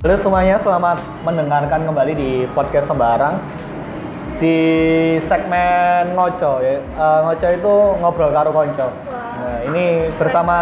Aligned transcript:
Halo 0.00 0.16
semuanya, 0.16 0.56
selamat 0.64 0.96
mendengarkan 1.28 1.84
kembali 1.84 2.16
di 2.16 2.48
podcast 2.56 2.88
Sembarang 2.88 3.36
di 4.40 4.56
segmen 5.28 6.16
ngoco 6.16 6.64
ya. 6.64 6.80
Eh, 6.80 7.18
ngoco 7.28 7.46
itu 7.52 7.74
ngobrol 8.00 8.32
karo 8.32 8.48
konco. 8.48 8.88
Nah, 9.12 9.60
ini 9.68 10.08
bersama 10.16 10.56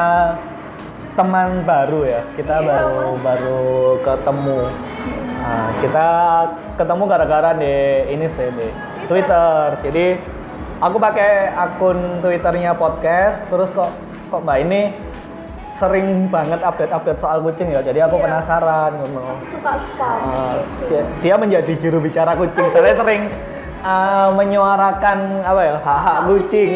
teman 1.15 1.63
baru 1.63 2.03
ya. 2.03 2.27
Kita 2.35 2.59
Iya, 2.59 2.67
baru 2.67 3.15
Mas. 3.15 3.23
baru 3.23 3.63
ketemu. 4.03 4.61
Nah, 5.39 5.69
kita 5.87 6.09
ketemu 6.75 7.03
gara-gara 7.07 7.51
di 7.55 7.75
ini 8.11 8.27
sih 8.35 8.49
di 8.59 8.67
Twitter. 9.07 9.79
Jadi 9.87 10.19
aku 10.83 10.99
pakai 10.99 11.55
akun 11.55 12.19
Twitternya 12.27 12.75
podcast. 12.75 13.39
Terus 13.47 13.71
kok 13.71 13.95
kok 14.35 14.43
mbak 14.43 14.67
ini 14.67 14.99
sering 15.79 16.27
banget 16.29 16.61
update-update 16.61 17.19
soal 17.23 17.39
kucing 17.41 17.71
ya. 17.71 17.81
Jadi 17.81 17.99
aku 18.03 18.19
Iya. 18.19 18.25
penasaran 18.27 18.91
ngono. 18.99 19.39
suka 19.51 19.73
spam 19.87 20.19
Uh, 20.29 20.57
dia, 20.91 21.03
dia 21.23 21.35
menjadi 21.39 21.73
juru 21.79 21.99
bicara 22.03 22.35
kucing. 22.35 22.67
Saya 22.75 22.95
sering 22.99 23.31
uh, 23.83 24.29
menyuarakan 24.35 25.19
apa 25.47 25.61
ya 25.63 25.75
hak-hak 25.79 26.19
kucing. 26.27 26.71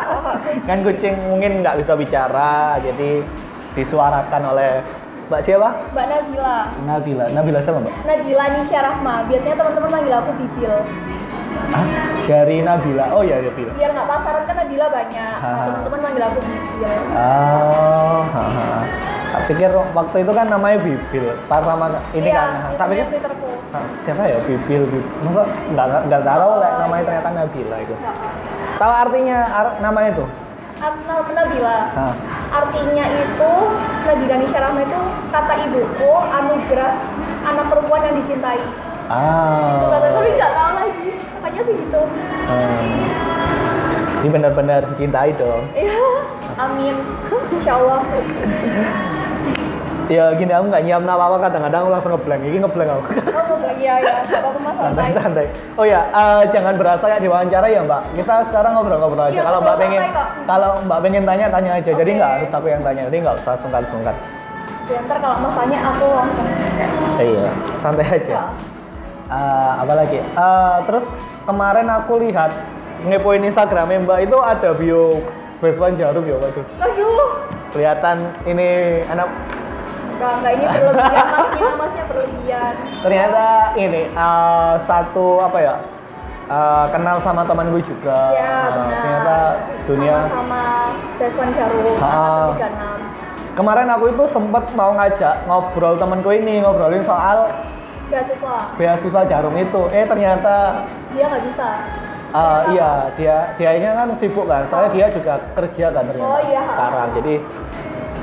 kan 0.68 0.78
kucing 0.84 1.14
mungkin 1.26 1.64
nggak 1.64 1.80
bisa 1.80 1.92
bicara, 1.96 2.76
jadi 2.80 3.24
disuarakan 3.74 4.42
oleh 4.56 4.70
Mbak 5.26 5.42
siapa? 5.42 5.68
Mbak 5.90 6.06
Nabila 6.06 6.56
Nabila. 6.86 7.24
Nabila 7.34 7.58
siapa 7.58 7.82
Mbak? 7.82 7.94
Nabila 8.06 8.44
Nisha 8.54 8.78
Rahma 8.78 9.14
biasanya 9.26 9.56
teman-teman 9.58 9.90
manggil 9.90 10.14
aku 10.14 10.30
Bibil 10.38 10.74
Hah? 11.68 11.86
Dari 12.26 12.58
Nabila. 12.60 13.04
Oh 13.10 13.22
ya 13.22 13.38
Nabila. 13.38 13.72
biar 13.72 13.90
nggak 13.92 14.08
pasaran 14.08 14.42
kan 14.44 14.54
Nabila 14.56 14.86
banyak 14.88 15.36
Ha. 15.36 15.50
teman-teman 15.62 16.00
manggil 16.00 16.22
aku 16.24 16.38
Bibil 16.42 16.90
Oh, 17.12 18.20
haha. 18.26 18.70
Tak 19.28 19.42
pikir 19.46 19.68
waktu 19.70 20.16
itu 20.18 20.32
kan 20.32 20.46
namanya 20.46 20.78
Bibil. 20.80 21.24
Pas 21.46 21.60
sama 21.60 21.86
ini 22.10 22.26
iya, 22.26 22.34
kan. 22.36 22.48
Tak 22.74 22.86
pikir 22.88 23.04
Twitterku 23.08 23.50
siapa 24.02 24.22
ya 24.24 24.38
Bibil 24.42 24.82
Bibil 24.86 25.02
masa 25.20 25.42
nggak 25.68 25.86
nggak- 26.08 26.24
tahu 26.24 26.52
lah 26.56 26.70
namanya 26.80 27.02
ternyata 27.04 27.30
Nabila 27.30 27.76
itu 27.78 27.94
Ha. 27.94 28.10
tahu 28.76 28.92
artinya 28.98 29.38
ar- 29.44 29.76
namanya 29.78 30.10
itu 30.12 30.24
Nabila 31.28 31.76
Hah. 31.90 32.14
artinya 32.54 33.04
itu 33.06 33.52
Nabila 34.02 34.34
Nisha 34.36 34.58
Rahma 34.60 34.80
itu 34.80 35.00
kata 35.28 35.54
ibuku 35.62 36.10
anugerah 36.30 36.92
anak 37.44 37.64
perempuan 37.66 38.02
yang 38.02 38.16
dicintai 38.18 38.60
ah. 39.10 39.86
Tapi 39.90 40.30
nggak 40.36 40.52
tahu 40.52 40.70
lagi 40.74 41.08
makanya 41.36 41.60
sih 41.66 41.74
gitu. 41.80 42.00
Hmm. 42.46 42.98
ini 44.24 44.28
benar-benar 44.32 44.80
dicintai 44.94 45.30
dong. 45.38 45.62
Iya. 45.74 46.02
Amin. 46.56 46.96
Insya 47.52 47.72
Allah 47.78 48.00
ya 50.06 50.30
gini 50.38 50.52
aku 50.54 50.70
nggak 50.70 50.84
nyiap 50.86 51.02
apa 51.02 51.24
apa 51.26 51.36
kadang-kadang 51.50 51.80
aku 51.82 51.90
langsung 51.90 52.12
ngeblank 52.14 52.42
ini 52.46 52.56
ngeblank 52.62 52.90
aku. 52.94 53.02
Oh 53.66 53.72
iya 53.74 53.94
iya. 53.98 54.14
Nggak 54.22 54.40
apa-apa 54.40 54.58
mas. 54.62 54.74
Santai. 54.76 54.86
Santai-santai 54.86 55.46
oh 55.74 55.84
ya 55.84 56.00
eh, 56.06 56.42
jangan 56.54 56.74
berasa 56.78 57.04
kayak 57.10 57.22
diwawancara 57.26 57.66
ya 57.66 57.80
mbak. 57.82 58.02
Kita 58.14 58.34
sekarang 58.50 58.72
ngobrol-ngobrol 58.78 59.26
aja. 59.26 59.34
Iya, 59.34 59.42
kalau 59.42 59.60
mbak 59.62 59.76
pengen 59.76 60.00
santai 60.00 60.46
kalau 60.46 60.70
mbak 60.86 60.98
pengen 61.02 61.22
tanya 61.26 61.46
tanya 61.50 61.70
aja. 61.82 61.90
Jadi 61.90 62.10
Oke. 62.10 62.18
nggak 62.18 62.30
harus 62.38 62.50
aku 62.54 62.66
yang 62.70 62.82
tanya. 62.86 63.02
Jadi 63.10 63.16
nggak 63.26 63.36
usah 63.42 63.54
sungkan-sungkan. 63.58 64.14
Ya, 64.86 64.98
ntar 65.02 65.18
kalau 65.18 65.36
mas 65.42 65.52
tanya 65.58 65.78
aku 65.90 66.06
langsung. 66.14 66.46
Iya 67.18 67.48
santai 67.82 68.06
aja. 68.06 68.30
Ya. 68.30 68.42
Eh, 69.26 69.72
apa 69.76 69.92
lagi? 69.92 70.18
Eh, 70.18 70.76
terus 70.86 71.04
kemarin 71.42 71.86
aku 71.88 72.22
lihat 72.22 72.54
ngepoin 73.02 73.42
Instagramnya 73.42 73.98
mbak. 74.00 74.18
Itu 74.22 74.38
ada 74.38 74.70
bio 74.72 75.18
Vespan 75.56 75.96
Jarum 75.96 76.22
ya 76.22 76.36
waduh 76.36 76.62
aduh. 76.78 77.30
Kelihatan 77.68 78.16
ini 78.44 78.68
anak 79.04 79.26
Enggak, 80.16 80.32
enggak 80.34 80.52
ini 80.54 80.64
berlebihan 80.66 81.26
masnya, 81.28 81.70
masnya 81.76 82.04
berlebihan. 82.06 82.72
ternyata 82.96 83.44
ini 83.74 84.02
eh, 84.06 84.72
satu 84.84 85.26
apa 85.42 85.58
ya 85.58 85.74
eh, 86.46 86.84
kenal 86.88 87.16
sama 87.20 87.42
temanku 87.42 87.82
juga. 87.82 88.16
Iya, 88.30 88.46
Nah, 88.46 88.64
benar. 88.70 88.96
ternyata 88.96 89.36
dunia 89.84 90.16
sama 90.26 90.62
Deswan 91.16 91.50
Jarum, 91.52 91.96
enam. 91.96 92.98
kemarin 93.52 93.88
aku 93.90 94.04
itu 94.08 94.24
sempet 94.30 94.64
mau 94.72 94.92
ngajak 94.92 95.34
ngobrol 95.44 95.94
temanku 95.96 96.30
ini 96.30 96.60
ngobrolin 96.60 97.02
soal 97.02 97.48
Beasiswa, 98.06 98.56
beasiswa 98.78 99.22
jarum 99.26 99.54
itu. 99.54 99.82
Eh 99.90 100.04
ternyata 100.04 100.86
dia 101.10 101.24
nggak 101.26 101.42
bisa. 101.44 101.68
eh, 102.28 102.60
iya. 102.70 102.90
dia 103.14 103.36
dia 103.56 103.70
ini 103.74 103.84
kan 103.84 104.08
sibuk 104.16 104.46
kan. 104.46 104.62
Soalnya 104.68 104.90
dia 104.92 105.06
juga 105.08 105.34
kerja 105.52 105.86
kan 105.90 106.02
ternyata 106.04 106.28
Oh, 106.28 106.40
iya. 106.44 106.62
sekarang. 106.68 107.08
Jadi 107.18 107.34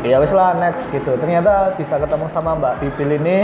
ya 0.04 0.16
wis 0.18 0.32
lah 0.32 0.56
next 0.56 0.86
gitu. 0.90 1.12
Ternyata 1.16 1.76
bisa 1.76 1.96
ketemu 1.98 2.26
sama 2.32 2.52
Mbak 2.56 2.74
Bibil 2.80 3.10
ini. 3.18 3.38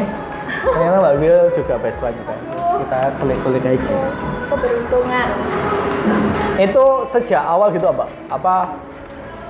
Ternyata 0.50 0.96
Mbak 0.98 1.14
Bibil 1.18 1.38
juga 1.54 1.74
best 1.78 1.98
friend 2.00 2.16
kita. 2.16 2.36
Kita 2.80 3.00
kulik-kulik 3.18 3.64
aja 3.66 3.76
Itu 3.76 3.98
keberuntungan. 4.48 5.28
itu 6.58 6.86
sejak 7.12 7.40
awal 7.42 7.70
gitu 7.70 7.88
apa 7.88 8.04
apa 8.28 8.56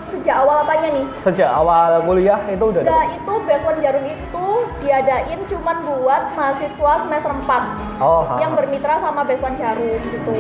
Sejak 0.10 0.36
awal 0.42 0.56
apanya 0.62 0.90
nih? 0.90 1.06
sejak 1.22 1.50
awal 1.50 2.02
kuliah 2.04 2.40
itu 2.46 2.64
udah 2.64 2.82
ada 2.82 3.00
itu 3.14 3.34
Beasiswa 3.46 3.74
Jarum 3.78 4.06
itu 4.06 4.46
diadain 4.80 5.40
cuman 5.46 5.78
buat 5.86 6.24
mahasiswa 6.34 6.92
semester 7.02 7.32
4 7.34 8.02
oh 8.02 8.22
ha, 8.24 8.34
yang 8.38 8.52
bermitra 8.54 8.98
sama 9.00 9.22
Beasiswa 9.24 9.52
Jarum 9.54 10.02
gitu. 10.02 10.34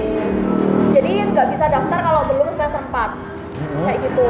Jadi 0.90 1.12
nggak 1.30 1.48
bisa 1.54 1.66
daftar 1.70 2.00
kalau 2.02 2.22
belum 2.26 2.48
semester 2.54 2.82
4 2.90 3.10
Mhm. 3.60 3.84
kayak 3.84 4.00
gitu. 4.04 4.28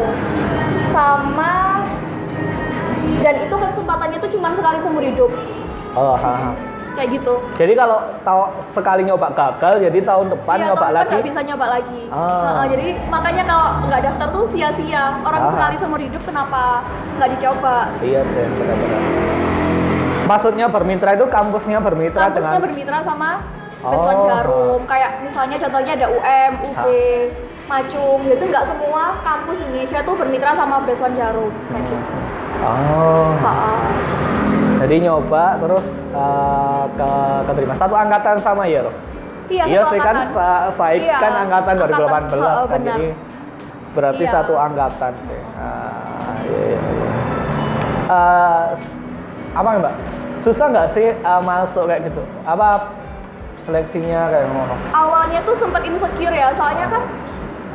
Sama 0.90 1.86
dan 3.20 3.36
itu 3.38 3.52
kesempatannya 3.54 4.18
tuh 4.18 4.32
cuma 4.32 4.50
sekali 4.54 4.78
seumur 4.80 5.04
hidup 5.04 5.32
oh 5.92 6.16
ha, 6.16 6.32
ha. 6.40 6.50
Kayak 7.00 7.12
gitu. 7.16 7.34
jadi 7.56 7.74
kalau 7.74 7.98
tahu 8.22 8.42
sekali 8.76 9.02
nyoba 9.08 9.28
gagal 9.32 9.74
jadi 9.80 10.00
tahun 10.04 10.28
depan 10.30 10.56
Iya, 10.56 10.66
nyoba 10.68 10.80
tahun 10.82 10.94
lagi 10.94 11.10
nggak 11.10 11.28
bisa 11.32 11.42
nyoba 11.48 11.66
lagi. 11.72 12.02
Ah. 12.12 12.28
Heeh, 12.28 12.66
jadi 12.70 12.88
makanya 13.08 13.44
kalau 13.48 13.68
nggak 13.88 14.02
daftar 14.04 14.28
tuh 14.30 14.44
sia-sia. 14.52 15.06
Orang 15.24 15.42
Ah. 15.42 15.52
sekali 15.56 15.76
seumur 15.80 16.00
hidup 16.00 16.22
kenapa 16.22 16.64
nggak 17.16 17.30
dicoba? 17.34 17.78
iya 18.00 18.22
sih 18.26 18.44
benar-benar 18.52 19.02
maksudnya 20.26 20.66
bermitra 20.70 21.10
itu 21.16 21.26
kampusnya 21.26 21.80
bermitra 21.80 22.30
Kampusnya 22.30 22.46
dengan 22.52 22.62
bermitra 22.62 22.98
sama 23.02 23.32
Oh. 23.80 23.96
Beasiswa 23.96 24.14
Jarum. 24.28 24.82
Kayak 24.92 25.12
misalnya 25.24 25.56
contohnya 25.56 25.92
ada 25.96 26.08
UM, 26.12 26.52
UB, 26.68 26.86
Macung. 27.66 28.20
Itu 28.28 28.44
nggak 28.44 28.66
semua 28.68 29.24
kampus 29.24 29.56
Indonesia 29.58 30.04
tuh 30.04 30.16
bermitra 30.20 30.52
sama 30.52 30.84
Beasiswa 30.84 31.08
Jarum. 31.16 31.48
Kayak 31.72 31.84
gitu. 31.88 31.96
oh 32.60 33.32
Ha-ha. 33.40 33.72
Jadi 34.80 34.96
nyoba 35.02 35.44
terus 35.58 35.86
eh, 36.12 36.84
ke 36.90 37.10
keterima 37.46 37.74
satu 37.76 37.96
angkatan 37.96 38.36
sama 38.40 38.64
ya 38.66 38.84
loh 38.84 38.96
Iya, 39.50 39.66
iya 39.66 39.82
satu 39.82 39.90
sih 39.90 40.00
kan 40.00 40.16
angkatan. 40.16 40.36
sa 40.38 40.48
Faik 40.72 41.02
Iya, 41.02 41.18
kan 41.18 41.32
angkatan 41.42 41.74
2018 41.74 41.90
angkatan, 41.90 42.30
kan 42.30 42.54
oh, 42.54 42.68
benar. 42.70 42.86
jadi 42.86 43.08
berarti 43.90 44.24
Iya. 44.24 44.32
satu 44.32 44.54
angkatan 44.56 45.12
sih 45.20 45.42
ah, 45.58 46.34
iya, 46.46 46.62
iya. 46.70 46.80
Eh, 48.08 48.66
apa 49.52 49.70
mbak 49.76 49.96
susah 50.40 50.66
nggak 50.68 50.88
sih 50.94 51.08
eh, 51.12 51.42
masuk 51.42 51.84
kayak 51.84 52.02
gitu 52.06 52.22
apa 52.46 52.94
seleksinya 53.60 54.30
kayak 54.30 54.48
ngono 54.48 54.76
awalnya 54.94 55.40
tuh 55.42 55.58
sempat 55.58 55.82
insecure 55.82 56.32
ya 56.32 56.54
soalnya 56.54 56.86
kan 56.88 57.04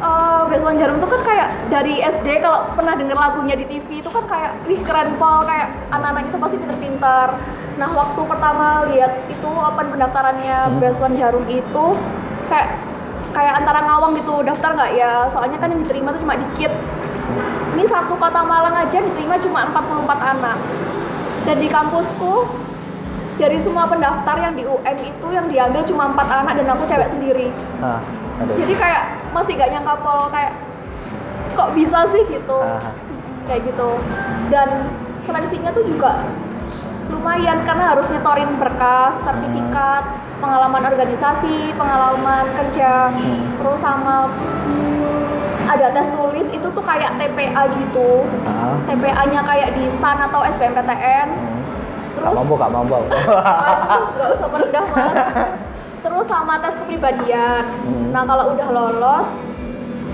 uh, 0.04 0.42
Beasiswa 0.46 0.72
Jarum 0.76 1.00
tuh 1.00 1.08
kan 1.08 1.20
kayak 1.24 1.48
dari 1.72 2.04
SD 2.04 2.44
kalau 2.44 2.68
pernah 2.76 2.94
denger 2.94 3.16
lagunya 3.16 3.56
di 3.56 3.64
TV 3.64 4.04
itu 4.04 4.10
kan 4.12 4.24
kayak 4.28 4.52
wih 4.68 4.80
keren 4.84 5.16
pol 5.16 5.40
kayak 5.48 5.72
anak-anak 5.88 6.28
itu 6.28 6.36
pasti 6.36 6.56
pinter-pinter. 6.60 7.28
Nah 7.80 7.88
waktu 7.90 8.20
pertama 8.28 8.86
lihat 8.92 9.12
itu 9.32 9.48
open 9.48 9.86
pendaftarannya 9.96 10.56
Hmm. 10.68 10.78
Beasiswa 10.78 11.08
Jarum 11.16 11.46
itu 11.48 11.86
kayak 12.52 12.68
kayak 13.34 13.54
antara 13.64 13.82
ngawang 13.88 14.12
gitu 14.20 14.44
daftar 14.44 14.70
nggak 14.76 14.92
ya? 14.94 15.26
Soalnya 15.32 15.58
kan 15.58 15.72
yang 15.72 15.80
diterima 15.82 16.12
tuh 16.12 16.20
cuma 16.22 16.36
dikit. 16.38 16.72
Ini 17.74 17.84
satu 17.90 18.14
kota 18.14 18.46
Malang 18.46 18.76
aja 18.86 18.98
diterima 19.00 19.40
cuma 19.42 19.66
44 19.74 20.20
anak. 20.20 20.58
Dan 21.44 21.56
di 21.58 21.68
kampusku 21.68 22.46
dari 23.34 23.58
semua 23.66 23.90
pendaftar 23.90 24.38
yang 24.38 24.54
di 24.54 24.62
UM 24.62 24.96
itu 25.02 25.26
yang 25.34 25.50
diambil 25.50 25.82
cuma 25.82 26.14
empat 26.14 26.28
anak 26.30 26.54
dan 26.62 26.70
aku 26.70 26.86
cewek 26.86 27.10
sendiri. 27.10 27.50
Nah 27.82 28.23
aduh 28.36 28.54
jadi 28.56 28.74
kayak 28.74 29.02
masih 29.30 29.52
gak 29.54 29.70
nyangka 29.70 29.94
pol 29.96 30.20
kayak 30.28 30.52
kok 31.50 31.70
bisa 31.72 31.98
sih 32.10 32.22
gitu 32.28 32.58
Ah. 32.58 32.82
kayak 33.44 33.62
gitu 33.64 33.90
dan 34.48 34.68
seleksinya 35.22 35.70
tuh 35.70 35.84
juga 35.84 36.26
lumayan 37.06 37.62
karena 37.62 37.92
harus 37.92 38.08
nyetorin 38.08 38.56
berkas 38.56 39.14
sertifikat 39.22 40.02
pengalaman 40.38 40.82
organisasi 40.84 41.56
pengalaman 41.74 42.44
kerja 42.54 43.12
Hmm. 43.12 43.54
terus 43.54 43.78
sama 43.78 44.28
hmm, 44.28 45.22
ada 45.64 45.88
tes 45.90 46.08
tulis 46.10 46.46
itu 46.50 46.66
tuh 46.66 46.82
kayak 46.82 47.14
TPA 47.16 47.62
gitu 47.70 48.24
Ah. 48.44 48.74
TPA-nya 48.84 49.40
kayak 49.42 49.68
di 49.72 49.84
STAN 49.90 50.18
atau 50.22 50.40
SBMPTN 50.42 51.28
Hmm. 51.28 51.60
terus 52.14 52.24
Gak 52.24 52.34
mampu, 52.34 52.54
gak 52.56 52.70
mampu. 52.70 52.94
Nggak 54.14 54.28
usah 54.32 54.48
merendah 54.48 54.84
mas 54.86 55.12
terus 56.04 56.26
sama 56.28 56.60
tes 56.60 56.76
kepribadian 56.76 57.64
Hmm. 57.82 58.12
nah 58.12 58.22
kalau 58.22 58.52
udah 58.52 58.68
lolos 58.68 59.26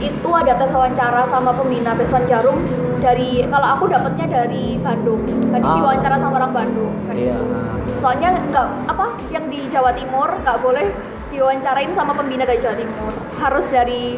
itu 0.00 0.28
ada 0.30 0.56
tes 0.56 0.70
wawancara 0.70 1.28
sama 1.28 1.52
pembina 1.52 1.92
Besan 1.92 2.24
Jarum 2.24 2.62
dari 2.98 3.44
kalau 3.44 3.68
aku 3.68 3.84
dapatnya 3.84 4.26
dari 4.30 4.78
Bandung 4.78 5.20
tadi 5.50 5.60
Ah. 5.60 5.76
diwawancara 5.76 6.16
sama 6.16 6.34
orang 6.38 6.52
Bandung 6.54 6.94
Iya. 7.10 7.36
soalnya 7.98 8.38
nggak 8.40 8.66
apa 8.86 9.06
yang 9.28 9.44
di 9.46 9.66
Jawa 9.66 9.92
Timur 9.92 10.30
nggak 10.40 10.58
boleh 10.60 10.88
diwawancarain 11.28 11.92
sama 11.92 12.14
pembina 12.14 12.42
dari 12.42 12.58
Jawa 12.58 12.74
Timur 12.74 13.12
harus 13.36 13.64
dari 13.68 14.16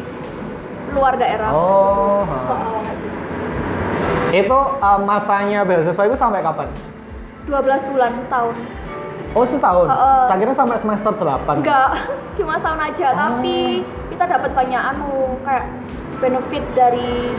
luar 0.93 1.17
daerah 1.17 1.49
Oh. 1.51 2.21
Oh, 2.23 2.81
Itu 4.31 4.55
uh, 4.79 4.97
masanya 4.99 5.61
beasiswa 5.61 6.03
itu 6.03 6.15
sampai 6.15 6.41
kapan? 6.41 6.65
12 7.45 7.53
bulan 7.85 8.11
setahun 8.19 8.55
Oh 9.33 9.43
setahun. 9.43 9.87
Tak 10.29 10.37
kira 10.37 10.53
sampai 10.53 10.77
semester 10.77 11.11
8. 11.11 11.59
enggak 11.59 11.89
cuma 12.37 12.53
setahun 12.55 12.81
aja 12.83 13.07
Oh. 13.07 13.17
tapi 13.17 13.81
kita 14.07 14.23
dapat 14.27 14.51
banyak 14.53 14.81
anu 14.83 15.13
kayak 15.41 15.65
benefit 16.17 16.63
dari 16.71 17.33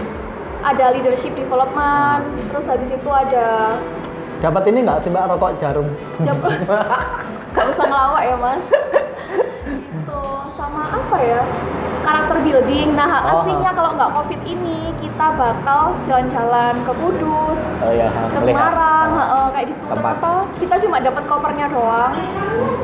ada 0.60 0.90
leadership 0.90 1.34
development 1.34 2.22
terus 2.44 2.64
habis 2.64 2.88
itu 2.88 3.10
ada 3.10 3.74
Dapat 4.40 4.62
ini 4.68 4.84
nggak 4.84 5.00
sih 5.00 5.08
mbak 5.08 5.24
rokok 5.30 5.56
jarum? 5.56 5.88
dapat 6.18 6.50
nggak 7.54 7.66
usah 7.70 7.86
ngelawak 7.86 8.22
ya 8.24 8.36
mas 8.36 8.64
itu 10.04 10.20
sama 10.54 10.82
apa 10.92 11.16
ya 11.18 11.40
karakter 12.00 12.36
building 12.38 12.88
nah 12.92 13.08
Oh, 13.24 13.40
aslinya 13.40 13.70
kalau 13.72 13.90
nggak 13.94 14.10
covid 14.12 14.40
ini 14.44 14.92
kita 15.00 15.26
bakal 15.32 15.96
jalan-jalan 16.04 16.74
ke 16.76 16.92
Kudus 16.94 17.58
Oh 17.80 17.90
iya. 17.90 18.08
ke. 18.08 18.44
Semarang 18.44 19.08
heeh, 19.14 19.46
kayak 19.50 19.66
gitu 19.66 19.82
ternyata 19.86 20.30
kita 20.54 20.74
cuma 20.78 20.96
dapat 20.98 21.22
kopernya 21.24 21.66
doang 21.68 22.12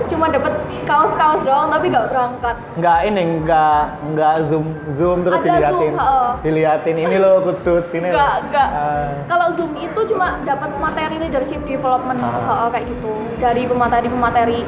cuma 0.06 0.26
dapat 0.26 0.52
kaos-kaos 0.82 1.40
doang 1.42 1.68
tapi 1.68 1.86
nggak 1.88 2.06
berangkat 2.08 2.56
Nggak 2.74 2.98
ini 3.04 3.22
nggak 3.38 3.80
nggak 4.10 4.34
zoom 4.48 4.66
zoom 4.96 5.18
terus 5.22 5.38
Ada 5.38 5.46
diliatin. 5.46 5.76
zoom, 5.76 5.94
heeh. 5.94 6.28
Diliatin 6.40 6.96
ini 6.98 7.16
loh 7.16 7.34
kudus 7.42 7.86
ini. 7.92 8.08
Nggak, 8.08 8.34
nggak. 8.48 8.68
Ah. 8.72 9.08
kalau 9.28 9.46
zoom 9.54 9.72
itu 9.76 10.00
cuma 10.06 10.40
dapat 10.42 10.70
materi 10.74 11.16
leadership 11.18 11.60
development 11.64 12.18
Ah. 12.18 12.32
heeh, 12.40 12.68
kayak 12.70 12.86
gitu 12.88 13.12
dari 13.36 13.62
pemateri-pemateri 13.66 14.60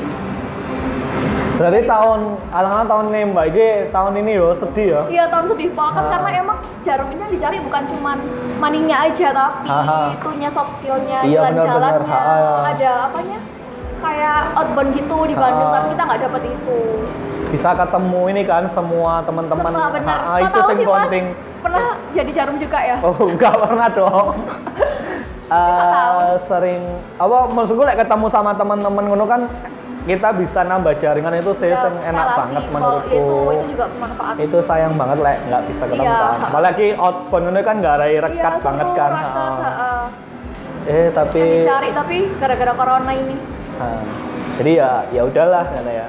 Berarti 1.52 1.84
tahun 1.84 2.20
alang-alang 2.48 2.88
tahun 2.88 3.04
ini 3.08 3.20
mbak 3.28 3.46
ini 3.46 3.66
tahun 3.92 4.12
ini 4.16 4.30
yo 4.34 4.48
sedih 4.56 4.86
ya. 4.88 5.00
Iya 5.06 5.24
tahun 5.28 5.46
sedih 5.52 5.68
banget 5.76 5.94
kan 5.94 6.02
Ah. 6.02 6.10
karena 6.10 6.28
emang 6.40 6.58
jarum 6.80 7.08
ini 7.08 7.20
yang 7.20 7.32
dicari 7.32 7.56
bukan 7.60 7.82
cuman 7.92 8.18
money-nya 8.56 8.96
aja 9.06 9.28
tapi 9.30 9.68
Aha. 9.68 10.16
itunya 10.16 10.48
soft 10.48 10.72
skill-nya, 10.76 11.18
Iya, 11.22 11.40
jalan-jalannya, 11.44 12.08
Ah. 12.08 12.72
ada 12.72 12.90
apanya 13.06 13.38
kayak 14.00 14.38
outbound 14.56 14.90
gitu 14.92 15.18
di 15.28 15.34
Bandung 15.36 15.68
Ah. 15.68 15.74
tapi 15.76 15.86
kita 15.92 16.02
nggak 16.02 16.20
dapet 16.24 16.42
itu. 16.48 16.78
Bisa 17.52 17.68
ketemu 17.76 18.20
ini 18.32 18.42
kan 18.42 18.64
semua 18.72 19.12
teman-teman. 19.22 19.70
Ah, 20.08 20.40
itu 20.40 20.58
sing 20.64 20.78
sih, 20.80 20.86
penting. 20.88 21.24
Pernah 21.60 21.84
jadi 22.10 22.30
jarum 22.32 22.56
juga 22.56 22.78
ya? 22.80 22.96
Oh, 23.04 23.14
enggak 23.22 23.54
pernah 23.54 23.88
dong. 23.92 24.28
Tahu. 25.52 26.48
sering 26.48 26.80
apa 27.20 27.44
maksudku 27.44 27.84
lek 27.84 28.00
ketemu 28.00 28.26
sama 28.32 28.56
teman-teman 28.56 29.04
ngono 29.04 29.28
kan 29.28 29.44
kita 30.02 30.28
bisa 30.34 30.60
nambah 30.62 30.98
jaringan 30.98 31.34
itu 31.36 31.52
sih 31.56 31.70
Ya, 31.70 31.86
enak 31.86 32.26
banget 32.34 32.62
Oh, 32.62 32.72
menurutku. 32.72 33.14
Itu 33.14 33.52
itu 33.52 33.66
juga 33.72 33.84
bermanfaat. 33.88 34.34
Itu 34.36 34.58
sayang 34.66 34.94
banget 34.98 35.18
lek 35.20 35.38
nggak 35.46 35.62
bisa 35.64 35.82
ketemu 35.86 36.04
Iya. 36.04 36.18
kan. 36.18 36.38
Apalagi 36.48 36.86
outbound 36.96 37.46
ini 37.48 37.60
kan 37.62 37.74
nggak 37.78 37.96
rekat 38.18 38.54
Iya, 38.54 38.64
banget 38.66 38.88
kan. 38.92 39.10
rekat, 39.12 39.30
Ah. 39.32 39.58
heeh. 39.62 40.02
Eh 40.82 41.06
tapi 41.14 41.38
Yang 41.38 41.54
dicari 41.62 41.88
tapi 41.94 42.16
gara-gara 42.36 42.72
corona 42.74 43.12
ini. 43.12 43.36
Ah, 43.78 44.02
jadi 44.56 44.72
ya 44.74 44.90
ya 45.10 45.22
udahlah 45.22 45.64
kata 45.64 45.92
ya. 45.92 46.06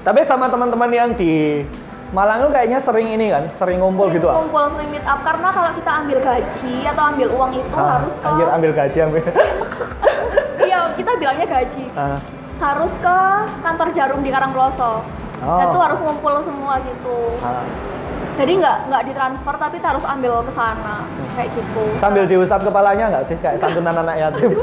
Tapi 0.00 0.20
sama 0.24 0.46
teman-teman 0.48 0.90
yang 0.90 1.10
di 1.14 1.62
Malang 2.08 2.40
itu 2.40 2.48
kayaknya 2.48 2.80
sering 2.80 3.04
ini 3.06 3.28
kan, 3.28 3.52
sering 3.54 3.78
ngumpul 3.78 4.08
gitu 4.08 4.26
ah. 4.26 4.40
Sering 4.40 4.88
meet 4.88 5.04
up 5.04 5.20
karena 5.20 5.52
kalau 5.52 5.70
kita 5.76 5.90
ambil 5.94 6.18
gaji 6.18 6.74
atau 6.88 7.02
ambil 7.06 7.28
uang 7.28 7.50
itu 7.52 7.68
Ah, 7.70 8.00
harus 8.00 8.14
ke 8.14 8.26
anjir 8.26 8.48
ambil 8.48 8.70
gaji 8.72 8.98
ambil. 8.98 9.22
Iya, 10.58 10.80
kita 10.96 11.10
bilangnya 11.16 11.46
gaji. 11.46 11.84
Ah, 11.94 12.16
harus 12.58 12.92
ke 12.98 13.18
kantor 13.62 13.88
jarum 13.94 14.20
di 14.20 14.30
Karangploso 14.30 15.02
Oh. 15.38 15.54
dan 15.54 15.70
tuh 15.70 15.78
harus 15.78 15.98
ngumpul 16.02 16.34
semua 16.42 16.82
gitu 16.82 17.38
ah. 17.46 17.62
jadi 18.34 18.58
nggak 18.58 18.76
nggak 18.90 19.02
ditransfer 19.06 19.54
tapi 19.54 19.78
harus 19.78 20.02
ambil 20.02 20.42
ke 20.42 20.50
sana 20.50 21.06
kayak 21.38 21.54
gitu 21.54 21.82
Sambil 22.02 22.26
diusap 22.26 22.58
kepalanya 22.66 23.06
nggak 23.06 23.24
sih 23.30 23.38
kayak 23.38 23.62
santunan 23.62 23.94
anak 23.94 24.18
yatim? 24.18 24.58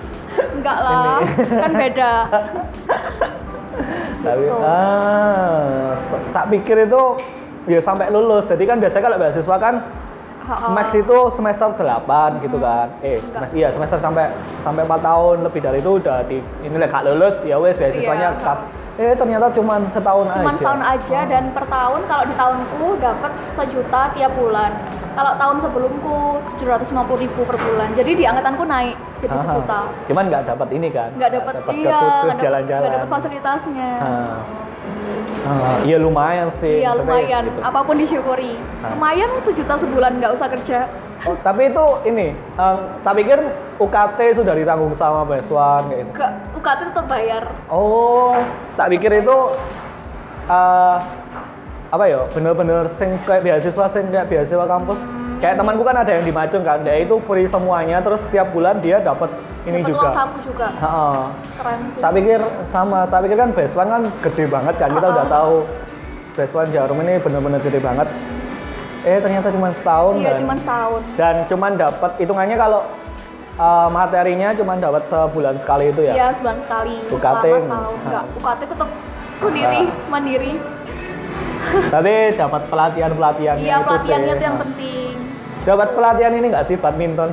enggak 0.62 0.78
lah 0.86 1.18
kan 1.50 1.72
beda 1.74 2.12
Tapi 4.20 4.44
Gitu. 4.44 4.56
ah, 4.60 5.96
tak 6.30 6.44
pikir 6.52 6.76
itu 6.84 7.02
ya 7.66 7.80
sampai 7.80 8.12
lulus. 8.12 8.44
Jadi 8.46 8.64
kan 8.68 8.76
biasanya 8.76 9.04
kalau 9.08 9.18
beasiswa 9.18 9.56
kan 9.56 9.74
Max 10.70 10.86
itu 10.92 11.16
semester 11.32 11.68
8 11.74 12.06
gitu 12.40 12.56
kan. 12.56 12.88
Eh, 13.00 13.16
semester, 13.16 13.52
iya 13.52 13.68
semester 13.70 13.98
sampai 13.98 14.24
sampai 14.60 14.82
4 14.82 15.00
tahun 15.00 15.36
lebih 15.42 15.60
dari 15.60 15.78
itu 15.78 15.90
udah 15.96 16.24
di 16.24 16.36
ini 16.60 16.74
lah 16.74 16.88
gak 16.88 17.04
lulus 17.06 17.34
ya 17.42 17.56
wes 17.56 17.76
beasiswanya 17.76 18.32
Iya. 18.32 18.40
cut. 18.40 18.58
Eh 18.98 19.14
ternyata 19.14 19.48
cuma 19.50 19.80
setahun 19.88 20.26
cuman 20.30 20.50
aja. 20.50 20.58
setahun 20.58 20.82
aja 20.82 21.18
dan 21.24 21.44
per 21.50 21.64
tahun 21.64 22.00
kalau 22.04 22.24
di 22.26 22.34
tahunku 22.34 22.86
dapat 22.98 23.32
sejuta 23.54 24.00
tiap 24.12 24.32
bulan 24.34 24.70
kalau 25.10 25.32
tahun 25.34 25.56
sebelumku 25.58 26.16
750 26.58 26.92
ribu 27.18 27.40
per 27.42 27.56
bulan 27.56 27.88
jadi 27.94 28.10
di 28.12 28.24
angkatanku 28.26 28.60
naik 28.62 28.92
jadi 29.20 29.32
Aha. 29.32 29.44
sejuta 29.46 29.80
Cuman 30.04 30.24
nggak 30.26 30.42
dapat 30.46 30.68
ini 30.70 30.88
kan? 30.90 31.08
nggak 31.14 31.30
dapat 31.32 31.52
iya 31.70 32.00
jalan-jalan. 32.36 32.60
nggak 32.82 32.92
dapat 32.92 33.08
fasilitasnya 33.10 33.90
Ah. 33.96 34.36
Ah, 35.40 35.80
iya 35.82 35.96
lumayan 35.96 36.52
sih. 36.60 36.80
iya 36.80 36.92
maksudnya 36.92 37.16
lumayan 37.16 37.42
gitu. 37.46 37.60
apa 37.64 37.80
pun 37.80 37.96
disyukuri 37.96 38.54
Ah. 38.80 38.92
lumayan 38.92 39.30
sejuta 39.40 39.74
sebulan 39.76 40.12
nggak 40.18 40.32
usah 40.34 40.48
kerja 40.50 40.80
Oh, 41.20 41.36
tapi 41.36 41.68
itu 41.68 41.84
ini, 42.06 42.32
eh, 42.32 42.76
tak 43.04 43.12
pikir 43.12 43.36
UKT 43.76 44.40
sudah 44.40 44.56
ditanggung 44.56 44.96
sama 44.96 45.20
Beswan 45.22 45.84
kayak 45.86 46.08
gitu. 46.08 46.24
UKT 46.56 46.80
tetap 46.88 47.04
bayar 47.04 47.44
Oh, 47.68 48.32
tak 48.72 48.88
pikir 48.88 49.20
itu 49.20 49.36
eh 50.46 50.96
apa 51.90 52.04
ya, 52.06 52.24
bener-bener 52.30 52.88
sing 52.96 53.20
kayak 53.22 53.42
beasiswa 53.42 53.86
sing 53.90 54.08
kayak 54.08 54.32
beasiswa 54.32 54.64
kampus. 54.64 54.96
Kayak 55.40 55.56
temanku 55.56 55.82
kan 55.82 55.96
ada 55.96 56.12
yang 56.12 56.20
di 56.22 56.30
Macung 56.30 56.60
kan, 56.60 56.84
dia 56.84 57.00
itu 57.00 57.16
free 57.24 57.48
semuanya, 57.48 57.98
terus 57.98 58.20
setiap 58.28 58.52
bulan 58.52 58.76
dia 58.78 59.00
dapat 59.00 59.32
ini 59.64 59.80
dapat 59.80 59.88
juga. 59.88 60.08
saku 60.12 60.38
juga 60.44 60.66
Heeh. 60.70 61.20
keren 61.56 61.78
sih 61.90 62.00
Tak 62.00 62.10
pikir 62.12 62.40
sama, 62.68 63.00
tak 63.08 63.20
pikir 63.24 63.36
kan 63.36 63.50
Beswan 63.50 63.88
kan 63.88 64.02
gede 64.20 64.44
banget 64.46 64.74
kan, 64.76 64.88
kita 64.90 65.00
Ha-ha. 65.02 65.16
udah 65.16 65.26
tahu 65.26 65.54
Beswan 66.30 66.68
Jarum 66.68 66.98
ini 67.00 67.14
bener-bener 67.18 67.60
gede 67.60 67.80
banget. 67.80 68.08
Eh 69.00 69.16
ternyata 69.16 69.48
cuma 69.48 69.72
setahun 69.72 70.14
iya 70.14 70.28
dan 70.30 70.38
cuma 70.38 70.54
setahun 70.54 71.00
dan 71.16 71.34
cuman 71.48 71.72
dapat 71.74 72.10
hitungannya 72.20 72.56
kalau 72.60 72.80
uh, 73.56 73.88
materinya 73.88 74.52
cuman 74.52 74.76
dapat 74.76 75.02
sebulan 75.08 75.56
sekali 75.56 75.88
itu 75.88 76.00
ya. 76.04 76.12
iya 76.12 76.26
sebulan 76.36 76.56
sekali 76.60 76.94
UKT 77.08 77.44
enggak? 77.64 78.24
UKT 78.36 78.60
tetap 78.68 78.88
sendiri 79.40 79.80
mandiri 80.06 80.52
Tapi 81.88 82.12
dapat 82.36 82.62
pelatihan 82.68 83.10
pelatihan 83.10 83.56
iya 83.56 83.80
pelatihannya 83.80 84.32
itu 84.34 84.44
yang 84.44 84.58
penting 84.60 85.09
Dapat 85.70 85.94
pelatihan 85.94 86.34
ini 86.34 86.50
nggak 86.50 86.66
sih 86.66 86.74
badminton? 86.74 87.30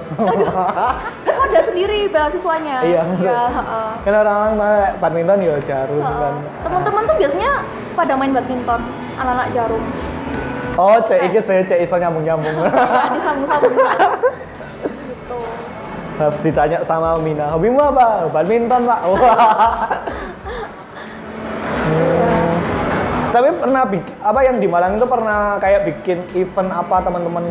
itu 1.26 1.32
ada 1.34 1.60
sendiri 1.66 2.06
beasiswanya 2.06 2.86
Iya. 2.86 3.02
iya 3.18 3.42
heeh. 3.50 3.90
kan 4.06 4.14
orang-orang 4.14 4.54
badminton 5.02 5.40
ya 5.42 5.58
jarum 5.66 6.06
Heeh. 6.06 6.18
kan. 6.22 6.34
teman-teman 6.62 7.02
tuh 7.10 7.16
biasanya 7.18 7.52
pada 7.98 8.14
main 8.14 8.30
badminton 8.30 8.82
anak-anak 9.18 9.48
jarum 9.50 9.82
Oh, 10.78 11.02
cek 11.02 11.34
iki 11.34 11.42
saya 11.42 11.66
cek 11.66 11.80
iso 11.82 11.98
nyambung-nyambung. 11.98 12.54
ya 12.62 12.70
disambung-sambung 13.10 13.74
gitu 13.74 15.38
Harus 16.18 16.38
ditanya 16.46 16.78
sama 16.86 17.18
Mina, 17.18 17.50
hobimu 17.50 17.82
apa? 17.82 18.30
Badminton, 18.30 18.86
Pak. 18.86 19.00
Wah. 19.10 19.38
Hmm. 21.88 22.54
Tapi 23.28 23.50
pernah 23.58 23.84
bikin 23.86 24.14
apa 24.22 24.40
yang 24.42 24.58
di 24.58 24.68
Malang 24.70 24.94
itu 24.94 25.06
pernah 25.06 25.58
kayak 25.58 25.82
bikin 25.86 26.22
event 26.34 26.70
apa 26.70 27.02
teman-teman? 27.02 27.46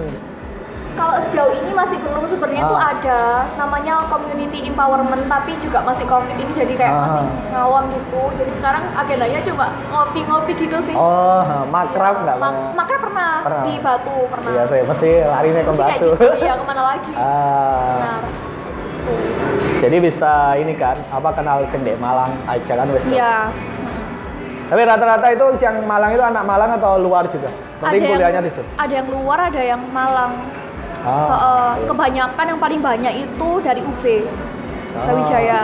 Kalau 0.97 1.15
sejauh 1.23 1.53
ini 1.55 1.71
masih 1.71 1.99
belum 2.01 2.25
sebenarnya 2.27 2.63
Ah. 2.63 2.69
tuh 2.69 2.81
ada 2.81 3.21
namanya 3.55 3.95
community 4.07 4.65
empowerment 4.65 5.25
tapi 5.27 5.53
juga 5.61 5.79
masih 5.83 6.05
covid 6.05 6.33
ini 6.33 6.53
jadi 6.53 6.75
kayak 6.75 6.91
Ah. 6.91 7.01
masih 7.03 7.23
ngawang 7.51 7.87
gitu 7.87 8.23
jadi 8.35 8.53
sekarang 8.55 8.83
agendanya 8.97 9.41
cuma 9.43 9.65
ngopi-ngopi 9.87 10.53
gitu 10.55 10.77
sih 10.83 10.95
Oh, 10.97 11.41
makrab 11.67 12.15
nggak? 12.19 12.37
Ma 12.37 12.49
pernah? 12.49 12.73
makanya 12.75 13.01
pernah, 13.03 13.33
Pernah. 13.43 13.63
di 13.63 13.75
Batu 13.79 14.17
pernah 14.27 14.51
Iya, 14.51 14.63
saya 14.67 14.83
mesti 14.83 15.11
larinya 15.23 15.63
ke 15.63 15.73
Batu. 15.73 16.09
gitu, 16.11 16.27
iya 16.37 16.53
ke 16.55 16.65
mana 16.65 16.83
lagi 16.87 17.13
Ah, 17.21 17.93
benar 17.95 18.21
jadi 19.77 19.97
bisa 20.01 20.33
ini 20.57 20.75
kan, 20.75 20.97
apa 21.09 21.31
kenal 21.31 21.63
sing 21.69 21.81
dek 21.81 21.95
Malang 21.97 22.27
aja 22.45 22.73
kan 22.75 22.87
wes. 22.91 23.05
iya 23.07 23.53
Tapi 24.67 24.83
rata-rata 24.83 25.31
itu 25.31 25.63
yang 25.63 25.79
Malang 25.81 26.11
itu 26.11 26.19
anak 26.21 26.43
Malang 26.43 26.75
atau 26.75 26.99
luar 26.99 27.23
juga? 27.29 27.47
Penting 27.79 28.03
kuliahnya 28.05 28.41
di 28.41 28.51
situ. 28.51 28.67
ada 28.75 28.91
yang 28.91 29.07
luar 29.07 29.39
ada 29.47 29.63
yang 29.63 29.79
Malang 29.89 30.43
Ah, 31.07 31.31
Heeh, 31.31 31.71
iya. 31.79 31.87
kebanyakan 31.87 32.45
yang 32.51 32.59
paling 32.59 32.81
banyak 32.83 33.15
itu 33.23 33.49
dari 33.63 33.81
UB 33.81 34.05
Ah. 34.91 35.07
Brawijaya 35.07 35.61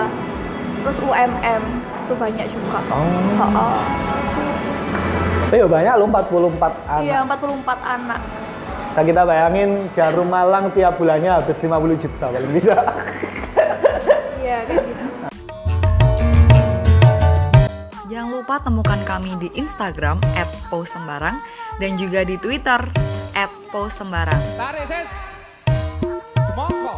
terus 0.83 0.99
UMM 0.99 1.63
itu 2.01 2.15
banyak 2.15 2.47
juga 2.47 2.79
Oh. 2.89 3.03
Heeh. 3.37 3.75
Tapi 5.43 5.57
ya 5.59 5.67
banyak 5.67 5.95
loh 5.97 6.07
44 6.09 6.73
anak. 6.87 7.03
iya 7.03 7.19
44 7.21 7.81
anak 7.83 8.21
Nah, 8.93 9.01
kita 9.01 9.25
bayangin 9.25 9.89
Jarum 9.93 10.29
Malang 10.29 10.69
tiap 10.71 11.01
bulannya 11.01 11.33
habis 11.33 11.57
50 11.57 11.73
juta 11.97 12.29
paling 12.29 12.53
tidak. 12.55 12.85
Iya, 14.37 14.59
kayak 14.63 14.85
gitu. 14.85 15.05
Jangan 18.05 18.31
lupa 18.31 18.61
temukan 18.61 19.01
kami 19.03 19.33
di 19.41 19.49
Instagram 19.55 20.21
@posembarang 20.69 21.41
dan 21.79 21.97
juga 21.97 22.21
di 22.21 22.37
Twitter 22.37 22.85
@posembarang. 23.67 24.41
Tarik 24.55 24.85
ses. 24.85 25.09
Semongko. 26.45 26.95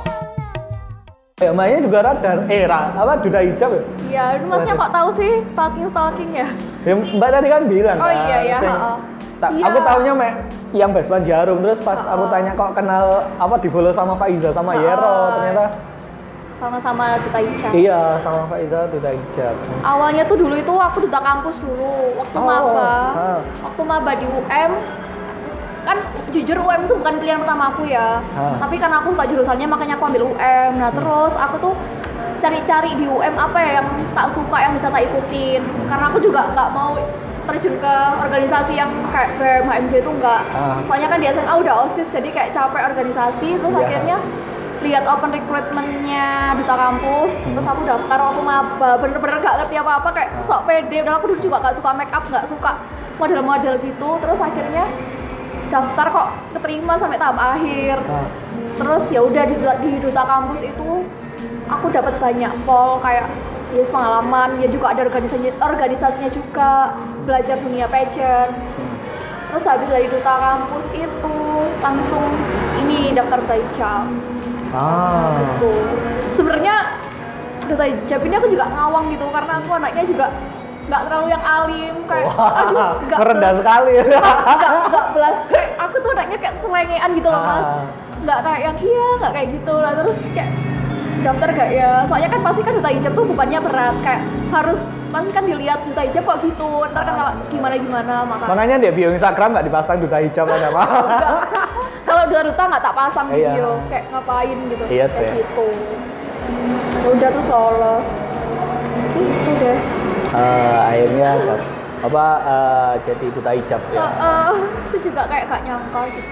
Ya, 1.37 1.51
mainnya 1.51 1.81
juga 1.81 1.99
radar. 2.03 2.47
Eh, 2.49 2.65
ra, 2.65 2.91
apa 2.93 3.19
duda 3.21 3.41
hijab 3.41 3.71
ya? 3.71 3.83
Iya, 4.09 4.25
lu 4.39 4.47
masnya 4.49 4.75
kok 4.77 4.91
tahu 4.91 5.09
sih 5.17 5.31
stalking-stalking 5.53 6.31
ya? 6.33 6.47
Ya, 6.83 6.95
Mbak 6.95 7.29
tadi 7.31 7.49
kan 7.49 7.63
bilang 7.65 7.97
Oh 7.97 8.07
kan, 8.07 8.17
iya, 8.25 8.39
iya, 8.41 8.57
sing- 8.57 8.71
ha-ha. 8.73 8.93
tak- 9.37 9.53
Iya. 9.53 9.65
Aku 9.67 9.79
taunya 9.81 10.13
mek 10.15 10.33
yang 10.73 10.91
Basman 10.91 11.23
Jarum 11.25 11.59
terus 11.61 11.79
pas 11.81 11.97
Ha-ha. 11.97 12.15
aku 12.15 12.25
tanya 12.29 12.53
kok 12.53 12.71
kenal 12.73 13.05
apa 13.35 13.55
di 13.57 13.69
follow 13.69 13.93
sama 13.93 14.15
Pak 14.15 14.29
Iza 14.31 14.51
sama 14.51 14.73
Ha-ha. 14.73 14.83
Yero 14.85 15.15
ternyata 15.33 15.65
Sama-sama 16.55 17.05
duta 17.19 17.41
hijab. 17.41 17.71
iya 17.75 18.01
sama 18.21 18.41
Pak 18.47 18.59
Iza 18.61 18.81
duda 18.89 19.11
hijab. 19.11 19.55
Awalnya 19.83 20.23
tuh 20.25 20.37
dulu 20.39 20.55
itu 20.55 20.73
aku 20.73 20.97
duta 21.03 21.19
kampus 21.21 21.57
dulu, 21.59 21.93
waktu 22.17 22.37
Oh, 22.37 22.47
maba. 22.47 22.91
ha. 23.13 23.31
Waktu 23.61 23.83
maba 23.83 24.13
di 24.15 24.25
UM, 24.25 24.71
kan 25.85 25.97
jujur 26.29 26.57
UM 26.57 26.81
itu 26.85 26.95
bukan 26.97 27.15
pilihan 27.21 27.41
pertama 27.45 27.71
aku 27.71 27.87
ya. 27.87 28.19
Ha. 28.21 28.59
Tapi 28.59 28.75
karena 28.77 28.97
aku 29.01 29.13
suka 29.13 29.25
jurusannya 29.29 29.67
makanya 29.69 29.95
aku 29.95 30.05
ambil 30.09 30.23
UM. 30.33 30.71
Nah 30.81 30.89
Hmm. 30.91 30.97
terus 30.97 31.33
aku 31.37 31.57
tuh 31.61 31.75
cari-cari 32.41 32.93
di 32.97 33.07
UM 33.07 33.35
apa 33.37 33.59
ya 33.61 33.71
yang 33.81 33.89
tak 34.13 34.29
suka 34.33 34.57
yang 34.59 34.73
bisa 34.77 34.89
tak 34.89 35.03
ikutin. 35.05 35.61
Hmm. 35.63 35.87
Karena 35.89 36.05
aku 36.09 36.19
juga 36.21 36.41
nggak 36.53 36.69
mau 36.73 36.93
terjun 37.45 37.77
ke 37.77 37.95
organisasi 38.25 38.73
yang 38.73 38.89
kayak 39.13 39.37
BEM, 39.37 39.69
HMJ 39.69 39.93
itu 40.01 40.11
enggak. 40.11 40.41
Ah. 40.51 40.81
Soalnya 40.89 41.09
kan 41.13 41.19
di 41.21 41.27
SMA 41.29 41.55
udah 41.55 41.75
OSIS 41.85 42.09
jadi 42.09 42.29
kayak 42.33 42.51
capek 42.53 42.83
organisasi 42.89 43.49
terus 43.61 43.73
Iya. 43.73 43.85
akhirnya 43.85 44.19
lihat 44.85 45.05
open 45.09 45.33
recruitmentnya 45.33 46.53
duta 46.61 46.75
kampus 46.77 47.33
Hmm. 47.33 47.57
terus 47.57 47.65
aku 47.65 47.83
daftar 47.89 48.19
waktu 48.21 48.43
maba 48.45 48.91
bener-bener 49.01 49.41
gak 49.41 49.57
ngerti 49.65 49.81
apa-apa 49.81 50.09
kayak 50.13 50.29
sok 50.45 50.61
pede 50.69 50.99
dan 51.01 51.13
aku 51.17 51.33
dulu 51.33 51.41
juga 51.41 51.57
gak 51.65 51.81
suka 51.81 51.91
make 51.97 52.13
up 52.13 52.25
gak 52.29 52.45
suka 52.53 52.71
model-model 53.17 53.75
gitu 53.81 54.09
terus 54.21 54.37
akhirnya 54.37 54.85
daftar 55.71 56.07
kok 56.11 56.29
keterima 56.59 56.95
sampai 56.99 57.19
tahap 57.21 57.39
akhir. 57.39 57.97
Nah, 58.05 58.27
terus 58.75 59.05
ya 59.09 59.21
udah 59.23 59.45
di, 59.47 59.57
di 59.59 59.91
duta 60.03 60.23
kampus 60.27 60.61
itu 60.67 60.91
aku 61.71 61.87
dapat 61.95 62.15
banyak 62.19 62.53
pol 62.67 62.99
kayak 63.01 63.31
ya 63.75 63.83
pengalaman 63.91 64.63
ya 64.63 64.69
juga 64.71 64.95
ada 64.95 65.03
organisasinya 65.03 65.53
organisasinya 65.59 66.31
juga 66.31 66.95
belajar 67.27 67.57
dunia 67.63 67.87
pageant. 67.91 68.55
Terus 69.51 69.65
habis 69.71 69.87
dari 69.87 70.11
duta 70.11 70.35
kampus 70.35 70.87
itu 70.95 71.37
langsung 71.79 72.25
ini 72.83 73.15
daftar 73.15 73.39
duta 73.43 73.57
hijab. 73.59 74.07
Ah. 74.75 75.39
gitu. 75.39 75.71
Sebenarnya 76.35 76.99
duta 77.71 77.85
hijab 77.87 78.21
ini 78.27 78.35
aku 78.35 78.49
juga 78.51 78.67
ngawang 78.69 79.15
gitu 79.15 79.27
karena 79.31 79.53
aku 79.63 79.71
anaknya 79.79 80.05
juga 80.05 80.27
nggak 80.85 81.01
terlalu 81.03 81.27
yang 81.29 81.41
alim 81.43 81.95
kayak 82.05 82.27
Wah, 82.29 82.93
nggak 83.01 83.19
merendah 83.19 83.51
belas- 83.51 83.61
sekali. 83.61 83.93
nggak 84.05 84.25
nggak 84.53 84.73
nggak 84.85 85.07
belas 85.11 85.37
kayak 85.49 85.69
aku 85.79 85.95
tuh 85.97 86.11
anaknya 86.13 86.39
kayak 86.39 86.55
selengean 86.59 87.11
gitu 87.15 87.29
loh 87.29 87.43
mas. 87.43 87.57
Ah. 87.59 87.83
nggak 88.21 88.39
kayak 88.41 88.61
yang 88.63 88.77
iya 88.79 89.07
nggak 89.19 89.33
kayak 89.33 89.49
gitu. 89.51 89.75
Lah 89.75 89.93
terus 89.95 90.15
kayak 90.31 90.51
daftar 91.21 91.49
gak 91.51 91.71
ya? 91.71 91.91
Soalnya 92.05 92.29
kan 92.29 92.41
pasti 92.43 92.61
kan 92.61 92.73
duta 92.75 92.91
hijab 92.91 93.13
tuh 93.13 93.25
bebannya 93.27 93.59
berat 93.59 93.97
kayak 94.01 94.21
harus 94.51 94.79
pasti 95.07 95.31
kan 95.31 95.45
dilihat 95.45 95.79
duta 95.83 96.03
hijab 96.03 96.23
kok 96.23 96.39
gitu. 96.43 96.71
Ntar 96.87 97.03
kan 97.03 97.15
kalau 97.15 97.33
gimana 97.49 97.75
gimana 97.77 98.15
maka 98.23 98.45
Makanya 98.47 98.77
di 98.79 98.89
bio 98.91 99.09
Instagram 99.11 99.49
nggak 99.53 99.67
dipasang 99.67 99.99
duda 99.99 100.19
hijab 100.21 100.47
ada 100.47 100.69
apa? 100.69 100.85
Kalau 102.05 102.23
duta-duta 102.27 102.63
nggak 102.67 102.83
tak 102.83 102.95
pasang 102.95 103.27
Iya. 103.29 103.37
video 103.49 103.69
kayak 103.89 104.05
ngapain 104.11 104.59
gitu 104.69 104.85
Iya 104.87 105.07
kayak 105.07 105.17
sih. 105.17 105.41
gitu. 105.41 105.67
Udah 107.07 107.29
terus 107.31 107.49
lolos 107.49 108.07
itu 109.15 109.53
deh 109.57 109.79
Eh, 110.35 110.79
akhirnya 110.85 111.31
apa 112.03 112.25
eh, 112.43 112.93
jadi 113.07 113.27
duta 113.31 113.51
hijab 113.51 113.81
ya. 113.89 114.03
Heeh, 114.03 114.51
itu 114.85 114.97
juga 115.03 115.23
kayak 115.25 115.45
gak 115.49 115.63
nyangka 115.63 116.01
gitu 116.11 116.29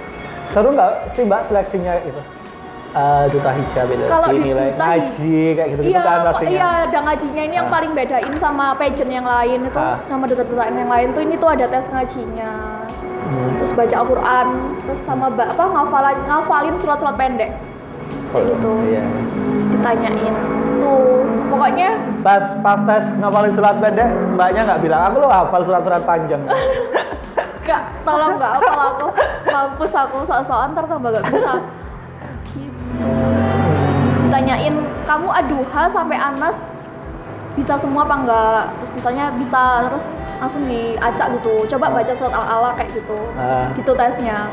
Seru 0.52 0.68
nggak 0.70 0.90
sih 1.14 1.22
mbak 1.24 1.48
seleksinya 1.48 1.94
itu? 2.02 2.22
Eh, 2.92 3.24
duta 3.30 3.50
hijab 3.50 3.86
itu 3.88 4.04
Kalau 4.04 4.28
di 4.28 4.36
dinilai 4.36 4.68
duta 4.68 4.84
ngaji 4.84 5.38
kayak 5.56 5.68
gitu 5.70 5.80
gitu 5.80 5.92
iya, 5.96 6.02
kan 6.04 6.20
pastinya. 6.28 6.52
iya 6.52 6.68
ada 6.84 6.98
ngajinya 7.00 7.42
ini 7.42 7.54
yang 7.56 7.64
Ah. 7.64 7.72
paling 7.72 7.92
bedain 7.96 8.34
sama 8.36 8.66
pageant 8.76 9.08
yang 9.08 9.24
lain 9.24 9.58
itu 9.64 9.78
Ah. 9.80 9.96
nama 10.06 10.24
duta-dutaan 10.28 10.74
yang 10.76 10.90
lain 10.90 11.08
tuh 11.10 11.22
ini 11.22 11.34
tuh 11.36 11.48
ada 11.48 11.64
tes 11.64 11.88
ngajinya 11.88 12.52
Hmm. 13.22 13.48
terus 13.56 13.72
baca 13.72 13.96
Al-Quran 13.96 14.46
terus 14.84 15.00
sama 15.02 15.32
apa 15.32 15.64
ngafalin 15.64 16.18
ngafalin 16.26 16.74
surat-surat 16.76 17.16
pendek 17.16 17.48
kayak 18.32 18.46
gitu 18.50 18.70
Iya. 18.82 19.04
ditanyain 19.70 20.34
tuh 20.74 21.22
pokoknya 21.48 21.90
Pas 22.22 22.44
pas 22.58 22.78
tes 22.80 23.04
ngapalin 23.16 23.52
surat 23.52 23.76
pendek, 23.76 24.06
mbaknya 24.32 24.62
nggak 24.62 24.80
bilang 24.80 25.02
aku 25.04 25.16
lo 25.18 25.28
hafal 25.28 25.58
surat-surat 25.60 26.02
panjang. 26.02 26.38
Kak, 27.62 27.82
tolong 28.02 28.34
nggak 28.34 28.52
apa 28.58 28.72
aku 28.92 29.06
mampus 29.44 29.92
aku 29.92 30.18
soal-soal 30.22 30.66
ntar 30.68 30.82
tambah 30.84 31.10
gak 31.12 31.24
bisa 31.24 31.52
gitu. 32.52 33.10
ditanyain 34.22 34.74
kamu 35.02 35.28
aduha 35.30 35.82
sampai 35.88 36.16
anas 36.16 36.56
bisa 37.52 37.76
semua 37.76 38.02
apa 38.02 38.14
enggak 38.16 38.62
terus 38.72 38.90
misalnya 38.96 39.24
bisa 39.36 39.62
terus 39.86 40.04
langsung 40.38 40.62
diacak 40.64 41.26
gitu 41.36 41.54
coba 41.68 41.86
baca 41.92 42.12
surat 42.12 42.32
al-ala 42.32 42.70
kayak 42.74 42.90
gitu 42.92 43.18
Ah. 43.34 43.70
gitu 43.74 43.92
tesnya 43.92 44.50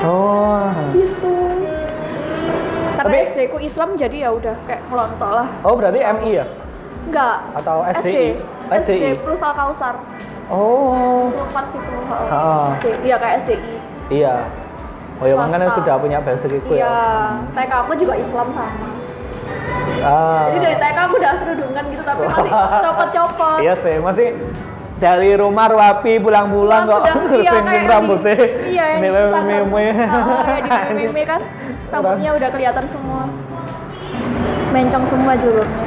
Oh. 0.00 0.62
gitu 0.90 1.34
karena 2.94 3.08
Tapi- 3.08 3.26
SD 3.28 3.38
ku 3.48 3.58
Islam 3.58 3.94
jadi 3.94 4.16
ya 4.20 4.30
udah 4.30 4.54
kayak 4.64 4.82
ngelontok 4.86 5.30
lah 5.32 5.46
Oh 5.62 5.74
berarti 5.74 5.98
MI 5.98 6.30
ya? 6.34 6.46
enggak 7.04 7.36
Atau 7.54 7.86
SD? 7.96 8.08
SD 8.68 8.90
SDI. 8.92 9.22
plus 9.22 9.40
al 9.40 9.54
kausar 9.54 9.94
Oh. 10.48 11.28
sulfat 11.28 11.64
situ. 11.68 11.92
Ah. 12.26 12.72
SD 12.72 12.84
iya 13.02 13.16
kayak 13.16 13.34
SDI 13.42 13.74
Iya. 14.10 14.34
Oh 15.18 15.26
ya 15.26 15.34
makanya 15.34 15.74
sudah 15.74 15.94
punya 15.96 16.18
basic 16.18 16.50
itu 16.54 16.72
Iya, 16.72 16.86
ya. 16.86 16.96
TK 17.52 17.72
aku 17.76 17.92
juga 17.94 18.14
Islam 18.14 18.48
sama. 18.50 18.88
Ah. 20.00 20.46
Jadi 20.48 20.58
dari 20.62 20.76
TK 20.76 20.98
aku 21.00 21.14
udah 21.16 21.32
kerudungan 21.36 21.84
gitu 21.90 22.02
tapi 22.02 22.20
masih 22.24 22.50
copot-copot. 22.86 23.58
Iya 23.58 23.74
sih, 23.78 23.96
masih 23.98 24.26
dari 24.98 25.30
rumah 25.32 25.70
rapi 25.70 26.18
pulang-pulang 26.18 26.82
kok 26.84 27.00
iya, 27.38 27.52
sing 27.54 27.86
rambutnya. 27.86 28.34
di- 28.34 28.74
Iya, 28.74 28.84
Ini 28.92 29.06
di 29.06 29.08
Instagram. 29.08 29.66
meme. 30.98 31.22
Kan. 31.30 31.40
Rambutnya 31.88 32.30
udah 32.34 32.48
kelihatan 32.50 32.84
semua. 32.90 33.22
Mencong 34.68 35.04
semua 35.06 35.32
julurnya. 35.34 35.86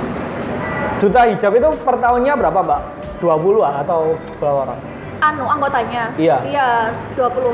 Duta 0.98 1.22
hijab 1.25 1.51
itu 1.53 1.70
per 1.82 1.96
tahunnya 1.98 2.34
berapa, 2.36 2.60
Mbak? 2.62 2.82
20 3.20 3.62
ah 3.62 3.75
atau 3.82 4.00
berapa 4.38 4.60
orang? 4.65 4.80
Anu 5.22 5.46
anggotanya. 5.46 6.03
Iya. 6.15 6.38
Iya, 6.41 6.68
20. 7.13 7.53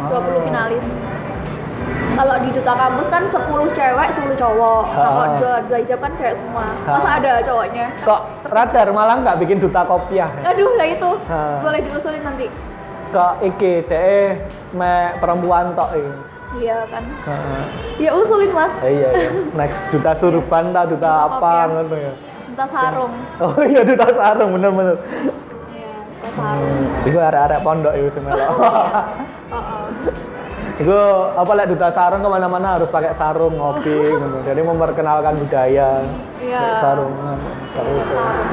20 0.00 0.08
Ah. 0.08 0.42
finalis. 0.42 0.84
Kalau 2.12 2.36
di 2.38 2.50
duta 2.50 2.72
kampus 2.72 3.08
kan 3.08 3.22
10 3.24 3.40
cewek, 3.72 4.08
10 4.12 4.36
cowok. 4.36 4.82
Kalau 4.86 5.12
Ah. 5.16 5.32
dua, 5.34 5.54
dua 5.64 5.78
hijab 5.80 5.98
kan 5.98 6.12
cewek 6.14 6.36
semua. 6.36 6.66
Masa 6.84 7.08
Ah. 7.08 7.18
ada 7.18 7.32
cowoknya? 7.40 7.86
Kok 7.98 8.20
radar 8.46 8.88
malah 8.90 9.16
nggak 9.18 9.36
bikin 9.38 9.58
duta 9.58 9.80
kopiah? 9.82 10.28
Aduh, 10.44 10.76
lah 10.76 10.86
itu. 10.86 11.10
Ah. 11.26 11.58
Boleh 11.58 11.80
diusulin 11.80 12.22
nanti. 12.22 12.46
Kok 13.10 13.32
iki 13.42 13.72
DE 13.82 14.38
me 14.72 14.92
perempuan 15.18 15.72
tok. 15.72 15.92
Iya 16.52 16.84
kan. 16.86 17.00
Heeh. 17.04 17.62
Ya 17.98 18.10
usulin 18.12 18.52
mas. 18.52 18.72
Eh, 18.82 18.92
iya, 18.94 19.08
iya. 19.10 19.30
Next 19.52 19.80
duta 19.88 20.12
surban 20.20 20.68
tak 20.70 20.84
duta 20.92 20.92
Duta 20.92 21.12
apa 21.32 21.52
ngono 21.66 21.96
ya. 21.96 22.12
Minta 22.44 22.66
sarung. 22.68 23.12
Oh 23.40 23.56
iya 23.62 23.80
duta 23.82 24.06
sarung 24.06 24.50
bener-bener. 24.52 24.96
Iya, 25.72 25.96
minta 26.04 26.28
sarung. 26.30 26.76
Iku 27.02 27.18
arek-arek 27.18 27.60
pondok 27.62 27.92
iku 27.96 28.08
sing 28.12 28.22
melok. 28.22 28.48
Oh, 29.52 29.84
Iku 30.80 30.96
apa 31.36 31.52
lek 31.52 31.68
duta 31.68 31.92
sarung 31.92 32.24
ke 32.24 32.28
mana-mana 32.28 32.80
harus 32.80 32.88
pakai 32.88 33.12
sarung 33.12 33.54
ngopi 33.54 33.92
gitu. 34.12 34.38
Jadi 34.42 34.60
memperkenalkan 34.60 35.36
budaya. 35.36 36.00
Pakai 36.38 36.80
Sarung. 36.80 37.12
nah, 37.20 37.36
Sarung. 37.76 37.98
sarung. 38.00 38.48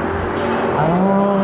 Oh. 0.80 1.40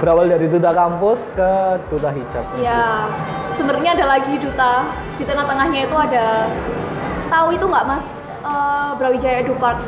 Berawal 0.00 0.26
dari 0.28 0.46
duta 0.48 0.70
kampus 0.72 1.20
ke 1.34 1.50
duta 1.90 2.08
hijab. 2.08 2.44
Iya. 2.56 3.10
Sebenarnya 3.54 3.90
ada 3.92 4.06
lagi 4.08 4.34
duta 4.40 4.72
di 5.20 5.24
tengah-tengahnya 5.28 5.80
itu 5.84 5.96
ada 5.98 6.48
tahu 7.28 7.48
itu 7.52 7.64
nggak 7.64 7.86
mas 7.86 8.04
Eh, 8.40 8.90
Brawijaya 8.96 9.44
Edu 9.44 9.52
Park 9.60 9.84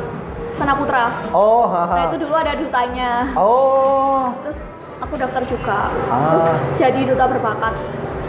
Sana 0.61 0.77
Putra. 0.77 1.09
Oh, 1.33 1.65
Nah 1.65 1.89
haha. 1.89 2.13
itu 2.13 2.21
dulu 2.21 2.37
ada 2.37 2.53
dutanya. 2.53 3.33
Oh. 3.33 4.29
Terus 4.45 4.57
aku 5.01 5.13
daftar 5.17 5.41
juga. 5.49 5.89
Ah. 6.07 6.37
Terus 6.37 6.45
jadi 6.77 7.01
duta 7.09 7.25
berbakat. 7.25 7.73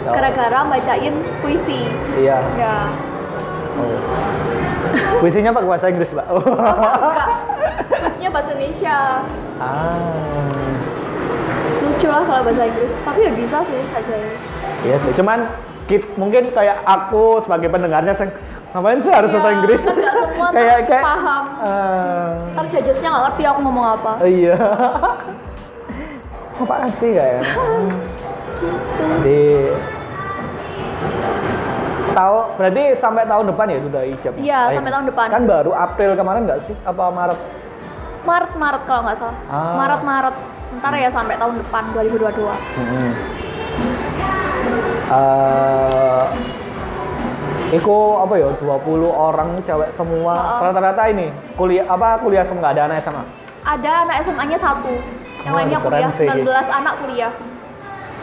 Oh. 0.05 0.13
Gara-gara 0.13 0.59
bacain 0.65 1.13
puisi. 1.39 1.81
Iya. 2.15 2.37
Ya. 2.55 2.77
Oh. 3.75 3.97
Puisinya 5.17 5.49
pakai 5.49 5.67
bahasa 5.67 5.87
Inggris, 5.89 6.09
Mbak. 6.09 6.27
Oh. 6.27 6.39
Enggak. 6.39 7.29
Puisinya 7.89 8.29
bahasa 8.31 8.49
Indonesia. 8.51 8.97
ah. 9.57 10.69
Lucu 11.81 12.07
lah 12.07 12.23
kalau 12.23 12.41
bahasa 12.43 12.63
Inggris. 12.63 12.91
Tapi 13.01 13.19
ya 13.19 13.31
bisa 13.33 13.57
sih 13.63 13.81
saja. 13.89 14.15
Iya 14.81 14.95
sih, 14.99 15.11
cuman 15.13 15.39
kit- 15.85 16.13
mungkin 16.15 16.43
kayak 16.47 16.77
aku 16.83 17.41
sebagai 17.41 17.67
pendengarnya 17.67 18.13
ngapain 18.71 18.99
sih 18.99 19.09
harus 19.09 19.31
Iya, 19.31 19.37
bahasa 19.37 19.55
Inggris? 19.55 19.81
kan 19.81 19.95
nggak 19.95 20.15
semua 20.21 20.47
kayak 20.51 20.79
kayak 20.89 21.03
paham. 21.03 21.43
eh, 21.57 22.29
Ntar 22.53 22.65
judgesnya 22.69 23.09
nggak 23.09 23.23
ngerti 23.25 23.43
aku 23.45 23.59
ngomong 23.61 23.85
apa. 23.91 24.11
iya. 24.21 24.57
Apaan 26.55 26.91
sih 26.93 27.11
kayak? 27.11 27.41
Jadi 28.95 29.41
tahu 32.11 32.37
berarti 32.55 32.83
sampai 32.95 33.23
tahun 33.25 33.45
depan 33.51 33.65
ya 33.67 33.79
sudah 33.81 34.01
ijab. 34.07 34.33
Iya, 34.37 34.59
sampai 34.71 34.91
tahun 34.91 35.05
depan. 35.11 35.27
Kan 35.27 35.43
baru 35.45 35.71
April 35.71 36.11
kemarin 36.15 36.41
nggak 36.47 36.59
sih? 36.65 36.75
Apa 36.81 37.11
Maret? 37.11 37.39
Maret 38.23 38.51
Maret 38.55 38.81
kalau 38.83 39.01
nggak 39.03 39.17
salah. 39.19 39.37
Ah. 39.47 39.75
Maret 39.75 40.01
Maret. 40.01 40.35
Ntar 40.75 40.93
ya 40.93 41.09
sampai 41.09 41.35
tahun 41.35 41.55
depan 41.59 41.83
2022. 41.93 42.55
Hmm. 42.75 43.11
Eh, 45.05 46.23
Iku 47.73 48.21
apa 48.21 48.37
ya 48.37 48.53
20 48.55 49.09
orang 49.09 49.57
cewek 49.61 49.89
semua 49.91 50.37
Oh. 50.37 50.61
rata-rata 50.63 51.09
ini 51.09 51.27
kuliah 51.53 51.83
apa 51.83 52.21
kuliah 52.21 52.45
semua 52.45 52.61
nggak 52.61 52.75
ada 52.77 52.83
anak 52.85 52.97
SMA 53.01 53.23
Ada 53.65 53.91
anak 54.05 54.15
SMA-nya 54.21 54.57
satu, 54.61 54.93
yang 55.41 55.49
Oh, 55.49 55.57
lainnya 55.57 55.79
kuliah. 55.81 56.09
sih. 56.13 56.29
19 56.29 56.45
anak 56.63 56.93
kuliah. 57.01 57.33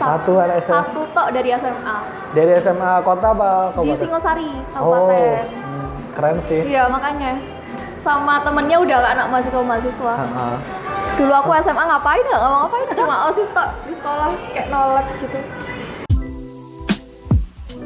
Sa- 0.03 0.19
Satu 0.19 0.33
anak 0.37 0.57
SMA? 0.61 0.75
Satu 0.83 1.01
tok 1.09 1.29
dari 1.31 1.55
SMA. 1.55 1.97
dari 2.35 2.53
SMA 2.59 2.93
kota 3.01 3.29
apa 3.31 3.51
Di 3.71 3.75
kabupaten? 3.79 4.03
Singosari, 4.03 4.51
Oh, 4.51 4.99
Kabupaten. 4.99 5.45
hmm, 5.47 5.89
keren 6.13 6.37
sih. 6.45 6.61
Iya 6.67 6.91
makanya 6.91 7.33
sama 8.03 8.43
temennya 8.43 8.83
udah 8.83 8.99
anak 9.07 9.27
mahasiswa 9.31 9.63
mahasiswa. 9.63 10.15
Ha-ha. 10.19 10.49
Dulu 11.15 11.31
aku 11.31 11.51
SMA 11.57 11.85
ngapain 11.85 12.19
nggak 12.21 12.41
ngomong 12.43 12.61
ngapain 12.67 12.85
cuma 12.99 13.17
osis 13.31 13.49
tok 13.55 13.69
di 13.85 13.95
sekolah 13.95 14.29
kayak 14.51 14.67
nolak 14.67 15.07
gitu. 15.23 15.39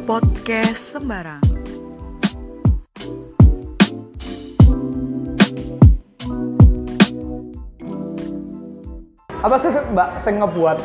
Podcast 0.07 0.97
sembarang. 0.97 1.45
Apa 9.37 9.57
sih 9.63 9.71
Mbak 9.93 10.09
sing 10.25 10.35
ngebuat 10.41 10.79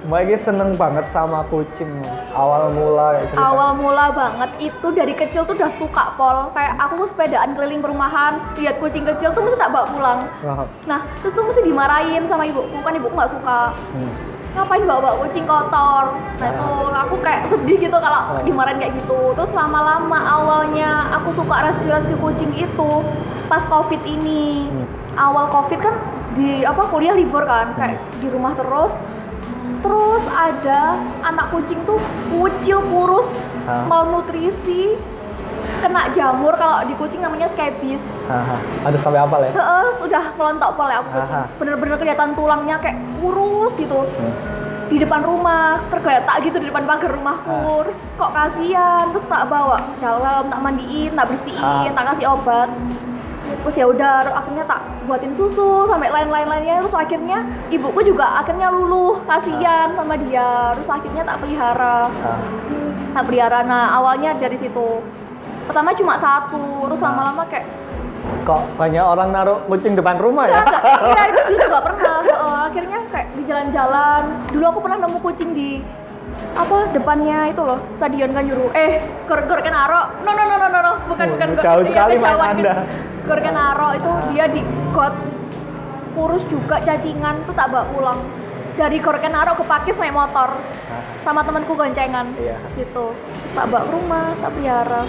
Mbak 0.00 0.48
seneng 0.48 0.72
banget 0.80 1.04
sama 1.12 1.44
kucing 1.52 1.92
awal 2.32 2.72
mula 2.72 3.20
cerita. 3.28 3.36
Awal 3.36 3.76
mula 3.76 4.08
banget 4.08 4.50
itu 4.56 4.86
dari 4.96 5.12
kecil 5.12 5.44
tuh 5.44 5.52
udah 5.52 5.68
suka 5.76 6.16
pol. 6.16 6.48
Kayak 6.56 6.80
aku 6.80 7.04
sepedaan 7.12 7.52
keliling 7.52 7.84
perumahan, 7.84 8.40
lihat 8.56 8.80
kucing 8.80 9.04
kecil 9.04 9.36
tuh 9.36 9.44
mesti 9.44 9.60
tak 9.60 9.76
bawa 9.76 9.84
pulang. 9.92 10.18
Nah, 10.88 11.04
terus 11.20 11.36
tuh 11.36 11.44
mesti 11.44 11.60
dimarahin 11.68 12.24
sama 12.32 12.48
ibuku, 12.48 12.80
kan 12.80 12.96
ibuku 12.96 13.12
nggak 13.12 13.32
suka. 13.32 13.60
hmm. 13.92 14.12
Ngapain 14.50 14.82
bawa-bawa 14.82 15.14
kucing 15.22 15.46
kotor? 15.46 16.16
Nah 16.42 16.48
itu 16.48 16.70
aku 16.90 17.14
kayak 17.22 17.46
sedih 17.46 17.76
gitu 17.86 17.94
kalau 17.94 18.34
Oh. 18.34 18.42
dimarahin 18.42 18.82
kayak 18.82 18.98
gitu. 18.98 19.36
Terus 19.36 19.52
lama-lama 19.54 20.18
awalnya 20.26 21.06
aku 21.12 21.30
suka 21.36 21.70
rescue-rescue 21.70 22.18
kucing 22.18 22.50
itu 22.56 22.90
pas 23.46 23.62
covid 23.68 24.00
ini. 24.02 24.66
Hmm. 24.66 24.88
Awal 25.14 25.46
covid 25.52 25.78
kan 25.78 25.94
di 26.34 26.64
apa 26.64 26.82
kuliah 26.88 27.14
libur 27.14 27.44
kan, 27.44 27.76
kayak 27.76 28.00
Hmm. 28.00 28.10
di 28.16 28.26
rumah 28.26 28.56
terus. 28.56 28.90
Terus 29.80 30.24
ada 30.28 30.80
anak 31.22 31.46
kucing 31.50 31.80
tuh 31.82 31.96
kucil 32.28 32.78
kurus, 32.82 33.28
Hah? 33.64 33.84
malnutrisi, 33.84 34.92
kena 35.78 36.08
jamur 36.10 36.52
kalau 36.54 36.84
di 36.84 36.94
kucing 36.94 37.20
namanya 37.20 37.48
scabies. 37.50 38.00
Haha. 38.24 38.56
Aduh 38.84 39.00
sampai 39.00 39.20
apa 39.20 39.36
ya? 39.40 39.50
Heeh, 39.50 39.86
udah 40.02 40.24
melontok 40.34 40.70
pol 40.74 40.86
ya 40.86 41.00
aku 41.00 41.10
kucing. 41.10 41.44
Bener-bener 41.56 41.96
kelihatan 41.96 42.28
tulangnya 42.32 42.76
kayak 42.78 42.98
kurus 43.16 43.72
gitu 43.74 44.04
Hmm. 44.10 44.34
di 44.90 44.98
depan 44.98 45.22
rumah 45.22 45.78
tergeletak 45.86 46.42
gitu 46.42 46.58
di 46.58 46.66
depan 46.66 46.82
pagar 46.82 47.14
rumahku 47.14 47.46
Ah. 47.46 47.78
terus 47.80 47.98
kok 48.18 48.30
kasihan 48.32 49.06
terus 49.06 49.22
tak 49.24 49.46
bawa 49.46 49.78
dalam 49.96 50.50
tak 50.50 50.58
mandiin 50.58 51.14
tak 51.14 51.30
bersihin 51.30 51.62
tak 51.94 52.04
kasih 52.10 52.26
obat 52.28 52.66
terus 53.60 53.74
ya 53.74 53.86
udah 53.86 54.12
akhirnya 54.30 54.64
tak 54.64 54.80
buatin 55.04 55.34
susu 55.34 55.84
sampai 55.84 56.08
lain-lain 56.08 56.46
lainnya 56.46 56.80
terus 56.80 56.94
akhirnya 56.94 57.38
ibuku 57.68 58.00
juga 58.04 58.40
akhirnya 58.40 58.70
luluh 58.70 59.18
kasihan 59.26 59.92
sama 59.94 60.14
dia 60.16 60.70
terus 60.72 60.88
akhirnya 60.88 61.22
tak 61.24 61.36
pelihara 61.38 61.98
Ah. 62.20 62.38
tak 63.12 63.24
pelihara 63.26 63.60
nah 63.62 63.96
awalnya 63.96 64.34
dari 64.34 64.54
situ 64.54 65.02
pertama 65.66 65.90
cuma 65.92 66.14
satu 66.16 66.86
terus 66.86 67.00
Ah. 67.00 67.06
lama-lama 67.10 67.44
kayak 67.46 67.66
Kok 68.40 68.76
banyak 68.76 69.00
orang 69.00 69.32
naruh 69.32 69.58
kucing 69.64 69.96
depan 69.96 70.20
rumah 70.20 70.44
ya? 70.44 70.60
Enggak, 70.60 70.80
enggak. 70.80 71.02
Iya, 71.02 71.22
itu 71.24 71.40
dulu 71.40 71.58
juga 71.66 71.78
pernah. 71.82 72.18
Akhirnya 72.68 72.98
kayak 73.08 73.26
di 73.32 73.42
jalan-jalan. 73.44 74.22
Dulu 74.52 74.64
aku 74.70 74.80
pernah 74.80 74.98
nemu 75.00 75.18
kucing 75.18 75.50
di 75.50 75.68
apa 76.50 76.76
depannya 76.90 77.48
itu 77.48 77.62
loh 77.62 77.78
stadion 77.96 78.34
Kanjuru 78.34 78.74
eh 78.74 78.98
Gor 79.30 79.40
Gor 79.46 79.60
Kenaro 79.62 80.18
no 80.26 80.30
no 80.34 80.42
no 80.44 80.56
no 80.58 80.66
no, 80.68 80.78
no. 80.82 80.92
bukan 81.06 81.26
Oh, 81.30 81.32
bukan 81.38 81.48
jauh 81.62 81.82
iya, 81.86 81.88
sekali 81.94 82.14
main 82.18 82.34
kejauhan 82.34 82.56
Anda. 82.58 82.74
Gor 83.28 83.40
Kenaro 83.40 83.88
itu 83.94 84.10
dia 84.34 84.44
di 84.50 84.60
got 84.90 85.14
kurus 86.18 86.42
juga 86.50 86.82
cacingan 86.82 87.46
tuh 87.46 87.54
tak 87.54 87.70
bawa 87.70 87.86
pulang. 87.94 88.18
Dari 88.74 88.98
Gor 88.98 89.18
Kenaro 89.22 89.54
ke 89.54 89.64
Pakis 89.66 89.96
naik 90.00 90.14
motor. 90.16 90.50
Ah. 90.90 91.02
sama 91.22 91.44
temanku 91.44 91.76
goncengan. 91.76 92.32
Iya. 92.34 92.56
gitu. 92.74 93.14
Terus 93.14 93.52
tak 93.54 93.66
bawa 93.70 93.86
ke 93.86 93.90
rumah 93.92 94.26
tak 94.40 94.50
pelihara. 94.56 95.02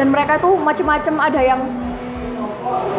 Dan 0.00 0.06
mereka 0.08 0.32
tuh 0.40 0.54
macem-macem 0.56 1.14
ada 1.20 1.40
yang 1.42 1.60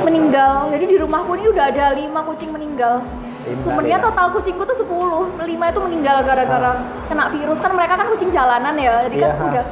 meninggal. 0.06 0.70
Jadi 0.70 0.86
di 0.86 0.98
rumahku 1.02 1.34
ini 1.40 1.50
udah 1.50 1.66
ada 1.74 1.86
lima 1.98 2.22
kucing 2.28 2.52
meninggal 2.54 3.02
sebenarnya 3.44 3.98
lima. 3.98 4.06
total 4.08 4.28
kucingku 4.32 4.64
tuh 4.64 4.78
10 4.80 5.44
lima 5.46 5.66
itu 5.68 5.80
meninggal 5.80 6.18
gara-gara 6.24 6.72
kena 7.06 7.26
virus 7.30 7.60
kan 7.60 7.72
mereka 7.72 7.94
kan 7.96 8.08
kucing 8.10 8.32
jalanan 8.32 8.76
ya 8.76 9.04
jadi 9.06 9.16
kan 9.20 9.30
Ah. 9.30 9.36
Iya. 9.36 9.44
udah 9.44 9.66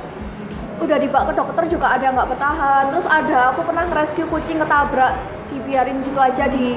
udah 0.81 0.97
dibawa 0.97 1.23
ke 1.25 1.33
dokter 1.37 1.63
juga 1.69 1.87
ada 1.89 2.03
yang 2.03 2.15
nggak 2.15 2.29
bertahan 2.29 2.83
terus 2.89 3.07
ada 3.07 3.39
aku 3.49 3.61
pernah 3.63 3.85
rescue 3.87 4.27
kucing 4.27 4.57
ketabrak 4.57 5.13
dibiarin 5.47 6.01
gitu 6.01 6.19
aja 6.19 6.45
di 6.47 6.75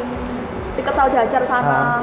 dekat 0.75 0.93
sawah 0.93 1.11
jajar 1.11 1.43
sana 1.47 1.73
Ah. 1.73 2.01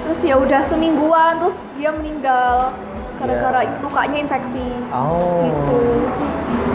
terus 0.00 0.20
ya 0.22 0.36
udah 0.36 0.60
semingguan 0.66 1.40
terus 1.40 1.56
dia 1.74 1.90
meninggal 1.90 2.70
gara-gara 3.16 3.64
itu 3.64 3.78
lukanya 3.80 4.18
infeksi 4.20 4.68
Oh. 4.92 5.40
gitu 5.42 5.78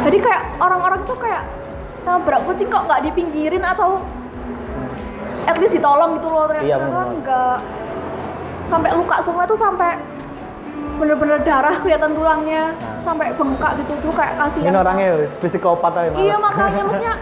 jadi 0.01 0.17
kayak 0.19 0.41
orang-orang 0.57 0.99
tuh 1.05 1.15
kayak 1.15 1.45
nabrak 2.01 2.41
kucing 2.43 2.65
kok 2.65 2.83
nggak 2.83 3.05
dipinggirin 3.05 3.61
atau 3.61 4.01
at 5.43 5.55
least 5.57 5.73
ditolong 5.73 6.15
gitu 6.15 6.27
loh 6.27 6.45
ternyata 6.45 6.67
Iya, 6.67 6.77
kan 6.77 7.07
enggak 7.11 7.57
sampai 8.67 8.89
luka 8.93 9.15
semua 9.21 9.43
tuh 9.43 9.55
sampai 9.55 9.91
bener-bener 10.93 11.39
darah 11.41 11.75
kelihatan 11.77 12.11
tulangnya 12.11 12.63
Nah. 12.71 13.01
sampai 13.03 13.33
bengkak 13.33 13.71
gitu 13.77 13.93
tuh 13.99 14.13
kayak 14.13 14.33
kasihan 14.35 14.69
Ini 14.69 14.79
orangnya 14.79 15.07
wis 15.17 15.31
psikopat 15.39 15.91
aja 15.91 16.09
iya 16.15 16.35
makanya 16.37 16.81
maksudnya 16.83 17.13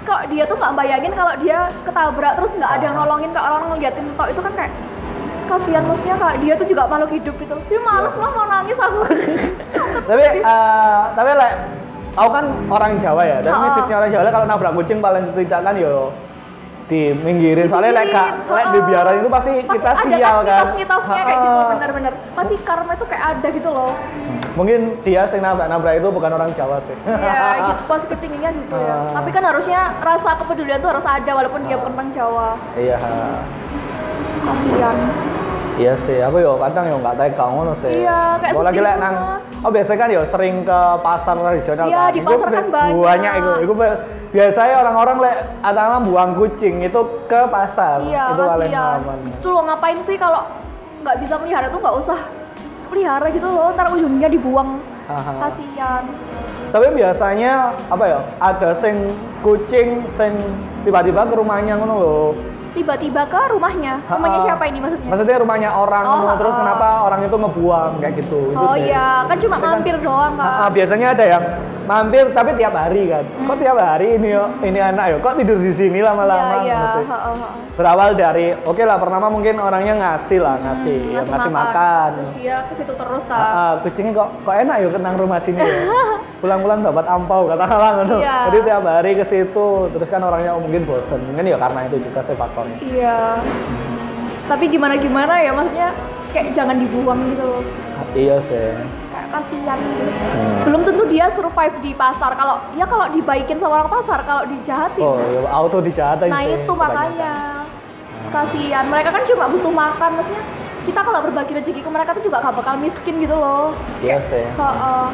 kok 0.00 0.20
dia 0.26 0.42
tuh 0.42 0.56
nggak 0.56 0.74
bayangin 0.74 1.12
kalau 1.12 1.34
dia 1.36 1.58
ketabrak 1.82 2.32
terus 2.34 2.50
nggak 2.52 2.70
ada 2.72 2.84
yang 2.84 2.96
Ah. 2.96 3.00
nolongin 3.00 3.30
ke 3.30 3.40
orang 3.40 3.62
ngeliatin 3.68 4.06
tok 4.14 4.28
itu 4.28 4.40
kan 4.40 4.52
kayak 4.54 4.72
kasihan 5.46 5.82
maksudnya 5.82 6.14
kak 6.14 6.34
dia 6.38 6.52
tuh 6.54 6.66
juga 6.66 6.82
makhluk 6.84 7.10
hidup 7.10 7.34
gitu 7.36 7.54
dia 7.64 7.80
males 7.80 8.10
Iya. 8.10 8.20
lah 8.20 8.30
mau 8.30 8.46
nangis 8.46 8.78
aku 8.78 9.00
tapi 10.08 10.22
eh, 10.34 11.00
tapi 11.14 11.30
lek 11.32 11.52
aku 12.14 12.30
kan 12.30 12.44
orang 12.68 12.92
Jawa 12.98 13.22
ya 13.22 13.38
dan 13.38 13.52
Ha-ha. 13.52 13.64
mistisnya 13.64 13.96
orang 13.96 14.10
Jawa 14.10 14.30
kalau 14.30 14.46
nabrak 14.46 14.72
kucing 14.74 14.98
paling 14.98 15.24
tidak 15.32 15.60
kan 15.62 15.74
yo 15.74 16.10
diminggirin 16.88 17.68
soalnya 17.68 17.92
lek 17.94 18.08
Dipinggirin, 18.08 18.48
lek 18.48 18.58
ha-ha. 18.58 18.72
dibiarin 18.72 19.16
itu 19.18 19.28
pasti, 19.28 19.50
Pasti 19.60 19.76
kita 19.76 19.90
sial 20.00 20.36
kan? 20.40 20.56
mitos-mitosnya 20.64 21.22
kayak 21.22 21.38
gitu 21.38 21.60
bener-bener. 21.68 22.12
Pasti 22.32 22.54
karma 22.64 22.92
itu 22.92 23.04
kayak 23.04 23.24
ada 23.30 23.48
gitu 23.50 23.68
loh. 23.68 23.92
Mungkin 24.54 24.78
dia 25.00 25.22
yang 25.28 25.44
nabrak-nabrak 25.44 25.94
itu 25.94 26.08
bukan 26.08 26.30
orang 26.32 26.50
Jawa 26.50 26.80
sih. 26.82 26.96
Ya 27.06 27.40
gitu 27.68 27.82
positif 27.84 28.16
tingginya 28.18 28.50
gitu 28.50 28.74
ya. 28.74 28.94
Ah. 28.98 29.12
tapi 29.14 29.30
kan 29.30 29.44
harusnya 29.44 29.80
rasa 30.00 30.30
kepedulian 30.36 30.80
tuh 30.80 30.90
harus 30.90 31.04
ada 31.04 31.30
walaupun 31.30 31.60
dia 31.62 31.76
Ah. 31.76 31.80
bukan 31.80 31.94
orang 31.94 32.08
Jawa. 32.10 32.48
Iya 32.74 32.96
kasihan 34.38 34.96
iya 35.78 35.94
sih 36.04 36.18
aku 36.18 36.36
yo 36.38 36.58
kadang 36.58 36.84
yo 36.86 36.96
nggak 36.98 37.16
tega 37.16 37.44
ngono 37.46 37.72
sih. 37.78 37.94
Iya, 38.02 38.18
kayak 38.36 38.54
lagi 38.58 38.80
lek 38.80 38.96
nang 38.98 39.14
oh 39.58 39.70
biasanya 39.70 39.98
kan 39.98 40.08
yo 40.10 40.22
sering 40.28 40.54
ke 40.62 40.80
pasar 41.00 41.34
tradisional 41.34 41.86
Iya, 41.86 41.98
kan. 42.00 42.10
di 42.10 42.20
Iku 42.20 42.28
pasar 42.28 42.50
kan 42.50 42.66
banyak. 42.68 42.94
banyak 42.98 43.32
itu 43.34 43.50
itu 43.62 43.72
bi- 43.72 44.00
biasanya 44.28 44.74
orang-orang 44.78 45.16
lek 45.22 45.36
atau 45.60 45.98
buang 46.04 46.30
kucing 46.34 46.74
itu 46.82 47.00
ke 47.24 47.40
pasar. 47.48 48.02
Iya 48.02 48.24
itu 48.30 48.42
paling 48.44 48.68
kasihan 48.68 48.98
aman. 49.00 49.18
Itu 49.30 49.48
loh 49.48 49.62
ngapain 49.64 49.98
sih 50.02 50.16
kalau 50.16 50.40
nggak 50.98 51.16
bisa 51.22 51.34
melihara 51.38 51.66
tuh 51.70 51.78
nggak 51.78 51.96
usah 52.02 52.20
pelihara 52.88 53.26
gitu 53.30 53.46
loh. 53.46 53.70
Ntar 53.72 53.86
ujungnya 53.88 54.28
dibuang. 54.28 54.70
Kasihan. 55.08 56.04
Tapi 56.68 56.86
biasanya 56.92 57.52
apa 57.88 58.04
ya? 58.04 58.20
Ada 58.38 58.76
sing 58.76 59.08
kucing 59.40 60.04
sing 60.14 60.36
tiba-tiba 60.82 61.24
ke 61.24 61.34
rumahnya 61.34 61.80
ngono 61.80 61.94
lho. 61.96 62.18
Tiba-tiba 62.78 63.22
ke 63.26 63.40
rumahnya. 63.50 63.94
Rumahnya 64.06 64.38
siapa 64.46 64.64
ini 64.64 64.78
maksudnya? 64.78 65.08
Maksudnya 65.10 65.36
rumahnya 65.38 65.70
orang, 65.74 66.04
Oh, 66.06 66.34
terus 66.34 66.54
ha-ha. 66.54 66.62
kenapa 66.62 66.86
orang 67.02 67.20
itu 67.24 67.36
ngebuang 67.36 67.92
kayak 67.98 68.14
gitu. 68.16 68.40
itu 68.48 68.56
Oh 68.56 68.72
sih. 68.72 68.86
iya, 68.86 69.26
kan 69.26 69.36
cuma 69.36 69.56
kan- 69.56 69.70
mampir 69.76 69.96
doang 69.98 70.32
kan. 70.34 70.70
Biasanya 70.70 71.06
ada 71.10 71.24
yang 71.26 71.42
mampir 71.84 72.24
tapi 72.30 72.50
tiap 72.54 72.74
hari 72.74 73.02
kan. 73.08 73.24
Kok 73.42 73.50
Hmm. 73.50 73.60
tiap 73.60 73.76
hari 73.76 74.08
ini 74.14 74.28
yo, 74.30 74.44
ini 74.62 74.78
anak 74.78 75.04
yo, 75.10 75.16
kok 75.18 75.34
tidur 75.34 75.58
di 75.58 75.72
sini 75.74 75.98
lama-lama? 75.98 76.62
Iya, 76.62 76.80
iya. 77.02 77.67
Gitu. 77.78 77.82
Berawal 77.86 78.18
dari, 78.18 78.46
oke 78.66 78.82
lah 78.82 78.98
pertama 78.98 79.30
mungkin 79.30 79.54
orangnya 79.62 79.94
ngasih 79.94 80.38
lah, 80.42 80.58
ngasih, 80.58 80.98
Hmm, 80.98 81.14
ya, 81.14 81.22
ngasih 81.22 81.52
makan. 81.54 82.10
Terus 82.18 82.34
dia 82.34 82.56
ke 82.66 82.74
situ 82.74 82.92
terus 82.98 83.22
kan. 83.30 83.38
Ah, 83.38 83.54
ah, 83.54 83.72
kucingnya 83.86 84.12
kok 84.18 84.28
kok 84.42 84.54
enak 84.58 84.76
ya 84.82 84.88
kenang 84.90 85.14
rumah 85.14 85.38
sini 85.46 85.62
ya. 85.62 85.82
Pulang-pulang 86.42 86.82
dapat 86.82 87.06
ampau 87.06 87.46
katakanlah 87.46 87.90
ngono. 88.02 88.16
Iya. 88.18 88.36
Jadi 88.50 88.58
tiap 88.66 88.82
hari 88.82 89.12
ke 89.14 89.24
situ, 89.30 89.66
terus 89.94 90.08
kan 90.10 90.22
orangnya 90.26 90.58
mungkin 90.58 90.82
bosen. 90.82 91.22
Mungkin 91.30 91.46
ya 91.46 91.58
karena 91.58 91.80
itu 91.86 91.96
juga 92.02 92.20
sih 92.26 92.34
faktornya. 92.34 92.78
Iya. 92.82 93.18
Tapi 94.50 94.64
gimana 94.72 94.94
gimana 94.98 95.34
ya 95.38 95.52
maksudnya 95.54 95.94
kayak 96.34 96.56
jangan 96.56 96.76
dibuang 96.82 97.20
gitu 97.30 97.44
loh. 97.46 97.62
Iya 98.16 98.36
sih. 98.48 98.70
Kayak 99.12 99.28
kasihan 99.34 99.78
gitu. 99.78 100.02
Hmm. 100.08 100.58
Belum 100.64 100.80
tentu 100.82 101.04
dia 101.10 101.26
survive 101.36 101.76
di 101.84 101.92
pasar. 101.92 102.32
Kalau 102.34 102.64
ya 102.74 102.86
kalau 102.88 103.06
dibaikin 103.12 103.60
sama 103.60 103.84
orang 103.84 103.92
pasar, 103.92 104.24
kalau 104.24 104.48
dijahatin. 104.48 105.04
Oh, 105.04 105.20
ya 105.20 105.40
auto 105.52 105.78
dijahatin 105.84 106.30
nah 106.32 106.42
sih 106.42 106.54
itu 106.56 106.72
kebanyakan. 106.72 107.67
Kasihan. 108.28 108.84
Mereka 108.86 109.08
kan 109.10 109.22
cuma 109.26 109.44
butuh 109.48 109.72
makan 109.72 110.10
maksudnya. 110.16 110.44
Kita 110.84 111.00
kalau 111.04 111.20
berbagi 111.20 111.52
rezeki 111.52 111.80
ke 111.84 111.90
mereka 111.92 112.16
tuh 112.16 112.24
juga 112.24 112.40
gak 112.40 112.56
bakal 112.56 112.80
miskin 112.80 113.20
gitu 113.20 113.36
loh. 113.36 113.76
Iya 114.00 114.24
sih. 114.26 114.44
Heeh. 114.48 115.06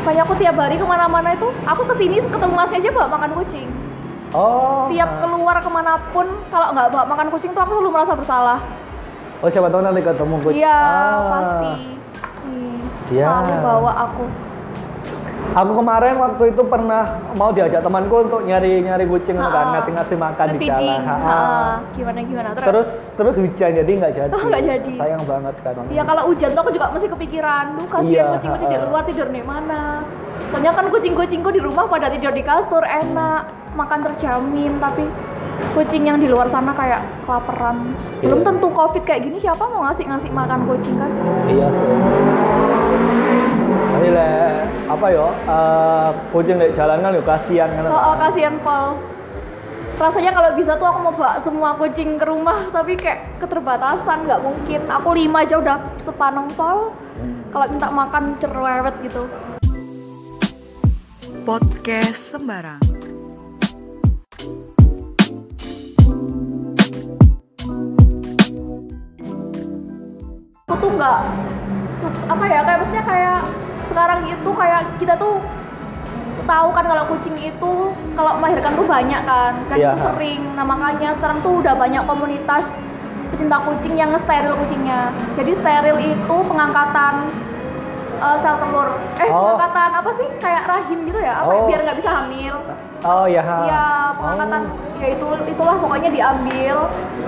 Kayak 0.00 0.24
aku 0.24 0.34
tiap 0.40 0.56
hari 0.56 0.80
ke 0.80 0.86
mana-mana 0.88 1.36
itu, 1.36 1.52
aku 1.68 1.84
ke 1.84 1.94
sini 2.00 2.24
ketemu 2.24 2.54
masnya 2.56 2.80
aja 2.80 2.90
bawa 2.90 3.08
makan 3.12 3.30
kucing. 3.36 3.68
Oh. 4.32 4.88
Tiap 4.88 5.20
keluar 5.20 5.60
ke 5.60 5.68
mana 5.68 6.00
pun, 6.10 6.24
kalau 6.48 6.72
nggak 6.72 6.88
bawa 6.88 7.04
makan 7.04 7.28
kucing 7.28 7.52
tuh 7.52 7.60
aku 7.60 7.76
selalu 7.76 7.90
merasa 7.92 8.16
bersalah. 8.16 8.60
Oh, 9.40 9.48
siapa 9.48 9.68
tahu 9.68 9.84
nanti 9.84 10.00
ketemu 10.00 10.34
kucing. 10.40 10.60
Iya, 10.64 10.78
Ah. 10.80 11.20
pasti. 11.28 11.72
Hmm, 12.40 12.78
Iya. 13.12 13.26
Selalu 13.28 13.54
bawa 13.60 13.92
aku. 14.08 14.24
Aku 15.50 15.72
kemarin 15.74 16.14
waktu 16.14 16.54
itu 16.54 16.62
pernah 16.62 17.18
mau 17.34 17.50
diajak 17.50 17.82
temanku 17.82 18.22
untuk 18.22 18.46
nyari-nyari 18.46 19.02
kucing 19.10 19.34
kan, 19.34 19.74
ngasih-ngasih 19.74 20.14
makan 20.14 20.46
di 20.54 20.58
jalan. 20.62 21.00
Gimana 21.98 22.18
gimana 22.22 22.48
terus? 22.54 22.66
Terus 22.70 22.88
terus 23.18 23.34
hujan 23.34 23.70
jadi 23.82 23.90
nggak 23.90 24.12
jadi. 24.14 24.30
Oh, 24.30 24.46
nggak 24.46 24.62
jadi. 24.62 24.94
Sayang 24.94 25.22
banget 25.26 25.54
kan. 25.66 25.74
Ya 25.90 26.02
kalau 26.06 26.22
hujan 26.30 26.50
tuh 26.54 26.62
aku 26.62 26.70
juga 26.70 26.86
masih 26.94 27.08
kepikiran, 27.10 27.64
duh 27.74 27.88
kasihan 27.90 28.06
Iya, 28.06 28.24
kucing-kucing 28.38 28.68
di 28.70 28.78
luar 28.78 29.02
tidur 29.10 29.28
di 29.34 29.42
mana. 29.42 29.82
Soalnya 30.54 30.70
kan 30.70 30.86
kucing-kucingku 30.86 31.50
di 31.50 31.60
rumah 31.60 31.84
pada 31.90 32.06
tidur 32.14 32.30
di 32.30 32.42
kasur 32.46 32.86
enak, 32.86 33.42
makan 33.74 34.00
terjamin, 34.06 34.78
tapi 34.78 35.02
kucing 35.74 36.06
yang 36.06 36.22
di 36.22 36.30
luar 36.30 36.46
sana 36.46 36.70
kayak 36.78 37.02
kelaparan. 37.26 37.90
Belum 38.22 38.38
Iya. 38.38 38.46
tentu 38.54 38.68
covid 38.70 39.02
kayak 39.02 39.26
gini 39.26 39.42
siapa 39.42 39.66
mau 39.66 39.82
ngasih 39.82 40.06
ngasih 40.06 40.30
makan 40.30 40.60
kucing 40.70 40.94
kan? 40.94 41.10
Iya 41.50 41.66
sih. 41.74 41.90
Tapi 44.10 44.18
le, 44.18 44.66
apa 44.90 45.06
yo? 45.14 45.30
eh, 45.30 46.10
kucing 46.34 46.58
di 46.58 46.74
jalan 46.74 46.98
kan 46.98 47.14
yo 47.14 47.22
kasihan 47.22 47.70
kan. 47.70 47.86
Oh, 47.86 48.10
oh 48.10 48.14
kasihan 48.18 48.58
Paul. 48.58 48.98
Rasanya 50.02 50.34
kalau 50.34 50.50
bisa 50.58 50.74
tuh 50.74 50.86
aku 50.90 50.98
mau 50.98 51.14
bawa 51.14 51.38
semua 51.46 51.78
kucing 51.78 52.18
ke 52.18 52.26
rumah, 52.26 52.58
tapi 52.74 52.98
kayak 52.98 53.38
keterbatasan 53.38 54.26
nggak 54.26 54.42
mungkin. 54.42 54.82
Aku 54.90 55.14
lima 55.14 55.46
aja 55.46 55.62
udah 55.62 55.78
sepaneng 56.02 56.50
Paul. 56.58 56.90
Kalau 57.54 57.66
minta 57.70 57.86
makan 57.86 58.34
cerewet 58.42 58.98
gitu. 59.06 59.30
Podcast 61.46 62.34
Sembarang. 62.34 62.82
Aku 70.66 70.74
tuh 70.82 70.90
nggak 70.98 71.18
apa 72.26 72.44
ya 72.50 72.58
kayak 72.66 72.78
maksudnya 72.82 73.04
kayak 73.06 73.40
sekarang 73.90 74.24
itu 74.24 74.50
kayak 74.54 74.80
kita 74.96 75.14
tuh 75.14 75.42
tahu 76.46 76.68
kan 76.72 76.82
kalau 76.82 77.04
kucing 77.06 77.36
itu 77.36 77.72
kalau 78.14 78.32
melahirkan 78.38 78.72
tuh 78.72 78.86
banyak 78.86 79.22
kan. 79.22 79.52
Dan 79.68 79.76
Iya. 79.76 79.90
itu 79.92 79.98
sering. 80.06 80.40
Nah 80.54 80.64
makanya 80.64 81.14
sekarang 81.18 81.38
tuh 81.40 81.60
udah 81.60 81.74
banyak 81.74 82.02
komunitas 82.06 82.64
pecinta 83.30 83.58
kucing 83.62 83.94
yang 83.94 84.10
nge-steril 84.10 84.54
kucingnya. 84.56 85.10
Jadi 85.34 85.52
steril 85.54 85.96
itu 86.00 86.36
pengangkatan 86.46 87.14
eh, 88.20 88.36
sel 88.38 88.56
telur. 88.58 88.88
Eh 89.16 89.28
Oh. 89.28 89.54
pengangkatan 89.54 89.90
apa 89.96 90.10
sih? 90.14 90.28
Kayak 90.38 90.62
rahim 90.66 90.98
gitu 91.04 91.18
ya 91.18 91.40
apa 91.40 91.50
ya, 91.50 91.60
Oh. 91.60 91.66
biar 91.66 91.80
nggak 91.82 91.98
bisa 91.98 92.10
hamil 92.10 92.54
Oh 93.00 93.24
ya. 93.24 93.40
Iya, 93.40 93.86
pengangkatan 94.20 94.62
Oh. 94.68 95.00
ya 95.00 95.16
itu 95.16 95.24
itulah 95.48 95.76
pokoknya 95.80 96.12
diambil 96.12 96.76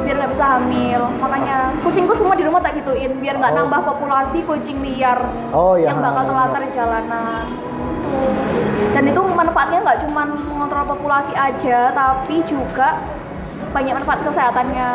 biar 0.04 0.14
nggak 0.20 0.32
bisa 0.36 0.44
hamil. 0.56 1.00
Makanya 1.16 1.56
kucingku 1.80 2.12
semua 2.12 2.36
di 2.36 2.44
rumah 2.44 2.60
tak 2.60 2.76
gituin 2.76 3.16
biar 3.16 3.40
nggak 3.40 3.52
Oh. 3.52 3.58
nambah 3.64 3.80
populasi 3.82 4.44
kucing 4.44 4.84
liar 4.84 5.16
Oh 5.50 5.74
ya. 5.74 5.88
yang 5.88 6.04
bakal 6.04 6.22
ha. 6.22 6.28
telantar 6.28 6.60
di 6.60 6.70
jalanan. 6.76 7.44
Dan 8.92 9.02
itu 9.08 9.20
manfaatnya 9.24 9.78
nggak 9.80 9.98
cuma 10.04 10.22
mengontrol 10.28 10.84
populasi 10.84 11.32
aja, 11.32 11.88
tapi 11.96 12.44
juga 12.44 13.00
banyak 13.72 13.96
manfaat 13.96 14.20
kesehatannya, 14.20 14.88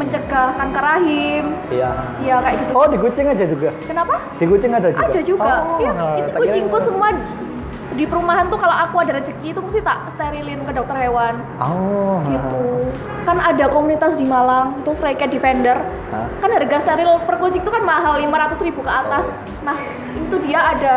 mencegah 0.00 0.56
kanker 0.56 0.80
rahim. 0.80 1.44
Iya. 1.68 1.90
Iya 2.24 2.34
kayak 2.40 2.56
gitu. 2.64 2.72
Oh 2.72 2.88
di 2.88 2.96
kucing 2.96 3.28
aja 3.28 3.44
juga. 3.44 3.68
Kenapa? 3.84 4.16
Di 4.40 4.48
kucing 4.48 4.72
ada 4.72 4.88
juga. 4.88 5.04
Ada 5.04 5.20
juga. 5.20 5.52
Oh, 5.60 5.76
Iya, 5.76 5.90
nah, 5.92 6.16
itu 6.16 6.30
kucingku 6.40 6.78
semua 6.80 7.08
di 7.92 8.04
perumahan 8.04 8.48
tuh 8.48 8.56
kalau 8.56 8.72
aku 8.74 8.96
ada 8.98 9.12
rezeki 9.14 9.52
itu 9.52 9.60
mesti 9.60 9.80
tak 9.80 10.10
sterilin 10.10 10.64
ke 10.64 10.72
dokter 10.72 10.96
hewan 10.98 11.34
Oh. 11.58 12.24
gitu 12.24 12.88
kan 13.22 13.36
ada 13.36 13.68
komunitas 13.68 14.14
di 14.14 14.24
Malang 14.24 14.78
itu 14.78 14.90
Stray 14.92 15.14
Cat 15.14 15.28
Defender 15.28 15.76
Hah? 16.08 16.26
kan 16.38 16.50
harga 16.50 16.76
steril 16.82 17.20
per 17.22 17.36
kucing 17.36 17.60
itu 17.60 17.70
kan 17.70 17.82
mahal 17.82 18.16
500.000 18.16 18.28
ribu 18.62 18.80
ke 18.80 18.90
atas 18.90 19.24
nah 19.60 19.76
itu 20.10 20.36
dia 20.40 20.60
ada 20.68 20.94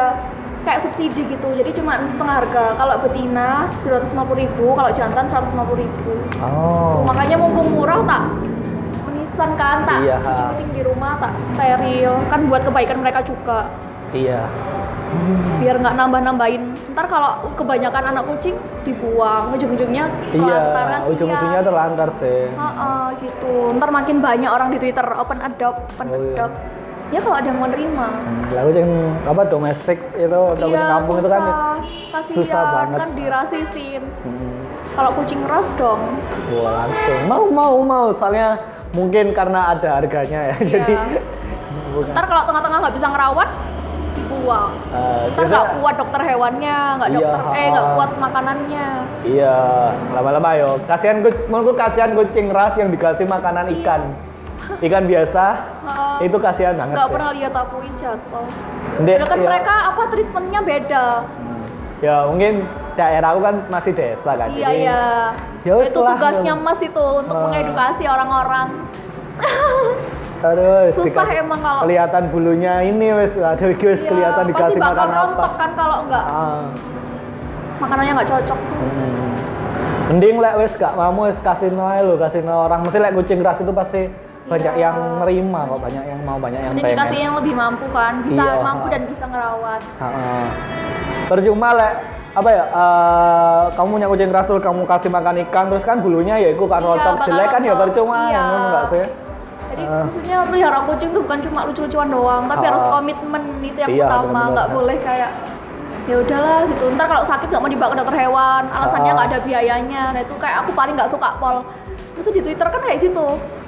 kayak 0.61 0.81
subsidi 0.81 1.21
gitu 1.27 1.47
jadi 1.53 1.69
cuma 1.73 2.01
setengah 2.05 2.35
harga 2.39 2.63
kalau 2.73 2.95
betina 2.97 3.69
250.000 3.83 4.15
ribu 4.35 4.65
kalau 4.73 4.89
jantan 4.89 5.25
150.000 5.25 5.51
ribu 5.77 6.11
Oh. 6.39 7.03
makanya 7.03 7.35
mumpung 7.35 7.69
murah 7.69 8.01
tak 8.01 8.23
menisan 9.03 9.51
kan 9.53 9.77
tak 9.83 9.99
Iya. 10.01 10.17
kucing-kucing 10.21 10.69
di 10.71 10.81
rumah 10.81 11.19
tak 11.19 11.33
steril 11.53 12.17
kan 12.27 12.39
buat 12.47 12.61
kebaikan 12.63 12.97
mereka 12.99 13.19
juga 13.21 13.67
Iya. 14.09 14.47
Biar 15.57 15.75
nggak 15.77 15.95
nambah-nambahin 15.95 16.61
ntar 16.91 17.05
kalau 17.05 17.29
kebanyakan 17.53 18.03
anak 18.07 18.23
kucing 18.25 18.53
dibuang 18.83 19.49
ujung-ujungnya 19.51 20.05
Iya. 20.29 20.37
kelantar, 20.37 20.85
kasihan. 20.85 21.01
Ujung-ujungnya 21.07 21.61
terlantar 21.61 22.09
sih. 22.17 22.41
Heeh, 22.49 23.03
gitu. 23.19 23.53
Ntar 23.73 23.89
makin 23.89 24.17
banyak 24.19 24.47
orang 24.47 24.69
di 24.69 24.77
Twitter 24.77 25.07
open 25.11 25.39
adopt, 25.39 25.79
open 25.91 26.07
Oh, 26.07 26.15
iya. 26.15 26.29
adopt. 26.37 26.55
Ya 27.07 27.19
kalau 27.21 27.35
ada 27.35 27.45
yang 27.45 27.57
mau 27.57 27.69
nerima. 27.69 28.07
Lah 28.49 28.63
kucing 28.65 28.89
apa 29.21 29.41
domestik 29.45 29.99
itu 30.13 30.25
atau 30.25 30.53
kucing 30.57 30.89
kampung 30.89 31.15
itu 31.15 31.29
kan 31.29 31.41
Iya, 31.41 31.55
kasihan, 32.11 32.35
susah 32.35 32.61
banget. 32.67 32.97
kan 32.97 33.09
dirasisin. 33.13 34.01
Hmm. 34.21 34.53
Kalau 34.91 35.11
kucing 35.13 35.41
ras 35.43 35.69
dong. 35.75 36.01
Wah, 36.51 36.83
langsung 36.83 37.19
mau 37.25 37.43
mau 37.47 37.75
mau 37.79 38.05
soalnya 38.11 38.57
mungkin 38.91 39.31
karena 39.31 39.71
ada 39.71 39.99
harganya 39.99 40.39
ya. 40.49 40.55
Jadi 40.71 40.93
bukan. 41.93 42.11
Ntar 42.11 42.25
kalau 42.25 42.43
tengah-tengah 42.43 42.77
nggak 42.81 42.95
bisa 42.95 43.07
ngerawat, 43.07 43.49
Eh, 44.15 45.23
Ntar 45.27 45.35
biasa- 45.37 45.51
nggak 45.51 45.67
kuat 45.75 45.95
dokter 45.97 46.21
hewannya, 46.23 46.77
nggak 46.97 47.09
Iya, 47.09 47.17
dokter 47.17 47.39
eh 47.53 47.67
nggak 47.67 47.87
kuat 47.93 48.11
makanannya. 48.17 48.87
Iya, 49.23 49.57
lama-lama 50.11 50.49
yo. 50.55 50.69
Kasihan 50.85 51.17
kucing, 51.19 51.43
menurutku 51.45 51.73
kasihan 51.75 52.11
kucing 52.13 52.47
ras 52.49 52.73
yang 52.75 52.89
dikasih 52.89 53.25
makanan 53.25 53.65
Iya. 53.67 53.75
ikan. 53.77 54.01
Ikan 54.77 55.05
biasa 55.05 55.43
Heeh. 55.83 56.17
itu 56.25 56.37
kasihan 56.37 56.73
banget. 56.73 56.95
nggak 56.95 57.05
sih. 57.05 57.13
pernah 57.13 57.31
lihat 57.33 57.53
aku 57.53 57.75
jatuh. 57.95 58.47
Ndek, 58.97 59.15
Udah 59.15 59.27
kan 59.27 59.37
ya. 59.37 59.47
mereka 59.47 59.73
apa 59.85 60.01
treatmentnya 60.09 60.61
beda. 60.63 61.05
Hmm. 61.21 61.63
Ya 62.01 62.15
mungkin 62.25 62.53
daerahku 62.95 63.39
kan 63.41 63.55
masih 63.69 63.91
desa 63.93 64.31
kan. 64.31 64.47
Iya 64.49 64.65
jadi- 64.65 64.79
iya. 64.81 65.01
Ya 65.61 65.73
itu 65.81 65.97
tugasnya 65.97 66.53
Mas 66.55 66.79
itu 66.79 67.03
untuk 67.15 67.35
Ah. 67.35 67.43
mengedukasi 67.45 68.03
orang-orang. 68.05 68.67
Aduh, 70.47 70.93
Susah 70.93 71.25
emang 71.31 71.59
kalau- 71.59 71.83
kelihatan 71.83 72.23
bulunya 72.29 72.73
ini 72.81 73.07
wes 73.11 73.33
aduh 73.33 73.71
wes 73.71 73.97
Iya, 73.97 74.05
kelihatan 74.05 74.43
dikasih 74.45 74.79
makan 74.79 74.93
apa. 75.01 75.17
rontok 75.17 75.51
kan 75.55 75.69
kalau 75.73 75.97
nggak 76.05 76.23
Ah. 76.23 76.65
makanannya 77.77 78.11
nggak 78.13 78.29
cocok. 78.29 78.59
Hmm. 78.59 79.33
Mending 80.05 80.37
lek 80.37 80.53
wes 80.55 80.73
gak 80.75 80.93
mau 80.93 81.09
wes 81.19 81.37
kasih 81.41 81.73
noe 81.73 81.97
lo, 81.99 82.13
kasih 82.15 82.45
orang. 82.45 82.85
Mesti 82.85 82.97
lek 82.99 83.13
kucing 83.13 83.41
ras 83.41 83.57
itu 83.57 83.73
pasti 83.73 84.01
banyak 84.45 84.73
Iya. 84.73 84.83
yang 84.85 84.95
nerima 85.17 85.65
kok, 85.65 85.79
banyak 85.81 86.03
yang 86.05 86.21
mau, 86.21 86.37
banyak 86.37 86.61
yang 86.61 86.71
Mending 86.71 86.85
pengen. 86.85 86.97
dikasih 87.01 87.19
yang 87.19 87.33
lebih 87.35 87.53
mampu 87.53 87.85
kan, 87.89 88.13
bisa 88.21 88.43
Iya, 88.45 88.61
mampu 88.61 88.85
ha. 88.85 88.91
dan 88.93 89.01
bisa 89.09 89.25
ngerawat. 89.25 89.81
Heeh. 89.97 90.45
Percuma 91.25 91.69
lek 91.73 91.93
apa 92.35 92.49
ya 92.51 92.63
eh, 92.67 93.63
kamu 93.73 93.89
punya 93.95 94.07
kucing 94.11 94.29
ras 94.29 94.43
terus 94.43 94.59
kamu 94.59 94.83
kasih 94.85 95.07
makan 95.09 95.35
ikan 95.41 95.65
terus 95.65 95.81
kan 95.81 95.97
bulunya 95.97 96.35
ya 96.35 96.51
itu 96.51 96.65
kan 96.67 96.83
Iya, 96.83 97.15
jelek 97.17 97.47
kan 97.49 97.61
ya 97.63 97.73
percuma 97.73 98.15
Iya. 98.27 98.41
ngono 98.43 98.65
enggak 98.67 98.85
sih? 98.91 99.05
Jadi 99.75 99.83
Ah. 99.85 100.01
maksudnya 100.01 100.37
pelihara 100.47 100.79
kucing 100.87 101.11
tuh 101.11 101.19
bukan 101.19 101.39
cuma 101.41 101.59
lucu-lucuan 101.67 102.07
doang, 102.07 102.43
tapi 102.47 102.63
Ha. 102.63 102.69
harus 102.71 102.83
komitmen 102.87 103.43
itu 103.59 103.75
yang 103.77 103.91
Iya, 103.91 104.05
utama, 104.07 104.41
nggak 104.49 104.67
boleh 104.71 104.97
kayak 105.01 105.31
ya 106.05 106.15
udahlah 106.17 106.63
gitu 106.65 106.85
ntar 106.93 107.05
kalau 107.05 107.25
sakit 107.25 107.49
nggak 107.49 107.59
mau 107.59 107.67
dibawa 107.67 107.89
ke 107.89 107.97
dokter 107.97 108.15
hewan 108.21 108.63
alasannya 108.69 109.09
Ah. 109.09 109.15
nggak 109.15 109.27
ada 109.27 109.39
biayanya 109.41 110.03
nah 110.13 110.21
itu 110.21 110.35
kayak 110.37 110.61
aku 110.61 110.71
paling 110.71 110.93
nggak 110.93 111.09
suka 111.09 111.33
pol 111.35 111.65
terus 112.13 112.29
di 112.29 112.39
twitter 112.39 112.61
kan 112.63 112.77
kayak 112.79 113.01
gitu 113.01 113.25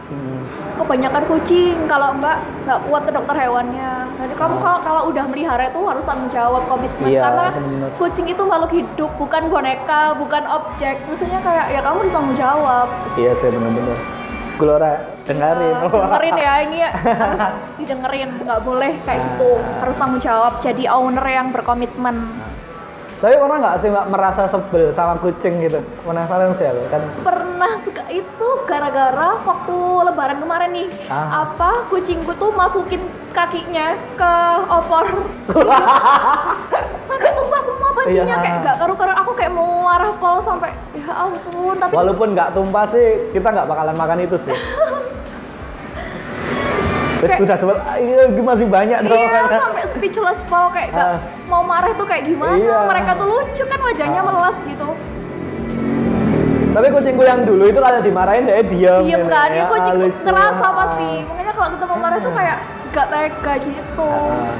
Hmm. 0.08 0.40
kebanyakan 0.78 1.26
kucing 1.26 1.76
kalau 1.84 2.14
mbak 2.14 2.38
nggak 2.64 2.80
kuat 2.86 3.02
ke 3.04 3.12
dokter 3.12 3.36
hewannya 3.36 3.92
jadi 4.16 4.34
kamu 4.38 4.54
Ah. 4.54 4.62
kalau 4.62 4.80
kalau 4.80 5.02
udah 5.10 5.26
melihara 5.26 5.66
itu 5.66 5.82
harus 5.82 6.06
tanggung 6.06 6.30
jawab 6.30 6.62
komitmen 6.64 7.10
Iya, 7.10 7.22
karena 7.26 7.46
bener. 7.52 7.90
kucing 7.98 8.28
itu 8.30 8.44
makhluk 8.46 8.72
hidup 8.72 9.12
bukan 9.18 9.42
boneka 9.50 10.02
bukan 10.14 10.44
objek 10.48 10.96
maksudnya 11.04 11.40
kayak 11.42 11.66
ya 11.68 11.82
kamu 11.82 11.98
harus 12.00 12.14
tanggung 12.14 12.38
jawab 12.38 12.88
Iya 13.16 13.32
sih 13.36 13.50
bener-bener. 13.50 13.98
Glora 14.58 14.94
dengerin. 15.24 15.74
Nah, 15.74 15.90
dengerin 15.90 16.36
ya 16.36 16.54
ini 16.66 16.78
ya, 16.82 16.92
harus 16.98 17.54
didengerin 17.78 18.30
nggak 18.42 18.62
boleh 18.62 18.92
kayak 19.06 19.18
Ah. 19.18 19.26
gitu 19.32 19.52
harus 19.80 19.96
tanggung 19.96 20.22
jawab 20.22 20.54
jadi 20.60 20.84
owner 20.90 21.26
yang 21.26 21.48
berkomitmen 21.50 22.16
Nah. 22.38 22.67
Tapi 23.18 23.34
pernah 23.34 23.58
nggak 23.58 23.78
sih 23.80 23.90
mbak 23.90 24.06
merasa 24.08 24.46
sebel 24.46 24.94
sama 24.94 25.18
kucing 25.18 25.58
gitu? 25.60 25.82
Penasaran 26.02 26.54
sih 26.54 26.66
aku 26.66 26.82
kan. 26.88 27.02
pernah 27.20 27.72
suka 27.82 28.04
itu 28.08 28.48
gara-gara 28.64 29.42
waktu 29.42 29.78
lebaran 30.06 30.38
kemarin 30.38 30.70
nih 30.72 30.88
Ah. 31.08 31.50
apa 31.50 31.90
kucingku 31.90 32.30
tuh 32.34 32.54
masukin 32.54 33.02
kakinya 33.32 33.88
ke 34.14 34.34
opor 34.70 35.06
sampai 37.08 37.32
tumpah 37.34 37.62
semua 37.64 37.90
bajunya 37.92 38.24
Iya. 38.24 38.38
kayak 38.38 38.58
gak 38.62 38.78
karu-karu 38.78 39.14
aku 39.16 39.32
kayak 39.34 39.50
mau 39.50 39.66
marah 39.84 40.14
pol 40.14 40.38
sampai 40.44 40.70
ya 40.94 41.10
ampun 41.10 41.76
tapi 41.76 41.92
Walaupun 41.92 42.28
nggak 42.32 42.54
tumpah 42.54 42.86
sih, 42.88 43.06
kita 43.32 43.48
nggak 43.48 43.66
bakalan 43.66 43.96
makan 43.96 44.20
itu 44.22 44.38
sih. 44.40 44.54
Terus 47.18 47.26
Kayak- 47.28 47.42
sudah 47.42 47.56
sebel, 47.58 47.76
iya 47.98 48.22
masih 48.30 48.68
banyak 48.68 49.00
dong. 49.04 49.18
iya 49.18 49.42
sampai 49.50 49.84
speechless 49.90 50.40
pol 50.46 50.70
kayak 50.70 50.90
gak 50.92 51.02
Ah. 51.08 51.18
mau 51.46 51.62
marah 51.62 51.90
itu 51.90 52.04
kayak 52.04 52.24
gimana 52.26 52.54
Iya. 52.56 52.78
mereka 52.86 53.12
tuh 53.14 53.26
lucu 53.26 53.64
kan 53.64 53.80
wajahnya 53.82 54.20
Ah. 54.20 54.28
melas 54.28 54.58
gitu 54.64 54.90
Tapi 56.70 56.88
kucingku 56.94 57.24
yang 57.24 57.42
dulu 57.42 57.64
itu 57.66 57.80
kalau 57.80 57.98
dimarahin 58.00 58.46
dia 58.46 58.62
diam. 58.62 59.02
diem 59.02 59.18
gitu. 59.18 59.26
kan 59.28 59.50
Ya, 59.50 59.56
ini 59.56 59.66
kucing 59.66 59.82
tuh 59.90 60.02
lucu. 60.04 60.20
ngerasa 60.24 60.62
Ah. 60.64 60.74
pasti 60.78 61.12
makanya 61.26 61.54
kalau 61.56 61.70
kita 61.74 61.86
mau 61.86 61.98
marah 61.98 62.20
tuh 62.20 62.32
kayak 62.32 62.58
gak 62.92 63.08
tega 63.10 63.54
gitu 63.60 64.10
Ah. 64.14 64.54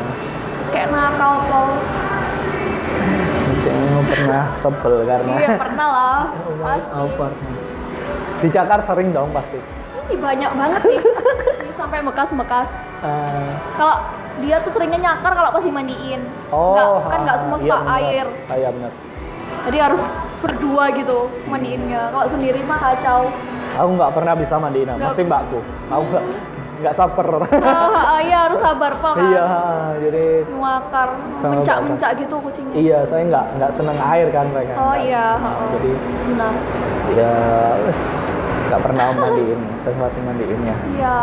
kayak 0.68 0.88
nakal 0.90 1.34
pol 1.46 1.68
Kucingmu 3.48 4.02
pernah 4.04 4.44
sebel 4.58 4.96
karena. 5.04 5.34
iya 5.36 5.50
pernah 5.56 5.88
lah 5.88 6.20
pasti 6.66 6.90
Oh, 6.92 7.10
pernah. 7.12 7.54
Di 8.38 8.48
Jakarta 8.48 8.86
sering 8.88 9.10
dong 9.12 9.30
pasti. 9.32 9.58
Ini 10.08 10.16
banyak 10.18 10.52
banget 10.54 10.82
nih 10.86 11.00
sampai 11.80 12.00
bekas-bekas. 12.02 12.68
Ah. 12.98 13.52
kalau 13.76 13.96
dia 14.38 14.58
tuh 14.58 14.72
seringnya 14.72 15.00
nyakar 15.04 15.32
kalau 15.32 15.50
pas 15.50 15.62
dimandiin. 15.62 16.22
Oh, 16.50 16.74
Nggak- 16.74 16.90
kan 17.08 17.20
nggak 17.22 17.36
ah, 17.36 17.42
semua 17.42 17.58
iya 17.58 17.64
suka 17.64 17.78
benar. 17.78 17.98
air. 18.00 18.26
Ah, 18.48 18.56
Iya 18.56 18.70
benar. 18.72 18.92
jadi 19.66 19.78
harus 19.82 20.02
berdua 20.38 20.84
gitu 20.94 21.18
mandiinnya. 21.46 22.02
Kalau 22.10 22.26
sendiri 22.28 22.60
mah 22.62 22.80
kacau. 22.80 23.22
Aku 23.76 23.90
nggak 23.94 24.12
pernah 24.12 24.34
bisa 24.34 24.56
mandiin, 24.56 24.90
pasti 24.96 25.22
mbakku. 25.22 25.60
Aku 25.88 26.04
nggak 26.08 26.24
nggak 26.78 26.94
saper. 26.94 27.28
ah, 27.66 28.22
iya 28.22 28.38
harus 28.46 28.60
sabar 28.60 28.94
pak 28.94 29.14
kan? 29.14 29.26
Iya, 29.28 29.46
jadi 30.00 30.26
nyakar 30.48 31.10
Sama 31.36 31.54
mencak-mencak 31.58 32.12
gitu 32.16 32.36
kucingnya. 32.40 32.76
Iya 32.78 33.00
saya 33.06 33.22
nggak 33.26 33.46
nggak 33.58 33.72
seneng 33.74 33.98
air 34.00 34.28
kan 34.30 34.46
mereka. 34.50 34.74
oh 34.78 34.96
iya 34.96 35.26
jadi 35.74 35.92
benar. 36.24 36.54
ya 37.12 37.34
nggak 38.68 38.82
pernah 38.84 39.06
mandiin, 39.16 39.60
saya 39.82 39.96
masih 39.96 40.22
mandiinnya. 40.24 40.76
iya. 40.96 41.20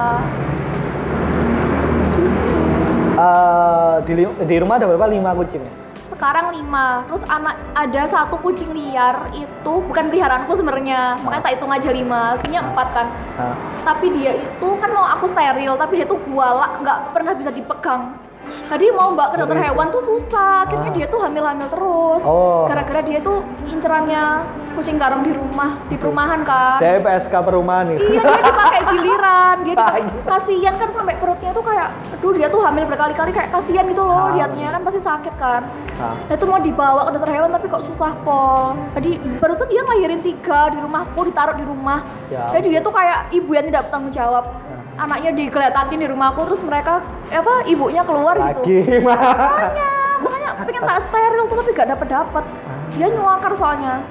Eh, 3.15 3.97
di, 4.11 4.13
di 4.27 4.57
rumah 4.59 4.75
ada 4.81 4.91
berapa? 4.91 5.07
Lima 5.07 5.31
kucing 5.39 5.63
ya? 5.63 5.73
sekarang 6.15 6.55
lima. 6.55 7.03
Terus 7.11 7.23
anak 7.27 7.59
ada 7.75 8.03
satu 8.09 8.39
kucing 8.39 8.71
liar 8.71 9.29
itu 9.35 9.73
bukan 9.91 10.09
peliharaanku 10.09 10.55
sebenarnya. 10.55 11.19
Makanya 11.21 11.43
tak 11.43 11.53
hitung 11.59 11.75
aja 11.75 11.91
lima 11.91 12.39
aslinya 12.39 12.61
empat 12.71 12.89
kan. 12.95 13.07
Nah, 13.37 13.55
tapi 13.83 14.15
dia 14.15 14.33
itu 14.41 14.69
kan 14.79 14.91
mau 14.95 15.05
aku 15.05 15.29
steril 15.29 15.75
tapi 15.75 16.01
dia 16.01 16.07
tuh 16.07 16.17
gualak 16.31 16.81
nggak 16.81 16.99
pernah 17.13 17.35
bisa 17.35 17.51
dipegang. 17.51 18.15
Tadi 18.45 18.93
mau 18.93 19.13
mbak 19.13 19.35
ke 19.35 19.37
dokter 19.43 19.59
hewan 19.59 19.89
tuh 19.91 20.03
susah. 20.05 20.65
Akhirnya 20.65 20.91
Ah. 20.93 20.97
dia 20.97 21.07
tuh 21.09 21.21
hamil-hamil 21.21 21.69
terus. 21.69 22.21
Oh. 22.25 22.65
gara-gara 22.71 23.01
dia 23.05 23.19
tuh 23.21 23.45
incerannya 23.69 24.47
kucing 24.75 24.97
garong 24.97 25.23
di 25.23 25.31
rumah 25.31 25.79
di 25.87 25.95
perumahan 25.95 26.43
kan 26.43 26.79
saya 26.79 26.99
PSK 26.99 27.35
perumahan 27.41 27.85
nih. 27.89 27.99
iya 28.03 28.21
dia 28.21 28.43
dipakai 28.43 28.81
giliran 28.91 29.57
dia 29.63 29.73
dipakai 29.73 30.03
kasihan 30.23 30.75
kan 30.75 30.89
sampai 30.91 31.15
perutnya 31.17 31.51
tuh 31.51 31.63
kayak 31.63 31.89
aduh 32.13 32.33
dia 32.33 32.47
tuh 32.47 32.61
hamil 32.61 32.85
berkali-kali 32.85 33.31
kayak 33.31 33.51
kasihan 33.51 33.85
gitu 33.85 34.03
loh 34.03 34.13
Ah. 34.15 34.33
liatnya 34.33 34.69
kan 34.69 34.83
pasti 34.83 35.01
sakit 35.01 35.35
kan 35.37 35.63
Nah, 35.95 36.19
Nah 36.27 36.35
itu 36.35 36.43
mau 36.43 36.59
dibawa 36.59 37.07
ke 37.07 37.15
dokter 37.15 37.31
hewan 37.31 37.55
tapi 37.55 37.71
kok 37.71 37.87
susah 37.87 38.19
pol. 38.27 38.75
Tadi 38.91 39.15
barusan 39.39 39.71
dia 39.71 39.79
ngelahirin 39.79 40.21
tiga 40.21 40.67
di 40.67 40.83
rumahku 40.83 41.23
ditaruh 41.23 41.55
di 41.55 41.63
rumah. 41.63 42.03
Ya 42.27 42.51
Jadi 42.51 42.67
dia 42.69 42.83
tuh 42.83 42.91
kayak 42.91 43.31
ibu 43.31 43.55
yang 43.55 43.63
tidak 43.65 43.87
bertanggung 43.87 44.11
jawab. 44.11 44.43
Nah. 44.67 45.07
Anaknya 45.07 45.31
digeletakin 45.33 46.03
di 46.03 46.09
rumahku 46.11 46.51
terus 46.51 46.59
mereka 46.67 46.99
apa 47.31 47.63
ibunya 47.65 48.03
keluar 48.03 48.35
lagi 48.35 48.75
gitu. 48.91 49.07
Makanya, 49.07 49.91
makanya 50.19 50.51
pengen 50.67 50.83
tak 50.83 50.99
steril 51.07 51.43
tuh 51.45 51.57
tapi 51.63 51.71
gak 51.73 51.89
dapet 51.89 52.09
dapet. 52.11 52.45
Dia 52.95 53.09
nyuakar 53.11 53.53
soalnya 53.59 54.03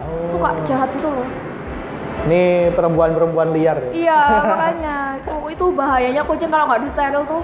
Oh. 0.00 0.32
suka 0.32 0.56
jahat 0.64 0.88
gitu 0.96 1.12
loh. 1.12 1.28
Ini 2.24 2.72
perempuan-perempuan 2.72 3.52
liar 3.52 3.76
ya. 3.80 3.90
Iya 3.92 4.20
makanya 4.44 4.96
itu 5.20 5.34
itu 5.52 5.64
bahayanya 5.72 6.22
kucing 6.24 6.48
kalau 6.48 6.64
nggak 6.68 6.80
di 6.84 6.88
steril 6.92 7.22
tuh 7.28 7.42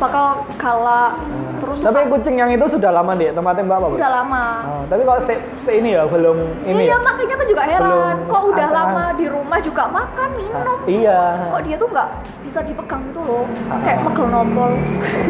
bakal 0.00 0.26
galak 0.56 1.12
terus 1.60 1.76
Tapi 1.78 2.08
kucing 2.08 2.34
yang 2.34 2.48
itu 2.48 2.64
sudah 2.66 2.88
lama 2.90 3.12
di 3.12 3.28
tempatnya 3.28 3.62
Mbak 3.62 3.76
apa? 3.76 3.86
Bu? 3.86 3.94
udah 3.94 4.10
lama. 4.14 4.44
Oh, 4.64 4.82
tapi 4.88 5.00
kok 5.02 5.18
se, 5.22 5.34
se 5.60 5.72
ini 5.74 5.92
ya 5.92 6.02
belum 6.04 6.36
ini 6.62 6.82
iya 6.82 6.96
ya? 6.96 6.98
makanya 6.98 7.34
aku 7.34 7.44
juga 7.46 7.62
heran 7.62 7.84
Belum 8.16 8.16
kok 8.26 8.42
udah 8.48 8.66
ada. 8.66 8.78
lama 8.80 9.04
di 9.12 9.26
rumah 9.26 9.58
juga 9.60 9.82
makan 9.86 10.28
minum 10.34 10.64
Ah, 10.66 10.78
iya. 10.86 11.20
kok 11.46 11.62
dia 11.62 11.76
tuh 11.76 11.88
nggak 11.88 12.08
bisa 12.40 12.58
dipegang 12.62 13.02
gitu 13.04 13.20
loh 13.20 13.44
Ah. 13.68 13.76
kayak 13.82 13.98
megel 14.00 14.26
nopol 14.26 14.72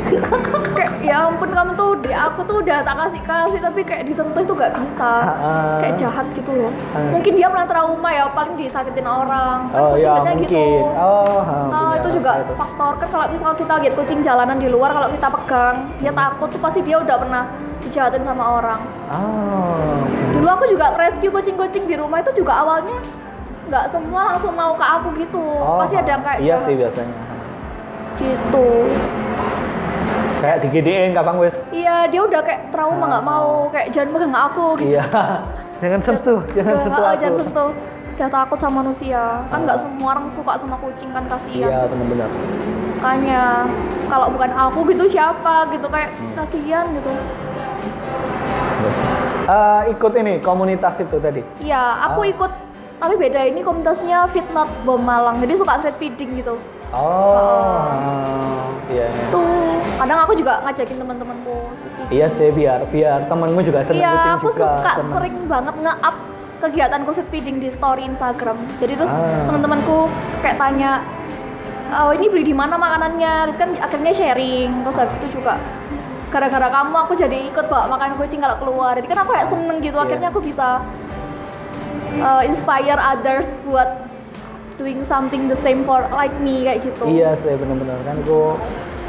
kayak 0.72 0.92
ya 1.00 1.16
ampun 1.24 1.50
kamu 1.50 1.72
tuh 1.74 1.90
di 1.98 2.10
aku 2.10 2.40
tuh 2.42 2.56
udah 2.60 2.78
tak 2.80 2.94
kasih 2.96 3.22
kasih 3.22 3.60
tapi 3.60 3.80
kayak 3.82 4.02
disentuh 4.04 4.40
itu 4.40 4.52
nggak 4.52 4.72
bisa 4.72 5.12
Ah. 5.20 5.78
kayak 5.80 5.94
jahat 5.96 6.26
gitu 6.32 6.50
loh 6.52 6.70
Ah. 6.92 7.10
mungkin 7.10 7.32
dia 7.34 7.46
pernah 7.48 7.66
trauma 7.66 8.08
ya 8.08 8.24
paling 8.28 8.54
disakitin 8.56 9.04
orang 9.04 9.66
kan 9.68 9.80
Oh 9.80 9.92
kucing 9.92 10.00
iya 10.00 10.10
biasanya 10.14 10.30
mungkin. 10.36 10.46
gitu 10.46 10.66
Oh, 10.92 11.38
Nah, 11.42 11.66
punya 11.82 11.96
itu 11.96 12.08
rasa 12.08 12.16
juga 12.16 12.30
itu. 12.38 12.52
faktor 12.54 12.92
kan 12.96 13.08
kalau 13.10 13.24
misalnya 13.28 13.56
kita 13.56 13.74
lihat 13.80 13.94
kucing 13.96 14.20
jalanan 14.20 14.56
di 14.60 14.68
luar 14.68 14.92
kalau 14.92 15.08
kita 15.08 15.28
pegang 15.32 15.76
dia 15.96 16.12
takut 16.12 16.46
tuh 16.46 16.60
pasti 16.60 16.80
dia 16.80 16.96
udah 16.96 17.16
pernah 17.16 17.42
dijahatin 17.80 18.22
sama 18.22 18.44
orang 18.54 18.80
Oh. 19.08 20.04
dulu 20.30 20.46
aku 20.46 20.64
juga 20.68 20.94
rescue 20.94 21.28
kucing-kucing 21.28 21.84
di 21.84 21.96
rumah 21.96 22.20
itu 22.20 22.30
juga 22.34 22.60
awalnya 22.60 23.00
nggak 23.66 23.84
semua 23.88 24.20
langsung 24.28 24.52
mau 24.52 24.72
ke 24.72 24.84
aku 24.84 25.08
gitu 25.16 25.40
Oh, 25.40 25.80
pasti 25.80 25.96
ada 25.96 26.10
yang 26.10 26.22
kayak 26.22 26.38
Iya 26.38 26.46
jahat 26.50 26.62
sih 26.62 26.74
biasanya. 26.76 27.16
gitu 28.16 28.68
Kayak 30.40 30.58
digedein 30.62 31.12
kapan 31.12 31.36
wes? 31.38 31.54
iya 31.70 32.04
dia 32.06 32.20
udah 32.20 32.40
kayak 32.40 32.68
trauma 32.70 33.04
nggak 33.06 33.22
Ah. 33.22 33.28
mau 33.28 33.48
kayak 33.68 33.88
jangan 33.90 34.08
pegang 34.10 34.34
aku 34.34 34.64
gitu 34.76 34.90
Iya. 34.90 35.04
Jangan 35.80 36.00
sentuh, 36.02 36.40
jangan 36.52 36.74
sentuh 36.78 37.02
"Ah, 37.02 37.10
aku. 37.10 37.20
jangan 37.20 37.40
sentuh 37.42 37.70
udah 38.12 38.28
takut 38.28 38.58
sama 38.60 38.74
manusia 38.78 39.22
kan 39.48 39.58
nggak 39.64 39.74
Ah. 39.74 39.82
semua 39.82 40.08
orang 40.12 40.26
suka 40.30 40.52
sama 40.54 40.76
kucing 40.76 41.08
kan 41.08 41.24
Iya, 41.24 41.32
kasihan 41.32 41.88
benar-benar. 41.88 42.28
makanya 42.94 43.42
kalau 44.06 44.26
bukan 44.28 44.50
aku 44.52 44.78
gitu 44.86 45.04
siapa 45.08 45.54
gitu 45.70 45.86
kayak 45.88 46.10
Hmm. 46.12 46.34
kasihan 46.36 46.84
gitu 46.92 47.10
Terus, 48.76 48.96
eh, 49.46 49.80
ikut 49.90 50.12
ini 50.14 50.34
komunitas 50.40 50.94
itu 50.96 51.16
tadi. 51.18 51.40
iya 51.58 51.80
aku 52.02 52.20
Ah. 52.22 52.28
ikut 52.28 52.52
tapi 53.00 53.14
beda 53.16 53.40
ini 53.42 53.60
komunitasnya 53.60 54.28
Fit 54.28 54.44
Not 54.50 54.68
Bom 54.84 55.00
Malang 55.00 55.40
jadi 55.40 55.56
suka 55.56 55.80
street 55.80 55.96
feeding 55.98 56.36
gitu 56.36 56.60
Oh, 56.90 58.66
iya. 58.90 59.06
iya. 59.06 59.26
tuh 59.30 59.46
kadang 59.94 60.18
aku 60.20 60.34
juga 60.34 60.58
ngajakin 60.60 60.98
teman-temanku. 60.98 61.70
Iya 62.10 62.26
sih 62.34 62.50
biar 62.50 62.82
biar 62.90 63.30
temanmu 63.30 63.62
juga 63.62 63.86
seneng 63.86 64.02
Iya, 64.02 64.34
aku 64.34 64.50
juga. 64.50 64.74
suka 64.74 64.92
seneng. 64.98 65.14
sering 65.14 65.36
banget 65.46 65.74
nge-up 65.78 66.16
kegiatanku 66.58 67.10
street 67.14 67.30
feeding 67.30 67.56
di 67.56 67.70
story 67.70 68.02
Instagram. 68.04 68.58
Jadi 68.76 68.92
terus 68.98 69.06
Ah. 69.06 69.46
teman-temanku 69.46 70.10
kayak 70.42 70.58
tanya, 70.58 71.06
oh 71.94 72.10
ini 72.10 72.26
beli 72.26 72.42
di 72.44 72.54
mana 72.54 72.74
makanannya? 72.74 73.34
Terus 73.46 73.56
kan 73.56 73.70
akhirnya 73.78 74.10
sharing. 74.10 74.70
Terus 74.82 74.96
habis 74.98 75.16
itu 75.22 75.38
juga 75.38 75.62
gara-gara 76.28 76.68
kamu 76.68 76.94
aku 77.00 77.12
jadi 77.14 77.38
ikut 77.46 77.66
bawa 77.66 77.86
makanan 77.88 78.18
kucing 78.18 78.42
kalau 78.42 78.58
keluar. 78.58 78.98
Jadi 78.98 79.06
kan 79.06 79.22
aku 79.22 79.30
kayak 79.30 79.46
seneng 79.46 79.78
gitu. 79.78 79.94
Iya. 79.94 80.04
Akhirnya 80.04 80.28
aku 80.28 80.40
bisa 80.42 80.82
uh, 82.18 82.42
inspire 82.42 82.98
others 82.98 83.46
buat 83.62 84.10
doing 84.74 85.04
something 85.06 85.46
the 85.46 85.58
same 85.60 85.84
for 85.84 86.02
like 86.10 86.32
me 86.40 86.64
kayak 86.64 86.82
gitu. 86.82 87.04
Iya 87.06 87.36
sih 87.38 87.52
benar-benar 87.54 88.00
kan 88.02 88.16
aku 88.18 88.56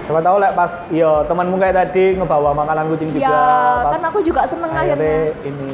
siapa 0.04 0.20
tahu 0.20 0.38
lah 0.38 0.52
pas 0.52 0.72
iya 0.92 1.24
temanmu 1.26 1.56
kayak 1.56 1.76
tadi 1.78 2.20
ngebawa 2.20 2.52
makanan 2.52 2.92
kucing 2.92 3.10
juga 3.10 3.24
Ya, 3.24 3.40
pas 3.80 3.92
kan 3.96 4.02
aku 4.12 4.20
juga 4.22 4.42
seneng 4.46 4.72
akhirnya 4.74 5.00
akhirnya. 5.00 5.48
ini. 5.48 5.70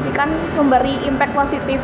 Ini 0.00 0.10
kan 0.14 0.28
memberi 0.56 0.94
impact 1.04 1.34
positif 1.34 1.80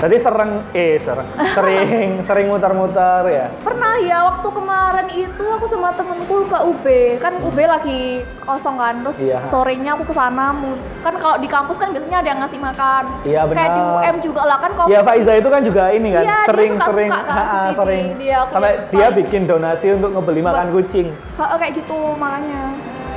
Jadi 0.00 0.16
sereng, 0.16 0.52
eh 0.72 0.96
sereng, 0.96 1.28
sering 1.52 1.88
sering 2.28 2.46
muter-muter 2.48 3.22
ya. 3.26 3.46
Pernah 3.60 3.94
ya 4.00 4.18
waktu 4.24 4.48
kemarin 4.48 5.06
itu 5.10 5.44
aku 5.44 5.66
sama 5.68 5.92
temenku 5.92 6.48
ke 6.48 6.58
UB 6.58 6.84
kan 7.18 7.36
UB 7.38 7.58
lagi 7.60 8.00
kosong 8.40 8.76
kan 8.76 9.04
terus 9.04 9.20
Iya. 9.20 9.44
sorenya 9.46 9.92
aku 9.92 10.08
ke 10.08 10.14
sana 10.16 10.56
kan 11.00 11.14
kalau 11.14 11.36
di 11.36 11.46
kampus 11.46 11.76
kan 11.76 11.92
biasanya 11.92 12.18
ada 12.18 12.28
yang 12.28 12.40
ngasih 12.40 12.60
makan 12.60 13.04
Iya, 13.22 13.40
kayak 13.44 13.70
di 13.70 13.82
benar. 13.82 14.02
UM 14.02 14.16
juga 14.20 14.42
lah 14.42 14.58
kan 14.58 14.70
kopi 14.74 14.90
Ya 14.90 15.00
Faiza 15.02 15.32
itu 15.36 15.48
kan 15.48 15.60
juga 15.60 15.84
ini 15.92 16.08
kan 16.10 16.22
Iya, 16.22 16.38
dia 16.38 16.48
sering 16.48 16.70
suka-suka 16.72 16.90
sering 16.90 17.10
kan, 17.10 17.24
ha, 17.26 17.42
ha, 17.42 17.60
sering 17.76 18.04
Dia 18.16 18.38
sampai 18.48 18.72
dia 18.88 19.06
bikin 19.12 19.42
donasi 19.44 19.86
untuk 19.92 20.10
ngebeli 20.12 20.40
makan 20.40 20.66
kucing. 20.72 21.06
Ha, 21.36 21.54
kayak 21.54 21.72
gitu 21.76 21.98
makanya 22.16 22.62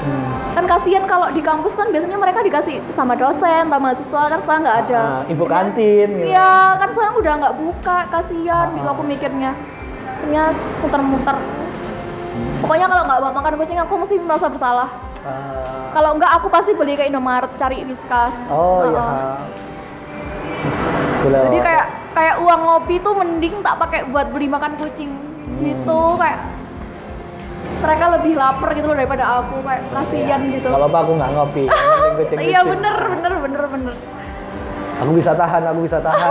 Hmm. 0.04 0.33
Kan 0.54 0.66
kasihan 0.68 1.04
kalau 1.04 1.28
di 1.28 1.42
kampus 1.42 1.74
kan 1.74 1.90
biasanya 1.90 2.16
mereka 2.16 2.40
dikasih 2.40 2.78
sama 2.92 3.14
dosen 3.14 3.66
sama 3.66 3.78
mahasiswa 3.80 4.22
kan 4.28 4.40
sekarang 4.40 4.62
nggak 4.62 4.80
ada 4.86 5.02
Ah, 5.02 5.22
ibu 5.26 5.44
kantin 5.44 6.08
gitu. 6.14 6.30
Iya, 6.30 6.54
kan 6.78 6.90
sekarang 6.92 7.14
udah 7.18 7.34
nggak 7.36 7.56
buka, 7.56 7.98
kasihan 8.08 8.68
gitu 8.72 8.86
Ah. 8.86 8.94
aku 8.94 9.02
mikirnya. 9.02 9.52
Punya 10.20 10.44
muter-muter. 10.80 11.38
Pokoknya 12.60 12.88
kalau 12.88 13.04
nggak 13.04 13.20
bawa 13.20 13.32
makan 13.34 13.54
kucing 13.58 13.78
aku 13.78 13.94
mesti 13.98 14.16
merasa 14.18 14.48
bersalah. 14.48 14.90
Ah, 15.22 15.90
Kalau 15.92 16.16
nggak 16.16 16.32
aku 16.34 16.48
pasti 16.48 16.72
beli 16.74 16.94
ke 16.94 17.04
Indomaret 17.04 17.50
cari 17.56 17.82
Whiskas. 17.84 18.34
oh 18.48 18.88
iya. 18.88 19.04
Heeh. 19.04 19.36
Gila. 21.24 21.40
Jadi 21.48 21.58
kayak 21.60 21.86
kayak 22.14 22.36
uang 22.40 22.62
ngopi 22.62 22.96
tuh 23.00 23.14
mending 23.14 23.56
tak 23.60 23.76
pakai 23.78 24.06
buat 24.06 24.28
beli 24.30 24.48
makan 24.48 24.76
kucing. 24.76 25.12
Hmm. 25.12 25.60
Gitu 25.60 26.00
kayak 26.16 26.40
mereka 27.80 28.06
lebih 28.12 28.34
lapar 28.34 28.70
gitu 28.72 28.86
loh 28.86 28.94
daripada 28.94 29.26
aku 29.40 29.56
kayak 29.62 29.82
kasihan 29.90 30.42
gitu. 30.48 30.68
Kalau 30.68 30.86
apa 30.86 30.98
aku 31.00 31.12
nggak 31.16 31.32
ngopi. 31.32 31.64
Iya 32.38 32.62
bener 32.62 32.96
bener 33.10 33.34
bener 33.42 33.64
bener 33.68 33.96
Aku 35.02 35.12
bisa 35.12 35.34
tahan, 35.34 35.66
aku 35.66 35.80
bisa 35.82 35.98
tahan. 35.98 36.30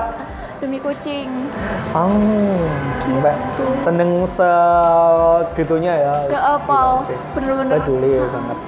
demi 0.60 0.78
kucing. 0.78 1.50
Oh, 1.90 2.62
sampai 3.00 3.34
Gitu. 3.50 3.64
seneng 3.82 4.10
segitunya 4.32 5.92
ya. 6.00 6.14
Gak 6.28 6.44
apa, 6.56 6.78
Oke. 7.02 7.14
bener-bener 7.34 7.74
Peduli 7.76 8.12
banget. 8.22 8.58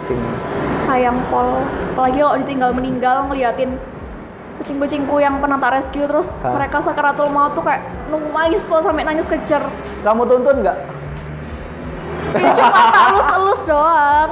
Kucing. 0.00 0.20
sayang 0.82 1.22
pol 1.30 1.62
apalagi 1.92 2.18
kalau 2.18 2.36
ditinggal 2.36 2.70
meninggal 2.72 3.16
ngeliatin 3.24 3.78
kucing-kucingku 4.58 5.16
yang 5.16 5.38
pernah 5.38 5.54
tak 5.56 5.78
rescue 5.78 6.02
terus 6.02 6.26
Hah? 6.42 6.50
mereka 6.50 6.82
sakaratul 6.82 7.30
maut 7.30 7.54
tuh 7.54 7.62
kayak 7.62 7.86
nangis 8.10 8.58
pol 8.66 8.82
sampai 8.82 9.06
nangis 9.06 9.22
kejer 9.24 9.62
Kamu 10.02 10.26
tuntun 10.26 10.56
nggak? 10.60 10.76
Ya 12.36 12.48
cuma 12.54 12.70
tak 12.72 13.06
elus-elus 13.10 13.60
doang 13.66 14.30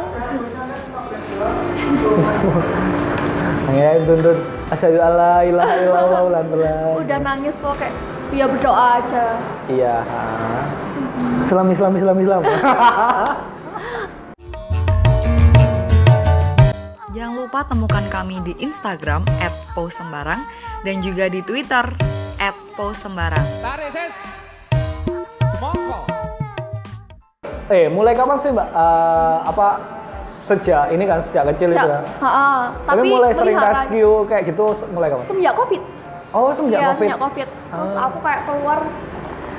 Ya 3.69 4.01
tuntun. 4.03 4.39
Asyhadu 4.73 4.99
alla 4.99 5.45
ilaha 5.45 5.75
illallah 5.79 6.21
ulan 6.25 6.45
udah 6.99 7.19
nangis 7.21 7.55
pol 7.61 7.77
kayak 7.79 7.95
ya 8.33 8.49
berdoa 8.49 9.01
aja 9.01 9.25
Iya. 9.69 9.97
Islam 11.47 11.67
Islam 11.73 11.93
Islam 11.95 12.17
Islam. 12.19 12.43
Jangan 17.13 17.35
lupa 17.37 17.61
temukan 17.69 18.05
kami 18.09 18.41
di 18.43 18.57
Instagram 18.61 19.29
@pausembarang 19.77 20.43
dan 20.83 20.97
juga 21.05 21.29
di 21.29 21.45
Twitter 21.45 21.85
@pausembarang. 22.75 23.47
Tarik 23.63 24.48
eh, 27.69 27.87
mulai 27.87 28.13
kapan 28.13 28.37
sih, 28.41 28.51
Mbak? 28.51 28.69
Eh, 28.69 29.37
apa 29.45 29.67
sejak 30.45 30.85
ini 30.89 31.05
kan 31.05 31.21
sejak 31.23 31.45
kecil 31.53 31.69
itu 31.71 31.87
ya? 31.87 32.01
Ha, 32.19 32.25
ha. 32.25 32.49
Tapi, 32.83 33.05
tapi 33.05 33.09
mulai 33.11 33.31
sering 33.33 33.57
rescue 33.59 34.15
kayak 34.25 34.43
gitu 34.47 34.65
mulai 34.91 35.09
kapan? 35.09 35.25
semenjak 35.29 35.55
covid 35.55 35.83
Oh, 36.29 36.53
semenjak 36.53 36.79
Iya, 36.79 36.87
Covid. 36.87 36.99
semenjak 36.99 37.21
covid 37.21 37.49
terus 37.49 37.93
Ah. 37.93 38.05
aku 38.05 38.19
kayak 38.21 38.41
keluar 38.45 38.79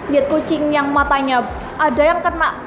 lihat 0.09 0.25
kucing 0.27 0.63
yang 0.69 0.89
matanya 0.89 1.45
ada 1.77 2.01
yang 2.03 2.19
kena 2.19 2.57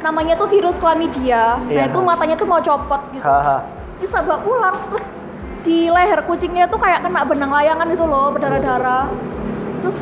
namanya 0.00 0.34
tuh 0.34 0.46
virus 0.46 0.78
chlamydia 0.78 1.58
nah 1.58 1.66
Iya. 1.66 1.90
itu 1.90 1.98
matanya 2.00 2.34
tuh 2.34 2.46
mau 2.46 2.58
copot 2.60 3.02
gitu 3.10 3.20
Haha. 3.20 3.66
bisa 3.98 4.18
bawa 4.20 4.38
pulang 4.40 4.76
terus 4.86 5.04
di 5.60 5.78
leher 5.86 6.22
kucingnya 6.24 6.64
tuh 6.64 6.78
kayak 6.78 7.02
kena 7.02 7.20
benang 7.20 7.50
layangan 7.50 7.86
itu 7.86 8.04
loh 8.04 8.30
berdarah-darah 8.30 9.10
terus 9.80 9.96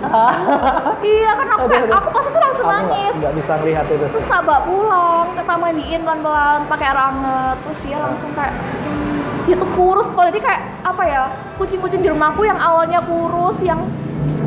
iya 1.09 1.31
kan 1.33 1.47
aku 1.49 1.65
kayak, 1.67 1.87
aku 1.89 2.09
pasti 2.11 2.29
tuh 2.29 2.41
langsung 2.41 2.67
Aku 2.67 2.75
nangis. 2.75 3.13
nggak 3.15 3.35
bisa 3.35 3.53
ngelihat 3.57 3.85
itu 3.87 3.95
terus 4.01 4.13
sih. 4.19 4.27
tak 4.27 4.43
bawa 4.43 4.61
pulang 4.63 5.27
kita 5.33 5.55
mandiin 5.55 6.01
pelan-pelan 6.03 6.61
pakai 6.67 6.87
air 6.87 6.99
anget 7.01 7.57
terus 7.63 7.79
dia 7.83 7.99
langsung 7.99 8.31
kayak 8.33 8.55
dia 9.43 9.57
tuh 9.57 9.71
kurus. 9.73 10.05
Kalau 10.07 10.29
jadi 10.29 10.41
kayak 10.41 10.61
apa 10.85 11.03
ya 11.03 11.23
kucing-kucing 11.57 12.01
di 12.01 12.09
rumahku 12.09 12.45
yang 12.45 12.61
awalnya 12.61 13.01
kurus 13.01 13.57
yang 13.61 13.81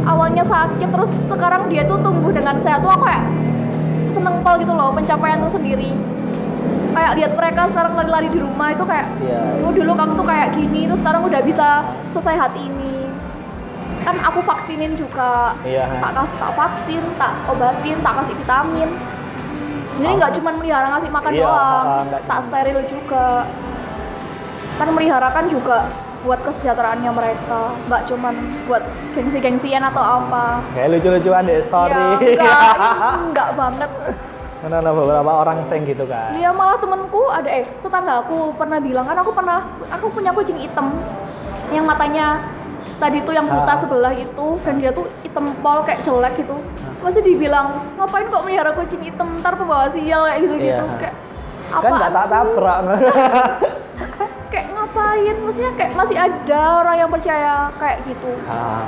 awalnya 0.03 0.45
sakit. 0.45 0.85
Terus 0.85 1.09
sekarang 1.25 1.65
dia 1.67 1.81
tuh 1.83 1.97
tumbuh 1.97 2.29
dengan 2.29 2.61
sehat 2.61 2.79
tuh 2.79 2.91
aku 2.91 3.01
kayak 3.01 3.25
seneng 4.11 4.35
pol 4.39 4.55
gitu 4.57 4.69
loh 4.69 4.93
pencapaian 4.93 5.41
tuh 5.41 5.51
sendiri. 5.51 5.97
Kayak 6.91 7.11
lihat 7.17 7.31
mereka 7.33 7.61
sekarang 7.65 7.95
lari-lari 7.95 8.27
di 8.27 8.37
rumah 8.37 8.67
itu 8.69 8.83
kayak 8.83 9.07
Iya. 9.17 9.41
oh 9.63 9.71
dulu 9.71 9.91
kamu 9.91 10.11
tuh 10.13 10.27
kayak 10.27 10.47
gini 10.53 10.81
terus 10.85 10.99
sekarang 10.99 11.21
udah 11.23 11.41
bisa 11.41 11.67
sesehat 12.11 12.51
ini 12.53 12.93
kan 14.01 14.15
aku 14.17 14.39
vaksinin 14.41 14.93
juga. 14.95 15.53
Iya. 15.61 15.85
tak 16.01 16.11
kasih 16.15 16.35
tak 16.37 16.51
vaksin 16.55 17.03
tak 17.15 17.33
obatin 17.47 17.97
tak 18.01 18.13
kasih 18.21 18.35
vitamin. 18.35 18.89
Jadi 20.01 20.13
nggak 20.17 20.33
cuma 20.39 20.49
melihara 20.55 20.87
ngasih 20.97 21.11
makan 21.11 21.31
Iya, 21.31 21.43
doang. 21.45 21.85
nggak 22.09 22.21
tak 22.25 22.39
steril 22.47 22.79
juga. 22.89 23.27
Kan 24.79 24.87
melihara 24.97 25.29
kan 25.29 25.45
juga 25.45 25.77
buat 26.21 26.39
kesejahteraannya 26.41 27.11
mereka. 27.13 27.61
Nggak 27.85 28.01
cuma 28.09 28.33
buat 28.65 28.83
gengsi-gengsian 29.13 29.83
atau 29.83 30.01
apa. 30.01 30.65
Kayak 30.73 30.89
lucu-lucuan 30.97 31.45
deh 31.45 31.61
story. 31.61 31.93
ya 31.93 32.01
enggak 32.33 33.13
enggak 33.29 33.49
banget. 33.53 33.91
Karena 34.61 34.77
ada 34.77 34.91
beberapa 34.93 35.31
orang 35.41 35.57
seng 35.73 35.89
gitu 35.89 36.05
kan. 36.05 36.37
dia 36.37 36.53
malah 36.53 36.77
temenku 36.77 37.25
ada 37.33 37.49
eh 37.49 37.65
tetangga 37.65 38.21
aku 38.21 38.53
pernah 38.53 38.77
bilang 38.77 39.09
kan 39.09 39.17
aku 39.17 39.33
pernah 39.33 39.65
aku 39.89 40.05
punya 40.09 40.29
kucing 40.31 40.57
hitam. 40.57 40.93
Yang 41.73 41.85
matanya 41.85 42.25
tadi 42.97 43.17
tuh 43.21 43.31
yang 43.31 43.45
buta 43.45 43.65
Ah. 43.67 43.77
sebelah 43.77 44.13
itu 44.13 44.47
dan 44.61 44.75
dia 44.77 44.91
tuh 44.91 45.05
hitam 45.21 45.45
pol 45.59 45.81
kayak 45.81 46.01
jelek 46.01 46.33
gitu 46.37 46.53
Ah. 46.53 46.93
masih 47.01 47.21
dibilang 47.21 47.67
ngapain 47.95 48.25
kok 48.25 48.41
melihara 48.41 48.71
kucing 48.71 49.01
hitam 49.01 49.37
ntar 49.37 49.53
pembawa 49.53 49.89
sial 49.89 50.23
kayak 50.23 50.39
gitu 50.39 50.55
gitu 50.59 50.85
Iya. 50.85 50.97
kayak 50.99 51.15
Kan 51.71 51.91
nggak 51.93 52.11
tak 52.11 52.27
tabrak. 52.27 52.79
kayak 54.51 54.67
ngapain 54.69 55.35
maksudnya 55.39 55.71
kayak 55.73 55.91
masih 55.95 56.17
ada 56.19 56.61
orang 56.77 56.95
yang 56.97 57.09
percaya 57.09 57.53
kayak 57.75 57.97
gitu 58.03 58.31
Ah, 58.45 58.83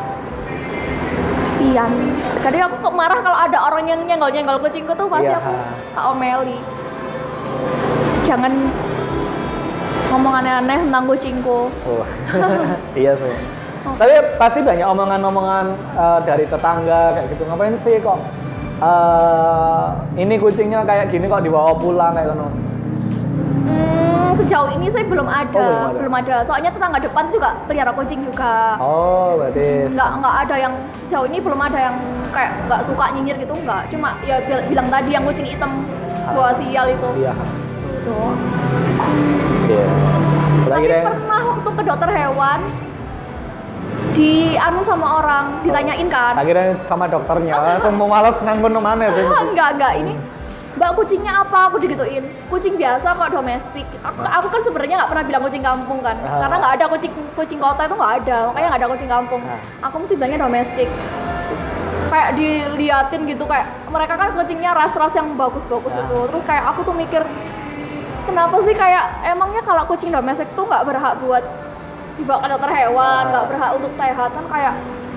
sian 1.55 1.91
kadang 2.37 2.67
aku 2.67 2.75
kok 2.81 2.93
marah 2.93 3.19
kalau 3.19 3.37
ada 3.37 3.57
orang 3.61 3.87
yang 3.87 4.03
nyenggol-nyenggol 4.03 4.59
kucingku 4.59 4.91
tuh 4.91 5.07
pasti 5.07 5.25
Iya. 5.25 5.39
aku 5.39 5.53
tak 5.93 6.05
omeli 6.05 6.59
jangan 8.23 8.51
ngomong 10.09 10.33
aneh-aneh 10.35 10.77
tentang 10.81 11.03
kucingku 11.05 11.59
oh. 11.71 12.03
iya 12.99 13.15
sih. 13.15 13.35
Tapi 13.83 14.11
pasti 14.35 14.59
banyak 14.59 14.87
omongan-omongan 14.87 15.65
eh, 15.93 16.19
dari 16.23 16.45
tetangga 16.47 17.01
kayak 17.13 17.27
gitu. 17.29 17.43
Ngapain 17.43 17.75
sih 17.81 17.99
kok 17.99 18.19
eh 18.83 19.85
ini 20.17 20.35
kucingnya 20.35 20.83
kayak 20.83 21.07
gini 21.07 21.25
kok 21.25 21.41
dibawa 21.41 21.71
pulang 21.73 22.11
kayak 22.13 22.31
gitu. 22.31 22.47
Hmm, 23.63 24.35
sejauh 24.35 24.67
ini 24.69 24.91
saya 24.91 25.07
belum 25.07 25.23
ada, 25.23 25.55
Oh, 25.55 25.63
belum 25.63 25.87
ada. 25.87 25.99
belum 25.99 26.13
ada. 26.19 26.35
Soalnya 26.43 26.69
tetangga 26.69 26.99
depan 26.99 27.31
juga 27.31 27.55
pelihara 27.63 27.91
kucing 27.93 28.23
juga. 28.23 28.75
Oh, 28.77 29.39
berarti 29.39 29.87
Nggak 29.87 30.09
nggak 30.19 30.35
ada 30.43 30.55
yang 30.57 30.73
sejauh 30.99 31.27
ini 31.27 31.37
belum 31.39 31.59
ada 31.59 31.79
yang 31.79 31.95
kayak 32.33 32.51
nggak 32.67 32.81
suka 32.83 33.05
nyinyir 33.15 33.35
gitu 33.39 33.53
nggak. 33.55 33.81
Cuma 33.87 34.19
ya 34.21 34.43
bil- 34.43 34.65
bilang 34.67 34.87
tadi 34.89 35.09
yang 35.11 35.23
kucing 35.23 35.47
hitam 35.47 35.71
bawa 36.27 36.51
sial 36.59 36.85
itu. 36.87 37.09
Iya. 37.23 37.33
Itu 37.87 37.99
doang. 38.03 38.39
Iya. 39.63 39.87
Tapi 40.63 40.85
deh. 40.87 41.03
pernah 41.03 41.41
waktu 41.45 41.69
ke 41.69 41.81
dokter 41.83 42.09
hewan 42.09 42.59
di 44.13 44.53
anu 44.57 44.81
sama 44.85 45.21
orang 45.21 45.63
ditanyain 45.65 46.07
kan. 46.09 46.33
Akhirnya 46.37 46.77
sama 46.85 47.05
dokternya 47.09 47.53
langsung 47.57 47.95
mau 47.97 48.09
males 48.09 48.37
nganggur 48.41 48.69
mana 48.73 49.09
sih. 49.13 49.25
enggak 49.25 49.69
enggak 49.77 49.93
ini 49.97 50.15
Mbak 50.73 50.91
kucingnya 50.97 51.45
apa? 51.45 51.69
Aku 51.69 51.77
digituin. 51.77 52.25
Kucing 52.49 52.81
biasa 52.81 53.13
kok 53.13 53.29
domestik. 53.29 53.85
Aku, 54.01 54.25
aku 54.25 54.47
kan 54.49 54.61
sebenarnya 54.65 55.05
nggak 55.05 55.11
pernah 55.13 55.25
bilang 55.29 55.43
kucing 55.45 55.61
kampung 55.61 56.01
kan, 56.01 56.17
Ah. 56.25 56.41
karena 56.41 56.55
nggak 56.57 56.73
ada 56.81 56.85
kucing 56.89 57.13
kucing 57.37 57.59
kota 57.61 57.85
itu 57.85 57.93
nggak 57.93 58.13
ada, 58.25 58.37
makanya 58.49 58.67
nggak 58.73 58.81
ada 58.81 58.89
kucing 58.89 59.09
kampung. 59.09 59.41
Ah. 59.45 59.61
Aku 59.85 60.01
mesti 60.01 60.13
bilangnya 60.17 60.41
domestik. 60.41 60.89
Terus 60.89 61.63
kayak 62.09 62.29
diliatin 62.33 63.21
gitu 63.29 63.45
kayak 63.45 63.69
mereka 63.85 64.13
kan 64.17 64.33
kucingnya 64.33 64.73
ras-ras 64.73 65.13
yang 65.13 65.37
bagus-bagus 65.37 65.93
Ah. 65.93 66.01
itu. 66.09 66.17
Terus 66.33 66.43
kayak 66.49 66.63
aku 66.73 66.79
tuh 66.81 66.95
mikir 66.97 67.21
kenapa 68.25 68.55
sih 68.65 68.73
kayak 68.73 69.05
emangnya 69.29 69.61
kalau 69.61 69.85
kucing 69.85 70.09
domestik 70.09 70.49
tuh 70.57 70.65
nggak 70.65 70.89
berhak 70.89 71.21
buat 71.21 71.45
dibawa 72.13 72.39
ke 72.39 72.47
dokter 72.49 72.71
hewan, 72.71 73.23
nggak 73.27 73.45
berhak 73.47 73.71
untuk 73.73 73.91
sehat 73.95 74.29
kan 74.29 74.45
kayak 74.47 74.73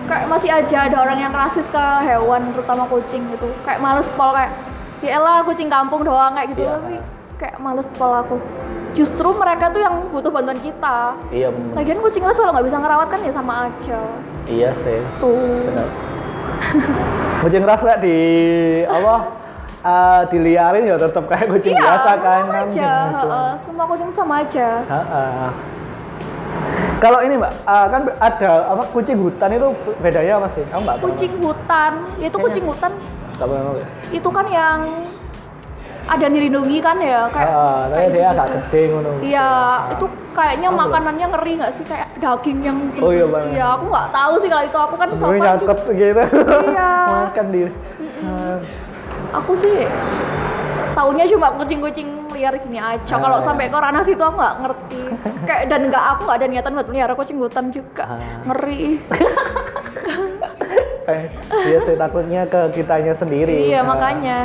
kayak 0.07 0.25
masih 0.27 0.51
aja 0.51 0.79
ada 0.87 0.97
orang 0.99 1.19
yang 1.19 1.33
rasis 1.33 1.67
ke 1.67 1.85
hewan 2.03 2.55
terutama 2.55 2.87
kucing 2.87 3.27
gitu 3.29 3.51
kayak 3.63 3.79
males 3.79 4.07
pol 4.15 4.31
kayak 4.31 4.55
ya 5.03 5.19
kucing 5.43 5.67
kampung 5.67 6.01
doang 6.01 6.33
kayak 6.33 6.55
gitu 6.55 6.63
Iya. 6.63 6.73
tapi 6.73 6.95
kayak 7.37 7.57
males 7.59 7.89
pol 7.93 8.15
aku 8.15 8.39
justru 8.95 9.29
mereka 9.29 9.69
tuh 9.69 9.83
yang 9.83 10.09
butuh 10.09 10.31
bantuan 10.31 10.57
kita 10.57 11.13
iya 11.29 11.51
bener. 11.51 11.75
lagian 11.75 11.99
kucing 12.01 12.23
ras 12.23 12.33
kalau 12.33 12.49
nggak 12.51 12.65
bisa 12.65 12.79
ngerawat 12.79 13.09
kan 13.11 13.21
ya 13.21 13.33
sama 13.35 13.55
aja 13.67 14.01
iya 14.47 14.71
sih 14.79 14.99
tuh 15.19 15.37
benar 15.67 15.89
kucing 17.43 17.63
ras 17.63 17.83
lah 17.83 17.97
di 17.99 18.17
apa 18.87 19.15
eh, 19.83 20.21
diliarin 20.31 20.87
ya 20.87 20.97
tetap 20.97 21.27
kayak 21.27 21.51
kucing 21.51 21.75
iya 21.75 21.83
biasa 21.83 22.11
kan 22.17 22.41
sama 22.41 22.55
aja 22.63 22.71
Gitu. 22.71 23.27
heeh. 23.27 23.51
semua 23.61 23.85
kucing 23.85 24.11
sama 24.15 24.35
aja 24.41 24.69
Ha-ha. 24.87 25.27
Kalau 27.07 27.23
ini 27.23 27.39
mbak, 27.39 27.55
eh, 27.55 27.87
kan 27.87 28.01
ada 28.19 28.51
apa 28.67 28.83
kucing 28.91 29.15
hutan 29.17 29.55
itu 29.55 29.71
bedanya 30.03 30.43
apa 30.43 30.49
sih? 30.59 30.67
Kamu 30.67 30.83
tahu? 30.85 30.99
kucing 31.07 31.33
hutan 31.39 31.93
ya 32.19 32.27
itu 32.27 32.39
kucing 32.43 32.65
hutan 32.67 32.93
tahu 33.39 33.53
ya? 33.55 33.87
itu 34.11 34.29
kan 34.33 34.47
yang 34.49 34.79
ada 36.07 36.27
dilindungi 36.27 36.79
kan 36.81 36.99
ya 36.99 37.31
kayak 37.31 37.47
tapi 37.47 37.95
kayak 37.95 38.11
dia 38.11 38.11
gitu-gitu. 38.11 38.27
agak 38.33 38.49
gede 38.51 38.81
ngono. 38.91 39.11
Iya, 39.23 39.47
Ah. 39.47 39.93
itu 39.95 40.05
kayaknya 40.33 40.69
Tahu 40.69 40.81
makanannya 40.83 41.27
ngeri 41.31 41.53
nggak 41.55 41.73
sih 41.79 41.85
kayak 41.85 42.09
daging 42.19 42.59
yang 42.65 42.79
Oh 42.99 43.11
iya, 43.11 43.27
Bang. 43.27 43.45
Iya, 43.55 43.67
aku 43.71 43.85
nggak 43.87 44.09
tahu 44.11 44.33
sih 44.37 44.49
kalau 44.49 44.65
itu 44.65 44.79
aku 44.81 44.95
kan 44.97 45.09
sopan 45.13 45.39
nyangkut 45.39 45.79
juga. 45.79 45.95
gitu. 45.95 46.23
Iya. 46.67 46.91
Makan 47.23 47.47
di. 47.51 47.61
Aku 49.31 49.53
sih 49.59 49.79
taunya 50.91 51.25
cuma 51.29 51.49
kucing-kucing 51.55 52.09
liar 52.37 52.55
gini 52.59 52.77
aja. 52.77 53.09
Ah. 53.11 53.19
Kalau 53.19 53.39
sampai 53.41 53.67
ke 53.67 53.79
ranah 53.79 54.03
situ 54.03 54.21
aku 54.21 54.37
nggak 54.37 54.57
ngerti. 54.61 55.01
kayak 55.49 55.63
dan 55.67 55.81
nggak 55.89 56.05
aku 56.07 56.21
nggak 56.23 56.37
ada 56.37 56.47
niatan 56.47 56.73
buat 56.73 56.87
melihara 56.87 57.15
kucing 57.15 57.39
hutan 57.39 57.65
juga. 57.71 58.05
Ah. 58.07 58.21
Ngeri. 58.45 58.81
Eh, 61.07 61.31
iya 61.65 61.79
sih 61.81 61.95
takutnya 61.95 62.43
ke 62.45 62.67
kitanya 62.73 63.15
sendiri. 63.15 63.71
iya, 63.71 63.79
Ah. 63.79 63.87
makanya. 63.87 64.39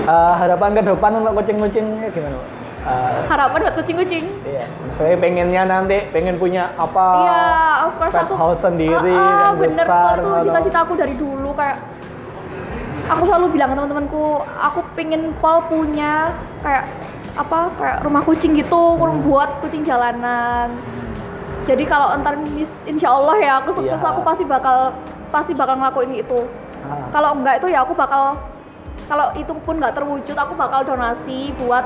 Eh, 0.00 0.34
harapan 0.36 0.70
ke 0.72 0.82
depan 0.84 1.10
untuk 1.16 1.32
kucing-kucingnya 1.36 2.06
gimana? 2.08 2.38
Eh, 2.80 3.20
Harapan 3.26 3.58
buat 3.60 3.76
kucing-kucing. 3.76 4.24
iya, 4.42 4.64
saya 4.94 5.12
pengennya 5.14 5.66
nanti 5.66 6.06
pengen 6.08 6.38
punya 6.38 6.70
apa? 6.76 7.06
Iya, 7.20 7.42
of 7.82 7.92
course 7.98 8.14
pet 8.14 8.24
aku 8.24 8.34
house 8.34 8.62
sendiri 8.62 9.12
Ah, 9.12 9.20
ah, 9.20 9.40
yang 9.44 9.58
bener 9.58 9.84
besar. 9.84 10.14
itu 10.14 10.24
ngono. 10.24 10.44
cita-cita 10.46 10.78
aku 10.80 10.94
dari 10.94 11.14
dulu 11.14 11.50
kayak 11.52 11.76
aku 13.10 13.22
selalu 13.24 13.46
bilang 13.50 13.68
ke 13.68 13.76
teman-temanku 13.76 14.24
aku 14.56 14.80
pingin 14.94 15.22
pol 15.36 15.58
punya 15.66 16.30
kayak 16.60 16.86
apa 17.32 17.70
kayak 17.74 17.96
rumah 18.02 18.22
kucing 18.22 18.52
gitu 18.52 18.94
kurang 18.94 19.20
Hmm. 19.20 19.26
buat 19.26 19.50
kucing 19.60 19.82
jalanan. 19.82 20.70
Jadi 21.62 21.84
kalau 21.84 22.10
entar 22.10 22.34
mis- 22.36 22.80
insya 22.84 23.10
Allah 23.10 23.36
ya 23.36 23.52
aku 23.60 23.76
sukses 23.76 23.94
Iya. 23.94 24.08
aku 24.08 24.20
pasti 24.22 24.44
bakal 24.44 24.94
pasti 25.28 25.52
bakal 25.52 25.74
ngelakuin 25.76 26.14
itu. 26.16 26.40
Ah. 26.80 26.96
kalau 27.12 27.36
enggak 27.36 27.60
itu 27.60 27.68
ya 27.68 27.84
aku 27.84 27.92
bakal 27.92 28.40
kalau 29.04 29.28
itu 29.36 29.52
pun 29.60 29.76
nggak 29.76 29.92
terwujud 29.92 30.32
aku 30.34 30.56
bakal 30.56 30.80
donasi 30.80 31.52
buat 31.56 31.84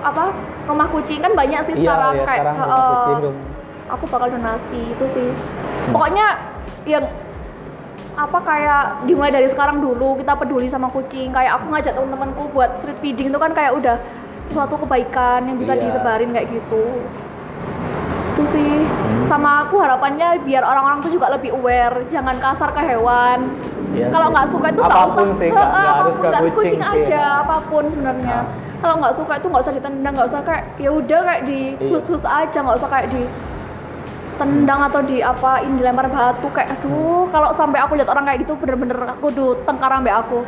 apa 0.00 0.30
rumah 0.64 0.86
kucing. 0.88 1.18
Kan 1.18 1.34
banyak 1.34 1.60
sih 1.64 1.74
Iya, 1.74 1.82
sekarang 1.82 2.14
iya, 2.14 2.24
kayak 2.24 2.44
sekarang 2.46 2.56
kucing 2.70 3.18
rum- 3.24 3.42
aku 3.88 4.04
bakal 4.06 4.28
donasi 4.30 4.80
itu 4.88 5.04
sih. 5.10 5.28
Pokoknya 5.90 6.26
yang 6.84 7.04
apa 8.16 8.38
kayak 8.40 8.84
dimulai 9.04 9.28
dari 9.28 9.46
sekarang 9.46 9.78
dulu 9.78 10.16
kita 10.16 10.32
peduli 10.34 10.66
sama 10.66 10.88
kucing 10.88 11.30
kayak 11.30 11.52
aku 11.54 11.68
ngajak 11.68 11.92
teman-temanku 11.92 12.48
buat 12.48 12.80
street 12.80 12.96
feeding 12.98 13.28
itu 13.28 13.36
kan 13.36 13.52
kayak 13.52 13.72
udah 13.72 13.96
suatu 14.48 14.74
kebaikan 14.78 15.44
yang 15.44 15.56
bisa 15.56 15.74
Iya. 15.74 15.82
disebarin 15.84 16.32
kayak 16.32 16.48
gitu 16.48 16.84
itu 18.32 18.42
sih 18.50 18.72
Hmm. 18.84 19.24
sama 19.26 19.64
aku 19.64 19.76
harapannya 19.78 20.40
biar 20.40 20.60
orang-orang 20.60 21.00
tuh 21.00 21.08
juga 21.10 21.28
lebih 21.30 21.52
aware 21.52 22.04
jangan 22.06 22.36
kasar 22.36 22.68
ke 22.70 22.82
hewan 22.82 23.52
Iya 23.90 24.08
kalau 24.08 24.28
nggak 24.28 24.46
suka 24.50 24.66
itu 24.68 24.80
nggak 24.82 25.08
usah 25.08 25.24
sih, 25.34 25.48
Heeh, 25.48 25.56
nggak 25.56 25.94
harus 26.00 26.16
ke 26.16 26.20
kucing 26.20 26.52
kucing 26.52 26.80
sih. 26.82 26.92
aja 27.08 27.22
apa 27.40 27.56
pun 27.64 27.84
sebenarnya 27.86 28.38
Ah. 28.38 28.44
kalau 28.78 28.94
nggak 28.98 29.14
suka 29.14 29.32
itu 29.34 29.46
nggak 29.46 29.62
usah 29.62 29.74
ditendang 29.74 30.12
nggak 30.12 30.28
usah 30.30 30.40
kayak 30.42 30.64
ya 30.76 30.90
udah 30.90 31.20
kayak 31.22 31.42
di 31.44 31.60
Iya. 31.74 31.88
hus-hus 31.90 32.22
aja 32.22 32.58
nggak 32.58 32.76
usah 32.76 32.90
kayak 32.90 33.08
di 33.08 33.22
tendang 34.36 34.80
atau 34.86 35.00
di 35.00 35.20
apain 35.20 35.72
dilempar 35.74 36.06
batu 36.06 36.48
kayak 36.52 36.76
aduh 36.76 37.24
kalau 37.32 37.50
sampai 37.56 37.80
aku 37.80 37.96
lihat 37.96 38.08
orang 38.08 38.24
kayak 38.28 38.44
gitu 38.44 38.52
bener-bener 38.56 38.98
aku 39.08 39.26
tuh 39.32 39.48
tengkar 39.64 39.90
sampai 39.90 40.12
aku 40.12 40.38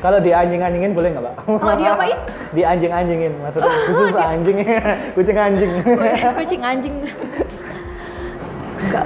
Kalau 0.00 0.20
di 0.20 0.36
anjing-anjingin 0.36 0.92
boleh 0.92 1.16
nggak, 1.16 1.24
Pak? 1.24 1.34
Kalau 1.48 1.76
diapain? 1.80 2.18
di 2.52 2.60
anjing-anjingin, 2.76 3.32
maksudnya 3.40 3.72
khusus 3.88 4.12
anjing, 4.12 4.56
kucing 5.16 5.38
anjing. 5.40 5.70
kucing 6.36 6.60
anjing. 6.68 6.94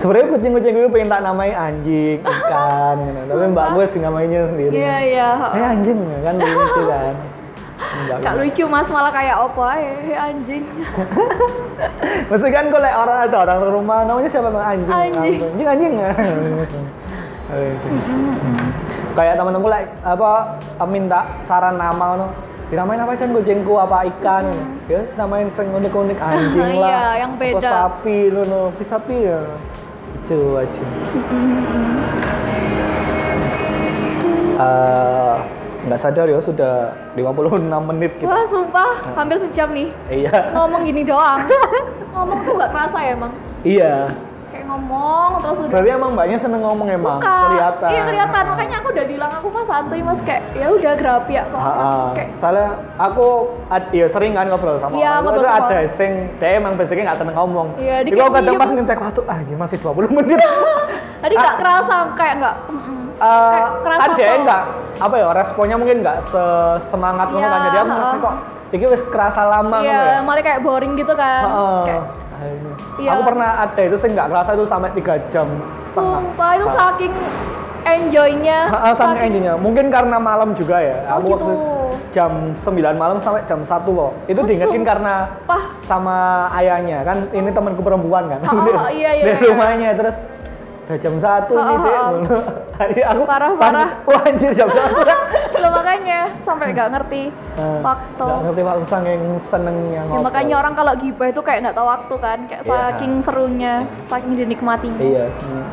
Sebenarnya 0.03 0.27
kucing-kucing 0.35 0.75
itu 0.75 0.89
pengen 0.91 1.07
tak 1.07 1.23
namai 1.23 1.55
anjing, 1.55 2.19
ikan, 2.19 2.97
gitu. 2.99 3.21
tapi 3.31 3.45
Mbak 3.47 3.67
Bos 3.79 3.91
namanya 3.95 4.51
sendiri. 4.51 4.75
iya 4.75 4.97
iya 4.99 5.29
Eh 5.55 5.63
anjing 5.63 5.99
kan 6.27 6.35
lucu 6.35 6.83
kan. 6.91 7.15
Gak 8.21 8.35
lucu 8.35 8.65
mas 8.67 8.91
malah 8.91 9.15
kayak 9.15 9.39
apa 9.39 9.67
ya 9.79 10.19
anjing 10.27 10.67
Mesti 12.31 12.49
kan 12.51 12.67
kalau 12.75 12.91
orang 12.91 13.19
ada 13.31 13.37
orang 13.47 13.59
rumah 13.71 13.99
namanya 14.03 14.29
siapa 14.29 14.51
bang 14.51 14.67
anjing? 14.67 14.91
Anjing. 14.91 15.39
Anjing 15.39 15.67
anjing. 15.67 15.95
Anjing. 16.03 17.95
Kayak 19.17 19.35
teman-teman 19.41 19.71
like, 19.73 19.91
apa 20.05 20.61
minta 20.87 21.21
saran 21.49 21.75
nama 21.81 22.15
no. 22.15 22.27
Dinamain 22.69 23.01
apa 23.01 23.17
can 23.17 23.33
kucingku 23.33 23.81
apa 23.81 24.05
ikan? 24.13 24.53
Ya 24.87 25.01
wis 25.01 25.11
namain 25.17 25.49
sing 25.57 25.73
unik-unik 25.73 26.21
anjing 26.21 26.61
Iya, 26.77 26.77
lah. 26.77 27.13
yang 27.17 27.33
Apa 27.35 27.41
beda. 27.41 27.71
sapi 27.73 28.19
lo 28.29 28.43
no, 28.45 28.61
sapi 28.85 29.17
ya. 29.25 29.41
Lucu 30.29 30.61
aja. 30.61 30.85
Nggak 35.99 36.15
sadar 36.15 36.31
ya 36.31 36.39
sudah 36.41 36.75
56 37.13 37.59
menit 37.91 38.13
kita. 38.17 38.31
wah 38.31 38.47
sumpah 38.47 38.87
hampir 39.13 39.43
sejam 39.43 39.69
nih 39.75 39.91
Iya. 40.09 40.55
ngomong 40.55 40.87
gini 40.87 41.03
doang 41.03 41.43
ngomong 42.15 42.39
tuh 42.41 42.55
gak 42.55 42.71
kerasa 42.71 42.99
ya 43.01 43.11
emang 43.13 43.33
Iya. 43.61 43.95
kayak 44.49 44.65
ngomong 44.65 45.29
terus 45.43 45.59
udah 45.59 45.69
Berarti 45.69 45.91
emang 45.91 46.11
mbaknya 46.15 46.39
seneng 46.39 46.63
ngomong 46.63 46.87
emang 46.89 47.19
suka 47.19 47.35
kelihatan. 47.45 47.89
iya 47.91 48.01
kelihatan 48.01 48.43
makanya 48.47 48.77
aku 48.79 48.89
udah 48.89 49.07
bilang 49.09 49.31
aku 49.35 49.47
mah 49.51 49.65
santuy 49.67 50.01
mas 50.01 50.21
kayak 50.23 50.43
ya 50.55 50.67
udah 50.71 50.93
grapi 50.95 51.33
ya 51.35 51.43
kok 51.45 51.61
kayak 52.15 52.31
Soalnya 52.39 52.69
aku 52.97 53.27
ad- 53.69 53.91
ya 53.93 54.07
sering 54.09 54.33
kan 54.33 54.47
ngobrol 54.47 54.79
sama 54.79 54.95
Iya, 54.95 55.11
orang. 55.19 55.35
sama 55.35 55.51
ada 55.67 55.79
sing 55.93 56.11
dia 56.39 56.49
emang 56.55 56.79
basicnya 56.79 57.11
nggak 57.11 57.19
seneng 57.19 57.35
ngomong. 57.37 57.69
Iya, 57.77 58.07
Jadi 58.07 58.15
aku 58.15 58.31
kadang 58.33 58.55
pas 58.57 58.71
ngetek 58.71 58.99
waktu 59.03 59.21
ah 59.27 59.39
ini 59.43 59.55
masih 59.57 59.77
20 59.77 60.15
menit. 60.15 60.39
tadi 61.23 61.35
Ah. 61.35 61.43
gak 61.43 61.57
kerasa 61.59 61.95
kayak 62.15 62.35
nggak 62.39 62.57
mm-mm. 62.71 62.95
Eh, 62.95 62.98
Kayak 63.19 63.71
kerasa 63.81 64.01
kan 64.01 64.11
dia 64.15 64.27
kok. 64.27 64.39
enggak 64.39 64.63
apa 64.99 65.15
ya 65.15 65.29
responnya 65.33 65.77
mungkin 65.77 65.97
nggak 66.01 66.17
sesemangat 66.29 67.27
Iya, 67.29 67.47
kan 67.47 67.61
jadi 67.65 67.77
aku 67.77 67.85
ha. 67.85 67.95
ngerasa 67.95 68.17
kok 68.19 68.35
iki 68.69 68.85
wis 68.87 69.03
kerasa 69.09 69.43
lama 69.45 69.77
ngono 69.77 69.89
ya. 69.89 69.99
iya 70.05 70.19
malah 70.21 70.43
kayak 70.43 70.61
boring 70.61 70.93
gitu 70.95 71.13
kan 71.13 71.43
Heeh. 71.45 71.81
kayak 71.85 72.05
Ah, 72.31 72.47
ini. 72.47 72.71
Iya. 72.97 73.11
Aku 73.13 73.23
pernah 73.27 73.51
ada 73.59 73.81
itu 73.81 73.97
sih 73.97 74.09
nggak 74.09 74.29
kerasa 74.29 74.51
itu 74.53 74.65
sampai 74.65 74.91
3 74.93 75.03
jam 75.29 75.47
setengah. 75.81 76.19
sumpah 76.23 76.51
itu 76.55 76.67
Ha. 76.67 76.75
saking 76.79 77.15
enjoynya 77.85 78.59
Heeh, 78.69 78.93
saking 78.95 79.21
endingnya. 79.25 79.55
Mungkin 79.57 79.87
karena 79.89 80.17
malam 80.19 80.55
juga 80.55 80.79
ya. 80.79 80.97
Oh, 81.09 81.15
aku 81.17 81.25
gitu. 81.25 81.35
waktu 81.35 81.53
jam 82.09 82.31
9 82.61 82.71
malam 82.95 83.19
sampai 83.19 83.43
jam 83.45 83.61
1 83.61 83.91
loh. 83.91 84.15
Itu 84.27 84.39
Oh, 84.39 84.47
diingetin 84.47 84.71
sumpah. 84.77 84.87
karena 84.87 85.15
Wah, 85.45 85.65
sama 85.83 86.17
ayahnya 86.55 87.03
kan 87.03 87.27
ini 87.33 87.51
temanku 87.51 87.81
perempuan 87.81 88.29
kan 88.29 88.39
Oh, 88.45 88.55
oh, 88.55 88.91
iya, 88.93 89.11
iya, 89.13 89.25
di 89.25 89.31
iya. 89.35 89.49
rumahnya 89.49 89.91
terus 89.95 90.15
udah 90.89 90.97
jam 90.99 91.15
satu 91.21 91.53
Oh, 91.53 91.61
nih 91.61 91.69
oh, 91.69 91.85
dek 91.85 91.97
oh. 92.01 92.13
Jadi 92.79 93.01
aku 93.03 93.23
Parah, 93.23 93.51
pas- 93.53 93.61
parah. 93.61 93.89
wah 94.03 94.21
anjir 94.25 94.51
jam 94.53 94.69
satu 94.69 95.01
lo 95.61 95.69
makanya 95.71 96.19
sampai 96.43 96.73
gak 96.73 96.89
ngerti 96.91 97.23
Eh, 97.55 97.79
waktu 97.83 98.25
nggak 98.25 98.43
ngerti 98.47 98.63
waktu 98.63 98.85
saking 98.87 99.21
senengnya 99.47 99.93
Ya, 99.93 100.03
ngobrol 100.03 100.25
makanya 100.25 100.55
orang 100.57 100.73
kalau 100.73 100.93
gibah 100.97 101.27
itu 101.27 101.41
kayak 101.43 101.59
nggak 101.61 101.77
tahu 101.77 101.87
waktu 101.87 102.15
kan, 102.17 102.39
kayak 102.47 102.63
Iya. 102.63 102.71
saking 102.71 103.13
serunya, 103.21 103.75
saking 104.07 104.33
dinikmatinya. 104.35 105.03
iya 105.03 105.25
hmm. 105.29 105.65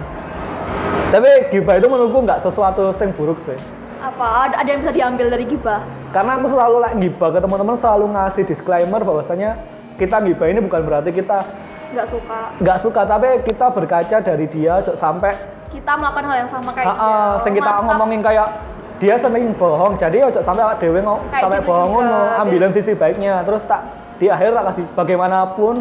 tapi 1.11 1.29
gibah 1.49 1.75
itu 1.77 1.87
menurutku 1.87 2.19
nggak 2.21 2.39
sesuatu 2.41 2.91
yang 2.91 3.11
buruk 3.13 3.39
sih 3.41 3.55
Apa 3.97 4.25
ada, 4.45 4.55
ada 4.59 4.67
yang 4.67 4.81
bisa 4.81 4.91
diambil 4.91 5.27
dari 5.29 5.45
gibah? 5.45 5.79
karena 6.11 6.31
aku 6.33 6.47
selalu 6.49 6.75
like 6.81 6.97
gibah 6.99 7.29
ke 7.29 7.39
teman-teman 7.39 7.75
selalu 7.75 8.05
ngasih 8.09 8.43
disclaimer 8.43 8.99
bahwasanya 8.99 9.49
kita 9.95 10.19
gibah 10.21 10.47
ini 10.47 10.59
bukan 10.59 10.81
berarti 10.83 11.11
kita 11.11 11.39
Nggak 11.87 12.07
suka. 12.07 12.39
nggak 12.57 12.77
suka 12.79 13.01
tapi 13.03 13.27
kita 13.43 13.65
berkaca 13.69 14.17
dari 14.19 14.45
dia 14.47 14.73
sampai 14.95 15.31
Kita 15.67 15.91
melakukan 15.93 16.23
hal 16.25 16.37
yang 16.39 16.49
sama 16.49 16.69
kayak 16.71 16.87
Heeh, 16.87 17.29
dia. 17.29 17.43
sing 17.43 17.53
kita 17.53 17.67
Mantap. 17.69 17.85
ngomongin 17.91 18.21
kayak 18.21 18.47
dia 18.95 19.15
sering 19.17 19.51
bohong 19.53 19.93
jadi 19.95 20.17
ojo 20.23 20.39
sampai 20.39 20.63
awak 20.63 20.77
dhewe 20.77 20.99
ngo- 20.99 21.19
Kayak 21.27 21.43
sampai 21.43 21.59
gitu 21.59 21.67
bohong 21.67 21.89
juga, 21.89 21.99
ngono 22.07 22.39
ambilin 22.39 22.71
sisi 22.71 22.91
baiknya 22.93 23.33
terus 23.43 23.61
tak 23.65 23.81
di 24.15 24.27
akhir 24.27 24.49
tak 24.49 24.63
kasih 24.65 24.85
bagaimanapun 24.95 25.75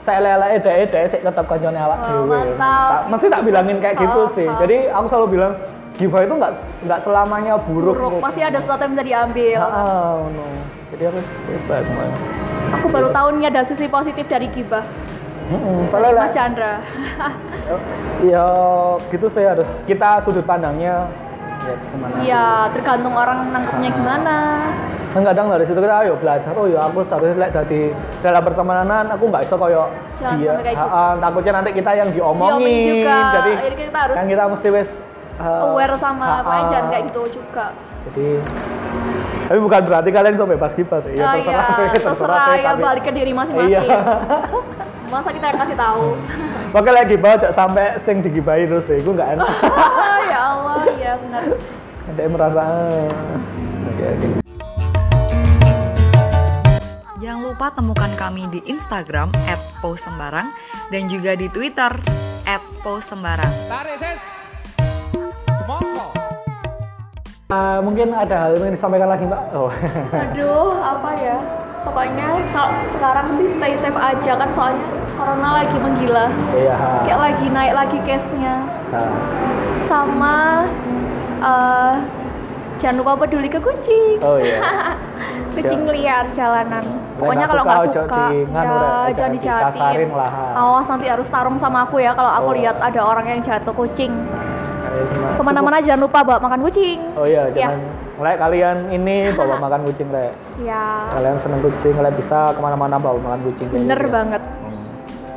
saya 0.00 0.18
lele 0.20 0.46
ede 0.52 0.70
ede 0.80 1.00
sih 1.08 1.20
tetap 1.20 1.44
kancane 1.44 1.74
awak 1.76 1.98
dhewe 2.02 2.22
mantap. 2.24 2.86
Tak- 2.88 3.04
mesti 3.08 3.26
tak 3.28 3.42
bilangin 3.42 3.78
kayak 3.78 3.96
gitu 3.98 4.20
Oh, 4.20 4.30
sih 4.30 4.46
oh. 4.46 4.54
jadi 4.56 4.76
aku 4.90 5.06
selalu 5.08 5.26
bilang 5.32 5.52
gibah 5.92 6.20
itu 6.20 6.34
nggak 6.34 6.52
nggak 6.82 7.00
selamanya 7.00 7.54
buruk, 7.60 7.94
buruk, 7.94 8.10
kok. 8.12 8.20
pasti 8.24 8.40
ada 8.40 8.58
sesuatu 8.58 8.80
yang 8.80 8.92
bisa 8.92 9.04
diambil. 9.04 9.58
Heeh, 9.60 10.14
no. 10.30 10.44
jadi 10.88 11.02
aku 11.04 11.18
hebat 11.46 11.84
man 11.90 12.10
Aku 12.72 12.86
baru 12.88 13.08
tahu 13.10 13.28
nih 13.34 13.46
ada 13.48 13.62
sisi 13.64 13.86
positif 13.86 14.24
dari 14.26 14.46
gibah. 14.48 14.80
Soalnya 15.88 16.12
Mas 16.18 16.30
Chandra. 16.30 16.72
ya 18.22 18.46
gitu 19.08 19.26
sih 19.28 19.42
harus 19.42 19.66
kita 19.84 20.20
sudut 20.20 20.42
pandangnya 20.42 21.08
ya 21.60 21.74
semana 21.88 22.14
Iya, 22.20 22.46
tergantung 22.72 23.14
orang 23.14 23.50
nangkepnya 23.50 23.88
Ah. 23.88 23.94
gimana. 23.94 24.36
kan 25.12 25.20
kadang 25.22 25.46
dari 25.46 25.62
situ 25.62 25.76
kita 25.76 25.96
ayo 25.98 26.16
belajar 26.16 26.52
oh 26.54 26.64
ya 26.64 26.80
aku 26.82 27.04
seharusnya 27.04 27.36
like, 27.38 27.52
dari 27.52 27.92
dalam 28.18 28.40
pertemanan 28.40 29.04
aku 29.06 29.28
nggak 29.28 29.44
bisa 29.44 29.56
koyo 29.56 29.84
Jangan 30.16 30.36
dia 30.38 30.48
sampai 30.50 30.64
kayak 30.64 30.76
gitu. 30.78 30.88
Ah, 30.90 31.12
takutnya 31.18 31.52
nanti 31.52 31.70
kita 31.74 31.90
yang 31.92 32.08
diomongin 32.08 32.52
Diomongin 32.56 32.84
juga. 32.96 33.18
jadi 33.30 33.52
Jadi 33.62 33.76
kita 33.78 33.98
harus 33.98 34.14
kan 34.14 34.24
kita 34.26 34.42
mesti 34.48 34.68
wes 34.70 34.88
ah, 35.36 35.60
aware 35.66 35.94
sama 35.96 36.26
apa 36.38 36.48
ah. 36.50 36.60
jangan 36.66 36.86
kayak 36.88 37.04
gitu 37.06 37.20
juga 37.34 37.66
jadi 38.02 38.28
tapi 39.44 39.58
bukan 39.60 39.80
berarti 39.84 40.10
kalian 40.10 40.34
so 40.34 40.44
bebas 40.46 40.72
gibah 40.72 40.98
sih 40.98 41.12
ya 41.12 41.22
Ah, 41.22 41.32
terserah 41.36 41.60
iya, 41.60 41.76
sih 41.92 42.00
terserah 42.00 42.38
sih, 42.40 42.56
ya 42.56 42.64
tapi- 42.66 42.82
balik 42.82 43.02
ke 43.04 43.12
diri 43.12 43.32
masing-masing 43.32 43.68
iya 43.70 43.80
masa 45.12 45.28
kita 45.28 45.46
yang 45.52 45.60
kasih 45.60 45.76
tahu 45.76 46.16
Makanya 46.72 47.04
lagi 47.04 47.08
gibah 47.12 47.36
aja 47.36 47.48
sampai 47.52 48.00
sing 48.08 48.24
digibahi 48.24 48.64
terus 48.64 48.88
sih, 48.88 48.96
gue 48.96 49.12
nggak 49.12 49.36
enak. 49.36 49.48
ya 50.32 50.40
Allah 50.40 50.88
iya 50.96 51.12
benar 51.20 51.42
Ada 52.08 52.20
yang 52.24 52.32
merasa. 52.32 52.60
"Ah." 52.64 53.08
Oke 53.92 54.04
oke. 54.08 54.26
Jangan 57.20 57.40
lupa 57.44 57.66
temukan 57.76 58.12
kami 58.16 58.48
di 58.48 58.64
Instagram 58.66 59.30
@posembarang 59.84 60.48
dan 60.88 61.02
juga 61.12 61.36
di 61.36 61.52
Twitter 61.52 61.92
@posembarang. 62.80 63.52
Tarik 63.68 64.00
ses. 64.00 64.22
Semongko. 65.60 66.08
Ah, 67.52 67.84
mungkin 67.84 68.16
ada 68.16 68.48
hal 68.48 68.56
yang 68.56 68.72
ingin 68.72 68.74
disampaikan 68.80 69.12
lagi 69.12 69.28
mbak. 69.28 69.42
Oh. 69.52 69.68
aduh 70.10 70.72
apa 70.80 71.10
ya 71.20 71.36
pokoknya 71.82 72.26
kalau 72.54 72.72
sekarang 72.94 73.26
sih 73.38 73.48
stay 73.58 73.74
safe 73.78 73.98
aja 73.98 74.32
kan 74.38 74.48
soalnya 74.54 74.82
corona 75.18 75.48
lagi 75.62 75.76
menggila. 75.76 76.26
Iya. 76.54 76.76
kayak 77.06 77.20
lagi 77.20 77.46
naik 77.50 77.74
lagi 77.74 77.98
case-nya. 78.06 78.54
Nah, 78.90 79.12
sama 79.90 80.38
eh, 81.42 81.94
jangan 82.78 82.96
lupa 83.02 83.12
peduli 83.26 83.48
ke 83.50 83.58
kucing. 83.58 84.18
Oh 84.22 84.38
iya. 84.38 84.62
kucing 85.54 85.84
liar 85.90 86.24
jalanan. 86.32 86.82
Pokoknya 87.20 87.46
kalau 87.46 87.62
nggak 87.62 87.80
suka 87.92 88.24
ya 88.32 89.12
jangan 89.14 89.32
dijahatin 89.36 90.08
awas 90.56 90.86
nanti 90.88 91.06
harus 91.06 91.28
tarung 91.28 91.58
sama 91.60 91.86
aku 91.86 92.02
ya 92.02 92.16
kalau 92.16 92.30
aku 92.30 92.50
Oh. 92.52 92.56
lihat 92.56 92.76
ada 92.82 93.00
orang 93.04 93.26
yang 93.28 93.40
ke 93.44 93.72
kucing. 93.74 94.12
Ke 95.32 95.42
mana-mana 95.42 95.76
jangan 95.78 96.00
lupa 96.02 96.18
bawa 96.20 96.38
makan 96.38 96.60
kucing 96.62 96.98
Oh 97.14 97.24
iya, 97.24 97.48
Ya. 97.48 97.68
jangan. 97.68 97.80
Lek 98.18 98.36
kalian 98.36 98.76
ini 98.88 99.16
bawa 99.32 99.56
makan 99.64 99.80
kucing 99.84 100.08
lek. 100.08 100.32
ya 100.60 101.08
Kalian 101.10 101.36
seneng 101.38 101.60
kucing, 101.60 101.92
kalian 101.92 102.14
bisa 102.14 102.38
ke 102.50 102.60
mana-mana 102.60 102.96
bawa 102.96 103.18
makan 103.18 103.40
kucing. 103.44 103.66
bener 103.68 103.96
gitu 103.96 104.06
ya. 104.06 104.12
banget 104.12 104.42
Hmm. 104.42 104.76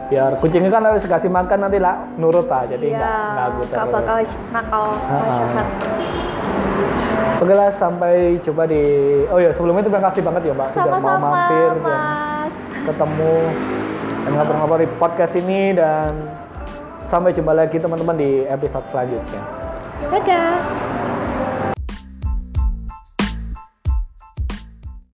Biar 0.06 0.32
kucingnya 0.38 0.70
kan 0.70 0.86
harus 0.86 1.02
kasih 1.04 1.30
makan 1.30 1.58
nanti 1.60 1.78
lah 1.78 2.06
nurut 2.16 2.46
lah, 2.46 2.62
jadi 2.66 2.86
ya 2.88 3.00
nggak 3.00 3.48
nggak 3.50 3.66
terus. 3.66 3.90
bakal 3.90 4.18
nakal 4.52 4.86
nggak 4.94 5.30
jahat 5.34 5.68
Oke 7.36 7.52
lah, 7.52 7.68
sampai 7.76 8.14
coba 8.42 8.64
di. 8.64 8.80
Oh 9.28 9.38
ya, 9.38 9.52
sebelumnya 9.52 9.84
terima 9.84 10.00
kasih 10.02 10.22
banget 10.24 10.42
ya 10.46 10.54
Mbak 10.54 10.70
sudah 10.74 10.92
mau 10.96 11.18
mampir 11.18 11.68
dan 11.68 11.78
mas 11.82 12.54
ketemu 12.82 13.34
dan 14.16 14.32
ngobrol-ngobrol 14.32 14.80
di 14.80 14.90
podcast 14.96 15.34
ini 15.36 15.62
dan 15.74 16.10
sampai 17.10 17.32
jumpa 17.34 17.54
lagi 17.54 17.78
teman-teman 17.78 18.18
di 18.18 18.44
episode 18.50 18.86
selanjutnya. 18.90 19.42
dadah 20.12 21.15